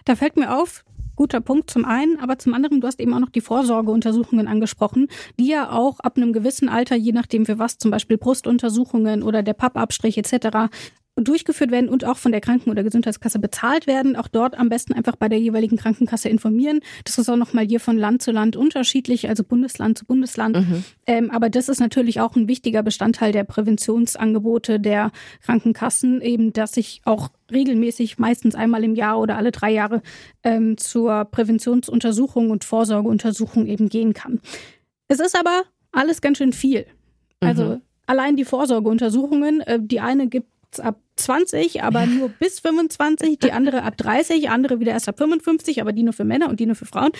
Da 0.04 0.16
fällt 0.16 0.36
mir 0.36 0.56
auf, 0.56 0.84
guter 1.16 1.40
Punkt 1.40 1.68
zum 1.68 1.84
einen, 1.84 2.18
aber 2.20 2.38
zum 2.38 2.54
anderen, 2.54 2.80
du 2.80 2.86
hast 2.86 3.00
eben 3.00 3.12
auch 3.12 3.18
noch 3.18 3.30
die 3.30 3.40
Vorsorgeuntersuchungen 3.40 4.46
angesprochen, 4.46 5.08
die 5.38 5.48
ja 5.48 5.70
auch 5.70 5.98
ab 6.00 6.16
einem 6.16 6.32
gewissen 6.32 6.68
Alter, 6.68 6.94
je 6.94 7.12
nachdem 7.12 7.44
für 7.44 7.58
was, 7.58 7.76
zum 7.76 7.90
Beispiel 7.90 8.16
Brustuntersuchungen 8.16 9.22
oder 9.22 9.42
der 9.42 9.54
Pappabstrich 9.54 10.16
etc., 10.16 10.70
durchgeführt 11.24 11.70
werden 11.70 11.88
und 11.88 12.04
auch 12.04 12.16
von 12.16 12.32
der 12.32 12.40
Kranken- 12.40 12.70
oder 12.70 12.82
Gesundheitskasse 12.82 13.38
bezahlt 13.38 13.86
werden. 13.86 14.16
Auch 14.16 14.28
dort 14.28 14.58
am 14.58 14.68
besten 14.68 14.92
einfach 14.92 15.16
bei 15.16 15.28
der 15.28 15.38
jeweiligen 15.38 15.76
Krankenkasse 15.76 16.28
informieren. 16.28 16.80
Das 17.04 17.18
ist 17.18 17.28
auch 17.28 17.36
nochmal 17.36 17.66
hier 17.66 17.80
von 17.80 17.96
Land 17.96 18.22
zu 18.22 18.30
Land 18.30 18.56
unterschiedlich, 18.56 19.28
also 19.28 19.44
Bundesland 19.44 19.98
zu 19.98 20.06
Bundesland. 20.06 20.56
Mhm. 20.56 20.84
Ähm, 21.06 21.30
aber 21.30 21.50
das 21.50 21.68
ist 21.68 21.80
natürlich 21.80 22.20
auch 22.20 22.36
ein 22.36 22.48
wichtiger 22.48 22.82
Bestandteil 22.82 23.32
der 23.32 23.44
Präventionsangebote 23.44 24.80
der 24.80 25.12
Krankenkassen, 25.42 26.20
eben, 26.20 26.52
dass 26.52 26.76
ich 26.76 27.02
auch 27.04 27.30
regelmäßig, 27.50 28.18
meistens 28.18 28.54
einmal 28.54 28.84
im 28.84 28.94
Jahr 28.94 29.18
oder 29.18 29.36
alle 29.36 29.52
drei 29.52 29.72
Jahre, 29.72 30.02
ähm, 30.42 30.76
zur 30.76 31.24
Präventionsuntersuchung 31.24 32.50
und 32.50 32.64
Vorsorgeuntersuchung 32.64 33.66
eben 33.66 33.88
gehen 33.88 34.12
kann. 34.12 34.40
Es 35.08 35.20
ist 35.20 35.38
aber 35.38 35.62
alles 35.92 36.20
ganz 36.20 36.38
schön 36.38 36.52
viel. 36.52 36.86
Also 37.40 37.64
mhm. 37.64 37.82
allein 38.06 38.36
die 38.36 38.44
Vorsorgeuntersuchungen, 38.44 39.60
äh, 39.60 39.78
die 39.80 40.00
eine 40.00 40.28
gibt 40.28 40.48
ab 40.78 41.00
20, 41.16 41.82
aber 41.82 42.06
nur 42.06 42.28
bis 42.28 42.60
25, 42.60 43.38
die 43.38 43.52
andere 43.52 43.82
ab 43.82 43.96
30, 43.96 44.50
andere 44.50 44.80
wieder 44.80 44.92
erst 44.92 45.08
ab 45.08 45.18
55, 45.18 45.80
aber 45.80 45.92
die 45.92 46.02
nur 46.02 46.12
für 46.12 46.24
Männer 46.24 46.48
und 46.48 46.60
die 46.60 46.66
nur 46.66 46.76
für 46.76 46.86
Frauen. 46.86 47.10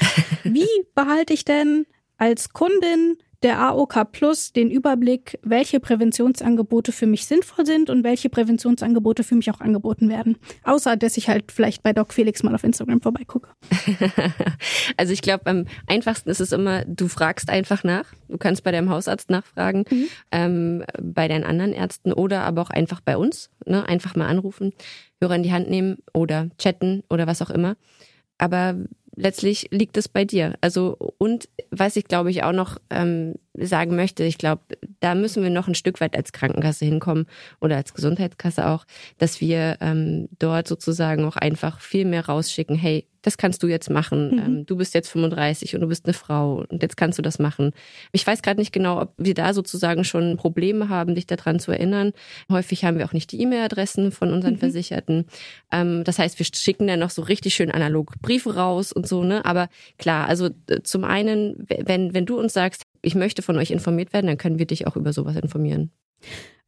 Wie 0.45 0.69
behalte 0.95 1.33
ich 1.33 1.45
denn 1.45 1.87
als 2.17 2.53
Kundin 2.53 3.17
der 3.43 3.61
AOK 3.61 4.11
Plus 4.11 4.53
den 4.53 4.71
Überblick, 4.71 5.39
welche 5.43 5.79
Präventionsangebote 5.79 6.91
für 6.91 7.07
mich 7.07 7.27
sinnvoll 7.27 7.67
sind 7.67 7.89
und 7.89 8.03
welche 8.03 8.29
Präventionsangebote 8.29 9.23
für 9.23 9.37
mich 9.37 9.51
auch 9.51 9.61
angeboten 9.61 10.09
werden. 10.09 10.39
Außer, 10.65 10.97
dass 10.97 11.17
ich 11.17 11.29
halt 11.29 11.53
vielleicht 11.53 11.83
bei 11.83 11.93
Doc 11.93 12.13
Felix 12.13 12.43
mal 12.43 12.55
auf 12.55 12.65
Instagram 12.65 13.01
vorbeigucke. 13.01 13.51
also 14.97 15.13
ich 15.13 15.23
glaube, 15.23 15.47
am 15.47 15.67
einfachsten 15.87 16.31
ist 16.31 16.41
es 16.41 16.53
immer, 16.53 16.85
du 16.85 17.07
fragst 17.07 17.49
einfach 17.49 17.85
nach. 17.85 18.07
Du 18.29 18.39
kannst 18.39 18.65
bei 18.65 18.73
deinem 18.73 18.91
Hausarzt 18.91 19.31
nachfragen, 19.31 19.85
mhm. 19.89 20.09
ähm, 20.33 20.85
bei 21.01 21.29
deinen 21.29 21.45
anderen 21.45 21.73
Ärzten 21.73 22.13
oder 22.13 22.43
aber 22.43 22.63
auch 22.63 22.71
einfach 22.71 23.01
bei 23.01 23.17
uns. 23.17 23.51
Ne? 23.65 23.89
Einfach 23.89 24.17
mal 24.17 24.27
anrufen, 24.27 24.73
Hörer 25.21 25.37
in 25.37 25.43
die 25.45 25.53
Hand 25.53 25.71
nehmen 25.71 25.99
oder 26.13 26.49
chatten 26.59 27.05
oder 27.09 27.27
was 27.27 27.41
auch 27.41 27.51
immer. 27.51 27.77
Aber 28.39 28.77
letztlich 29.19 29.69
liegt 29.71 29.97
es 29.97 30.09
bei 30.09 30.25
dir. 30.25 30.55
Also 30.61 30.97
und 31.19 31.49
was 31.71 31.97
ich 31.97 32.05
glaube 32.05 32.31
ich 32.31 32.43
auch 32.43 32.53
noch 32.53 32.79
ähm, 32.91 33.35
sagen 33.61 33.97
möchte, 33.97 34.25
ich 34.25 34.39
glaube, 34.39 34.63
da 35.01 35.15
müssen 35.15 35.43
wir 35.43 35.51
noch 35.51 35.69
ein 35.69 35.75
Stück 35.75 36.01
weit 36.01 36.17
als 36.17 36.33
Krankenkasse 36.33 36.85
hinkommen 36.85 37.27
oder 37.61 37.77
als 37.77 37.95
Gesundheitskasse 37.95 38.67
auch, 38.67 38.85
dass 39.19 39.41
wir 39.41 39.79
ähm, 39.81 40.29
dort 40.39 40.69
sozusagen 40.69 41.25
auch 41.25 41.37
einfach 41.37 41.81
viel 41.81 42.05
mehr 42.05 42.27
rausschicken. 42.27 42.77
Hey, 42.77 43.07
das 43.23 43.37
kannst 43.37 43.63
du 43.63 43.67
jetzt 43.67 43.91
machen. 43.91 44.31
Mhm. 44.31 44.39
Ähm, 44.39 44.67
du 44.67 44.77
bist 44.77 44.95
jetzt 44.95 45.09
35 45.11 45.75
und 45.75 45.81
du 45.83 45.89
bist 45.89 46.07
eine 46.07 46.15
Frau 46.15 46.65
und 46.69 46.83
jetzt 46.83 46.97
kannst 46.97 47.19
du 47.19 47.23
das 47.23 47.39
machen. 47.39 47.73
Ich 48.13 48.27
weiß 48.27 48.43
gerade 48.43 48.61
nicht 48.61 48.73
genau, 48.73 49.03
ob 49.03 49.13
wir 49.17 49.35
da 49.35 49.53
sozusagen 49.53 50.05
schon 50.05 50.37
Probleme 50.37 50.89
haben, 50.89 51.15
dich 51.15 51.27
daran 51.27 51.59
zu 51.59 51.73
erinnern. 51.73 52.13
Häufig 52.51 52.85
haben 52.85 52.99
wir 52.99 53.05
auch 53.05 53.13
nicht 53.13 53.33
die 53.33 53.41
E-Mail-Adressen 53.43 54.13
von 54.13 54.33
unseren 54.33 54.55
mhm. 54.55 54.59
Versicherten. 54.59 55.27
Ähm, 55.73 56.05
das 56.05 56.19
heißt, 56.19 56.39
wir 56.39 56.47
schicken 56.47 56.87
dann 56.87 57.01
noch 57.01 57.11
so 57.11 57.23
richtig 57.23 57.55
schön 57.55 57.71
analog 57.71 58.15
Briefe 58.23 58.55
raus 58.55 58.93
und 58.93 59.07
so, 59.07 59.25
ne? 59.25 59.45
Aber 59.45 59.69
klar, 59.99 60.27
also 60.27 60.51
äh, 60.69 60.83
zum 60.83 61.05
einen, 61.05 61.67
wenn, 61.69 62.15
wenn 62.15 62.27
du 62.27 62.39
uns 62.39 62.53
sagst, 62.53 62.85
ich 63.03 63.15
möchte 63.15 63.43
von 63.43 63.57
euch 63.57 63.71
informiert 63.71 64.13
werden, 64.13 64.27
dann 64.27 64.39
können 64.39 64.59
wir 64.59 64.67
dich 64.67 64.87
auch 64.87 64.97
über 64.97 65.13
sowas 65.13 65.37
informieren. 65.37 65.91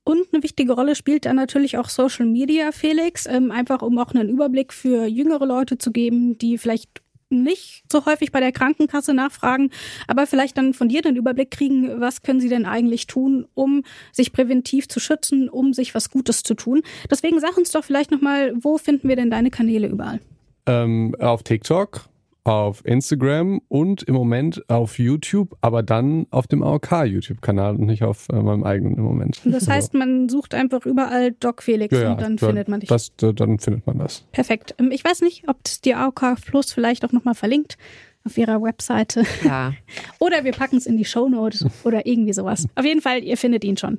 Und 0.05 0.33
eine 0.33 0.43
wichtige 0.43 0.73
Rolle 0.73 0.95
spielt 0.95 1.27
dann 1.27 1.37
natürlich 1.37 1.77
auch 1.77 1.89
Social 1.89 2.27
Media, 2.27 2.73
Felix, 2.73 3.27
ähm, 3.27 3.51
einfach 3.51 3.83
um 3.83 3.99
auch 3.99 4.13
einen 4.13 4.29
Überblick 4.29 4.73
für 4.73 5.07
jüngere 5.07 5.47
Leute 5.47 5.79
zu 5.79 5.93
geben, 5.93 6.39
die 6.39 6.59
vielleicht 6.59 7.03
nicht 7.31 7.85
so 7.91 8.07
häufig 8.07 8.33
bei 8.33 8.41
der 8.41 8.53
Krankenkasse 8.53 9.15
nachfragen, 9.15 9.71
aber 10.09 10.27
vielleicht 10.27 10.59
dann 10.59 10.75
von 10.75 10.89
dir 10.89 11.01
den 11.01 11.17
Überblick 11.17 11.51
kriegen, 11.51 12.01
was 12.01 12.23
können 12.23 12.41
sie 12.41 12.49
denn 12.49 12.67
eigentlich 12.67 13.07
tun, 13.07 13.47
um 13.55 13.85
sich 14.13 14.33
präventiv 14.33 14.89
zu 14.89 14.99
schützen, 14.99 15.49
um 15.49 15.73
sich 15.73 15.95
was 15.95 16.11
Gutes 16.11 16.43
zu 16.43 16.55
tun. 16.55 16.83
Deswegen 17.09 17.39
sag 17.41 17.57
uns 17.57 17.71
doch 17.71 17.85
vielleicht 17.85 18.11
nochmal, 18.11 18.53
wo 18.61 18.79
finden 18.79 19.09
wir 19.09 19.17
denn 19.17 19.31
deine 19.31 19.51
Kanäle 19.51 19.87
überall? 19.87 20.21
Ähm, 20.67 21.15
auf 21.21 21.43
TikTok 21.43 22.10
auf 22.45 22.85
Instagram 22.85 23.61
und 23.69 24.03
im 24.03 24.15
Moment 24.15 24.69
auf 24.69 24.99
YouTube, 24.99 25.57
aber 25.61 25.83
dann 25.83 26.27
auf 26.31 26.47
dem 26.47 26.63
AOK-YouTube-Kanal 26.63 27.77
und 27.77 27.87
nicht 27.87 28.03
auf 28.03 28.29
äh, 28.31 28.41
meinem 28.41 28.65
eigenen 28.65 28.97
im 28.97 29.05
Moment. 29.05 29.41
Das 29.45 29.55
also 29.55 29.73
heißt, 29.73 29.95
man 29.95 30.29
sucht 30.29 30.55
einfach 30.55 30.87
überall 30.87 31.33
Doc 31.33 31.63
Felix 31.63 31.97
ja, 31.97 32.13
und 32.13 32.21
dann 32.21 32.37
ja, 32.37 32.47
findet 32.47 32.69
man 32.69 32.81
dich. 32.81 32.89
Das, 32.89 33.13
dann 33.17 33.59
findet 33.59 33.87
man 33.87 33.99
das. 33.99 34.25
Perfekt. 34.33 34.75
Ähm, 34.79 34.91
ich 34.91 35.05
weiß 35.05 35.21
nicht, 35.23 35.49
ob 35.49 35.59
es 35.65 35.81
die 35.81 35.95
AOK 35.95 36.37
Plus 36.47 36.73
vielleicht 36.73 37.05
auch 37.05 37.13
nochmal 37.13 37.35
verlinkt 37.35 37.77
auf 38.25 38.37
ihrer 38.37 38.63
Webseite. 38.63 39.25
Ja. 39.45 39.73
oder 40.19 40.45
wir 40.45 40.53
packen 40.53 40.77
es 40.77 40.87
in 40.87 40.97
die 40.97 41.05
Shownotes 41.05 41.65
oder 41.85 42.07
irgendwie 42.07 42.33
sowas. 42.33 42.67
Auf 42.75 42.85
jeden 42.85 43.01
Fall, 43.01 43.25
ihr 43.25 43.37
findet 43.37 43.65
ihn 43.65 43.77
schon. 43.77 43.99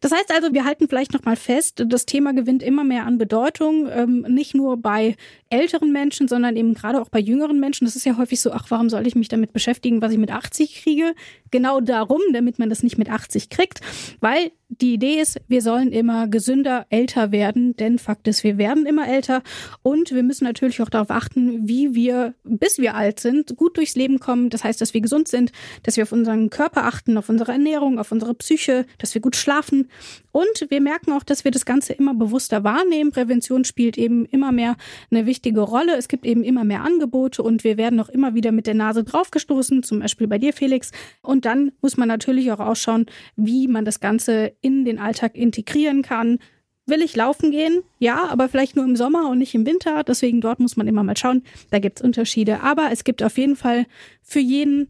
Das 0.00 0.12
heißt 0.12 0.32
also, 0.32 0.52
wir 0.52 0.64
halten 0.64 0.88
vielleicht 0.88 1.12
nochmal 1.12 1.36
fest, 1.36 1.84
das 1.86 2.06
Thema 2.06 2.32
gewinnt 2.32 2.62
immer 2.62 2.84
mehr 2.84 3.06
an 3.06 3.18
Bedeutung, 3.18 3.88
ähm, 3.90 4.24
nicht 4.28 4.54
nur 4.54 4.76
bei 4.76 5.16
älteren 5.50 5.92
Menschen, 5.92 6.28
sondern 6.28 6.56
eben 6.56 6.74
gerade 6.74 7.00
auch 7.00 7.08
bei 7.08 7.18
jüngeren 7.18 7.58
Menschen. 7.58 7.84
Das 7.84 7.96
ist 7.96 8.06
ja 8.06 8.16
häufig 8.16 8.40
so, 8.40 8.52
ach, 8.52 8.66
warum 8.70 8.88
soll 8.88 9.06
ich 9.06 9.14
mich 9.14 9.28
damit 9.28 9.52
beschäftigen, 9.52 10.02
was 10.02 10.12
ich 10.12 10.18
mit 10.18 10.30
80 10.30 10.82
kriege? 10.82 11.14
Genau 11.50 11.80
darum, 11.80 12.20
damit 12.32 12.58
man 12.58 12.68
das 12.68 12.82
nicht 12.82 12.98
mit 12.98 13.10
80 13.10 13.50
kriegt, 13.50 13.80
weil 14.20 14.50
die 14.68 14.94
Idee 14.94 15.20
ist, 15.20 15.40
wir 15.46 15.62
sollen 15.62 15.92
immer 15.92 16.26
gesünder 16.26 16.86
älter 16.90 17.30
werden, 17.30 17.76
denn 17.76 17.98
Fakt 17.98 18.26
ist, 18.26 18.42
wir 18.42 18.58
werden 18.58 18.84
immer 18.84 19.08
älter 19.08 19.42
und 19.82 20.12
wir 20.12 20.24
müssen 20.24 20.44
natürlich 20.44 20.82
auch 20.82 20.88
darauf 20.88 21.10
achten, 21.10 21.68
wie 21.68 21.94
wir, 21.94 22.34
bis 22.42 22.78
wir 22.78 22.96
alt 22.96 23.20
sind, 23.20 23.56
gut 23.56 23.76
durchs 23.76 23.94
Leben 23.94 24.18
kommen. 24.18 24.50
Das 24.50 24.64
heißt, 24.64 24.80
dass 24.80 24.92
wir 24.92 25.00
gesund 25.00 25.28
sind, 25.28 25.52
dass 25.84 25.96
wir 25.96 26.02
auf 26.02 26.12
unseren 26.12 26.50
Körper 26.50 26.84
achten, 26.84 27.16
auf 27.16 27.28
unsere 27.28 27.52
Ernährung, 27.52 27.98
auf 27.98 28.10
unsere 28.10 28.34
Psyche, 28.34 28.86
dass 28.98 29.14
wir 29.14 29.22
gut 29.22 29.36
schlafen 29.36 29.88
und 30.36 30.66
wir 30.68 30.82
merken 30.82 31.12
auch, 31.12 31.22
dass 31.22 31.44
wir 31.44 31.50
das 31.50 31.64
Ganze 31.64 31.94
immer 31.94 32.12
bewusster 32.12 32.62
wahrnehmen. 32.62 33.10
Prävention 33.10 33.64
spielt 33.64 33.96
eben 33.96 34.26
immer 34.26 34.52
mehr 34.52 34.76
eine 35.10 35.24
wichtige 35.24 35.60
Rolle. 35.60 35.96
Es 35.96 36.08
gibt 36.08 36.26
eben 36.26 36.44
immer 36.44 36.62
mehr 36.62 36.82
Angebote 36.82 37.42
und 37.42 37.64
wir 37.64 37.78
werden 37.78 37.98
auch 38.00 38.10
immer 38.10 38.34
wieder 38.34 38.52
mit 38.52 38.66
der 38.66 38.74
Nase 38.74 39.02
draufgestoßen, 39.02 39.82
zum 39.82 40.00
Beispiel 40.00 40.26
bei 40.26 40.36
dir, 40.36 40.52
Felix. 40.52 40.90
Und 41.22 41.46
dann 41.46 41.72
muss 41.80 41.96
man 41.96 42.08
natürlich 42.08 42.52
auch 42.52 42.60
ausschauen, 42.60 43.06
wie 43.36 43.66
man 43.66 43.86
das 43.86 43.98
Ganze 43.98 44.52
in 44.66 44.84
den 44.84 44.98
Alltag 44.98 45.36
integrieren 45.36 46.02
kann. 46.02 46.38
Will 46.86 47.02
ich 47.02 47.16
laufen 47.16 47.50
gehen? 47.50 47.82
Ja, 47.98 48.28
aber 48.28 48.48
vielleicht 48.48 48.76
nur 48.76 48.84
im 48.84 48.96
Sommer 48.96 49.30
und 49.30 49.38
nicht 49.38 49.54
im 49.54 49.64
Winter. 49.66 50.02
Deswegen 50.04 50.40
dort 50.40 50.60
muss 50.60 50.76
man 50.76 50.88
immer 50.88 51.02
mal 51.02 51.16
schauen. 51.16 51.42
Da 51.70 51.78
gibt 51.78 51.98
es 51.98 52.04
Unterschiede. 52.04 52.62
Aber 52.62 52.90
es 52.92 53.04
gibt 53.04 53.22
auf 53.22 53.38
jeden 53.38 53.56
Fall 53.56 53.86
für 54.22 54.40
jeden 54.40 54.88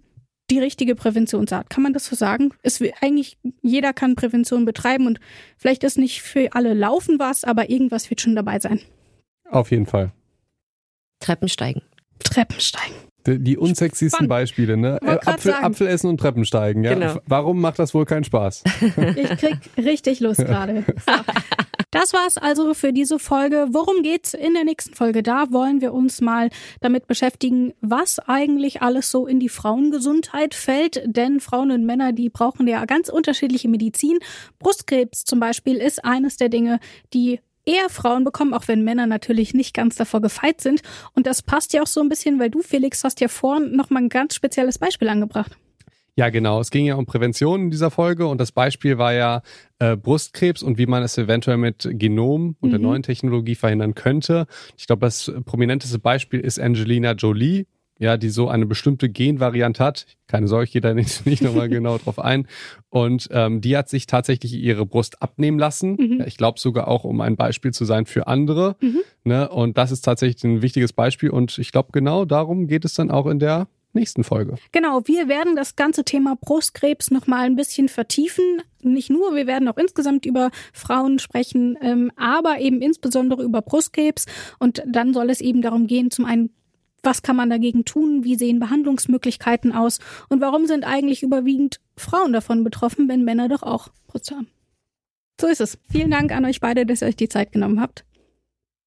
die 0.51 0.59
richtige 0.59 0.95
Präventionsart. 0.95 1.71
Kann 1.71 1.83
man 1.83 1.93
das 1.93 2.07
so 2.07 2.17
sagen? 2.17 2.51
Es 2.63 2.81
will, 2.81 2.93
eigentlich 3.01 3.39
jeder 3.63 3.93
kann 3.93 4.15
Prävention 4.15 4.65
betreiben 4.65 5.07
und 5.07 5.19
vielleicht 5.57 5.85
ist 5.85 5.99
nicht 5.99 6.23
für 6.23 6.53
alle 6.53 6.73
Laufen 6.75 7.19
was, 7.19 7.45
aber 7.45 7.69
irgendwas 7.69 8.09
wird 8.11 8.21
schon 8.21 8.37
dabei 8.37 8.61
sein. 8.61 8.81
Auf 9.51 9.71
jeden 9.71 9.87
Fall. 9.87 10.13
Treppensteigen. 11.21 11.83
Treppensteigen. 12.23 12.95
Die, 13.27 13.39
die 13.39 13.57
unsexiesten 13.57 14.11
Spannend. 14.11 14.29
Beispiele, 14.29 14.77
ne? 14.77 14.99
Äh, 15.03 15.19
Apfel, 15.25 15.55
Apfel 15.55 15.87
essen 15.89 16.09
und 16.09 16.19
Treppensteigen, 16.19 16.85
ja. 16.85 16.95
Genau. 16.95 17.21
Warum 17.27 17.61
macht 17.61 17.79
das 17.79 17.95
wohl 17.95 18.05
keinen 18.05 18.25
Spaß? 18.25 18.65
Ich 19.17 19.39
krieg 19.39 19.59
richtig 19.77 20.21
Lust 20.21 20.45
gerade. 20.45 20.85
So. 20.87 21.13
Das 21.91 22.13
war's 22.13 22.37
also 22.37 22.75
für 22.75 22.93
diese 22.93 23.19
Folge. 23.19 23.69
Worum 23.71 24.03
geht's 24.03 24.35
in 24.35 24.53
der 24.53 24.65
nächsten 24.65 24.95
Folge? 24.95 25.23
Da 25.23 25.51
wollen 25.51 25.81
wir 25.81 25.95
uns 25.95 26.21
mal 26.21 26.51
damit 26.81 27.07
beschäftigen, 27.07 27.73
was 27.81 28.19
eigentlich 28.19 28.83
alles 28.83 29.11
so 29.11 29.27
in 29.27 29.41
die 29.41 29.49
Frauengesundheit 29.49 30.55
fällt. 30.55 31.03
Denn 31.07 31.41
Frauen 31.41 31.71
und 31.71 31.87
Männer, 31.87 32.13
die 32.13 32.29
brauchen 32.29 32.67
ja 32.67 32.85
ganz 32.85 33.09
unterschiedliche 33.09 33.69
Medizin. 33.69 34.19
Brustkrebs 34.59 35.25
zum 35.25 35.41
Beispiel 35.41 35.77
ist 35.77 36.05
eines 36.05 36.37
der 36.37 36.51
Dinge, 36.51 36.81
die 37.15 37.41
eher 37.67 37.89
Frauen 37.91 38.25
bekommen, 38.25 38.55
auch 38.55 38.69
wenn 38.69 38.85
Männer 38.85 39.07
natürlich 39.07 39.53
nicht 39.53 39.75
ganz 39.75 39.97
davor 39.97 40.23
gefeit 40.23 40.61
sind. 40.61 40.83
Und 41.15 41.27
das 41.27 41.43
passt 41.43 41.73
ja 41.73 41.83
auch 41.83 41.87
so 41.87 42.01
ein 42.01 42.09
bisschen, 42.09 42.39
weil 42.39 42.51
du, 42.51 42.63
Felix, 42.63 43.05
hast 43.05 43.21
ja 43.21 43.29
vorhin 43.29 43.77
nochmal 43.77 44.05
ein 44.05 44.09
ganz 44.09 44.35
spezielles 44.35 44.79
Beispiel 44.79 45.09
angebracht. 45.09 45.57
Ja, 46.19 46.31
genau. 46.31 46.61
Es 46.61 46.71
ging 46.71 46.87
ja 46.87 46.95
um 46.95 47.05
Prävention 47.05 47.65
in 47.65 47.71
dieser 47.71 47.91
Folge 47.91 48.27
und 48.27 48.41
das 48.41 48.51
Beispiel 48.51 48.97
war 48.97 49.13
ja 49.13 49.43
äh, 49.79 49.97
Brustkrebs 49.97 50.63
und 50.63 50.79
wie 50.79 50.87
man 50.87 51.03
es 51.03 51.19
eventuell 51.19 51.59
mit 51.59 51.87
Genom 51.93 52.57
und 52.59 52.69
mhm. 52.69 52.71
der 52.71 52.81
neuen 52.81 53.03
Technologie 53.03 53.55
verhindern 53.55 53.95
könnte. 53.95 54.47
Ich 54.79 54.87
glaube, 54.87 55.05
das 55.05 55.31
prominenteste 55.45 55.99
Beispiel 55.99 56.41
ist 56.41 56.59
Angelina 56.59 57.13
Jolie, 57.13 57.67
ja, 57.99 58.17
die 58.17 58.29
so 58.29 58.49
eine 58.49 58.67
bestimmte 58.67 59.09
Genvariante 59.09 59.83
hat. 59.83 60.07
Keine 60.27 60.49
Sorge, 60.49 60.65
ich 60.65 60.73
gehe 60.73 60.81
da 60.81 60.95
nicht, 60.95 61.27
nicht 61.27 61.43
nochmal 61.43 61.69
genau 61.71 61.99
drauf 61.99 62.19
ein. 62.19 62.47
Und 62.91 63.29
ähm, 63.31 63.61
die 63.61 63.77
hat 63.77 63.89
sich 63.89 64.07
tatsächlich 64.07 64.53
ihre 64.55 64.87
Brust 64.87 65.23
abnehmen 65.23 65.59
lassen. 65.59 65.97
Mhm. 65.99 66.19
Ja, 66.21 66.27
ich 66.27 66.37
glaube 66.37 66.61
sogar 66.61 66.89
auch, 66.89 67.05
um 67.05 67.21
ein 67.21 67.37
Beispiel 67.37 67.73
zu 67.73 67.85
sein 67.85 68.07
für 68.07 68.27
andere. 68.27 68.77
Mhm. 68.81 69.01
Ne? 69.25 69.49
Und 69.49 69.79
das 69.79 69.93
ist 69.93 70.03
tatsächlich 70.05 70.45
ein 70.45 70.63
wichtiges 70.63 70.93
Beispiel. 70.93 71.31
Und 71.31 71.59
ich 71.59 71.73
glaube, 71.73 71.91
genau 71.93 72.25
darum 72.25 72.67
geht 72.67 72.85
es 72.85 72.95
dann 72.95 73.11
auch 73.11 73.27
in 73.27 73.39
der 73.39 73.69
nächsten 73.97 74.25
Folge. 74.25 74.57
Genau, 74.73 75.01
wir 75.07 75.27
werden 75.27 75.57
das 75.57 75.75
ganze 75.75 76.05
Thema 76.05 76.37
Brustkrebs 76.41 77.11
noch 77.11 77.27
mal 77.27 77.47
ein 77.47 77.57
bisschen 77.57 77.89
vertiefen. 77.89 78.63
Nicht 78.83 79.11
nur, 79.11 79.35
wir 79.35 79.49
werden 79.49 79.67
auch 79.69 79.79
insgesamt 79.79 80.27
über 80.27 80.51
Frauen 80.73 81.19
sprechen, 81.19 81.77
ähm, 81.81 82.13
aber 82.15 82.61
eben 82.61 82.83
insbesondere 82.83 83.43
über 83.43 83.63
Brustkrebs. 83.63 84.27
Und 84.61 84.83
dann 84.87 85.13
soll 85.15 85.31
es 85.31 85.41
eben 85.41 85.63
darum 85.63 85.87
gehen, 85.87 86.11
zum 86.13 86.27
einen 86.27 86.51
Was 87.07 87.23
kann 87.23 87.37
man 87.37 87.49
dagegen 87.49 87.85
tun? 87.85 88.25
Wie 88.25 88.35
sehen 88.35 88.59
Behandlungsmöglichkeiten 88.59 89.73
aus? 89.73 90.01
Und 90.29 90.41
warum 90.41 90.67
sind 90.67 90.85
eigentlich 90.85 91.23
überwiegend 91.23 91.81
Frauen 91.97 92.33
davon 92.33 92.65
betroffen, 92.65 93.09
wenn 93.09 93.25
Männer 93.25 93.49
doch 93.49 93.63
auch 93.63 93.91
Brust 94.09 94.33
haben? 94.33 94.49
So 95.41 95.47
ist 95.47 95.61
es. 95.61 95.79
Vielen 95.89 96.11
Dank 96.11 96.33
an 96.33 96.45
euch 96.45 96.61
beide, 96.61 96.85
dass 96.85 97.03
ihr 97.03 97.09
euch 97.09 97.17
die 97.17 97.29
Zeit 97.29 97.53
genommen 97.53 97.81
habt. 97.81 98.05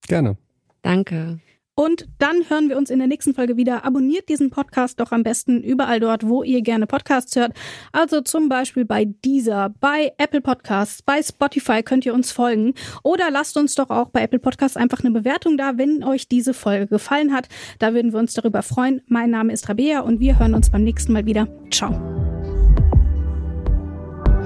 Gerne. 0.08 0.38
Danke. 0.82 1.40
Und 1.80 2.10
dann 2.18 2.50
hören 2.50 2.68
wir 2.68 2.76
uns 2.76 2.90
in 2.90 3.00
der 3.00 3.08
nächsten 3.08 3.34
Folge 3.34 3.56
wieder. 3.56 3.86
Abonniert 3.86 4.28
diesen 4.28 4.50
Podcast 4.50 5.00
doch 5.00 5.14
am 5.14 5.24
besten 5.24 5.64
überall 5.64 6.02
dort, 6.02 6.28
wo 6.28 6.44
ihr 6.44 6.62
gerne 6.62 6.88
Podcasts 6.88 7.38
hört. 7.38 7.54
Also 7.94 8.20
zum 8.20 8.50
Beispiel 8.50 8.84
bei 8.84 9.06
Deezer, 9.06 9.74
bei 9.80 10.12
Apple 10.18 10.42
Podcasts, 10.42 11.02
bei 11.02 11.24
Spotify 11.24 11.82
könnt 11.82 12.06
ihr 12.06 12.14
uns 12.14 12.34
folgen. 12.34 12.74
Oder 13.02 13.32
lasst 13.32 13.56
uns 13.56 13.76
doch 13.76 13.92
auch 13.92 14.10
bei 14.10 14.24
Apple 14.24 14.40
Podcasts 14.40 14.76
einfach 14.76 15.00
eine 15.06 15.12
Bewertung 15.12 15.56
da, 15.56 15.78
wenn 15.78 16.04
euch 16.04 16.28
diese 16.28 16.54
Folge 16.54 16.88
gefallen 16.88 17.32
hat. 17.32 17.48
Da 17.80 17.94
würden 17.94 18.12
wir 18.12 18.20
uns 18.20 18.34
darüber 18.34 18.62
freuen. 18.62 19.00
Mein 19.08 19.30
Name 19.30 19.54
ist 19.54 19.70
Rabea 19.70 20.02
und 20.02 20.20
wir 20.20 20.38
hören 20.38 20.56
uns 20.56 20.70
beim 20.70 20.84
nächsten 20.84 21.14
Mal 21.14 21.26
wieder. 21.26 21.48
Ciao. 21.72 21.92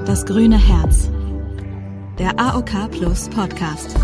Das 0.05 0.23
grüne 0.27 0.59
Herz. 0.59 1.09
Der 2.19 2.39
AOK 2.39 2.91
Plus 2.91 3.27
Podcast. 3.29 3.95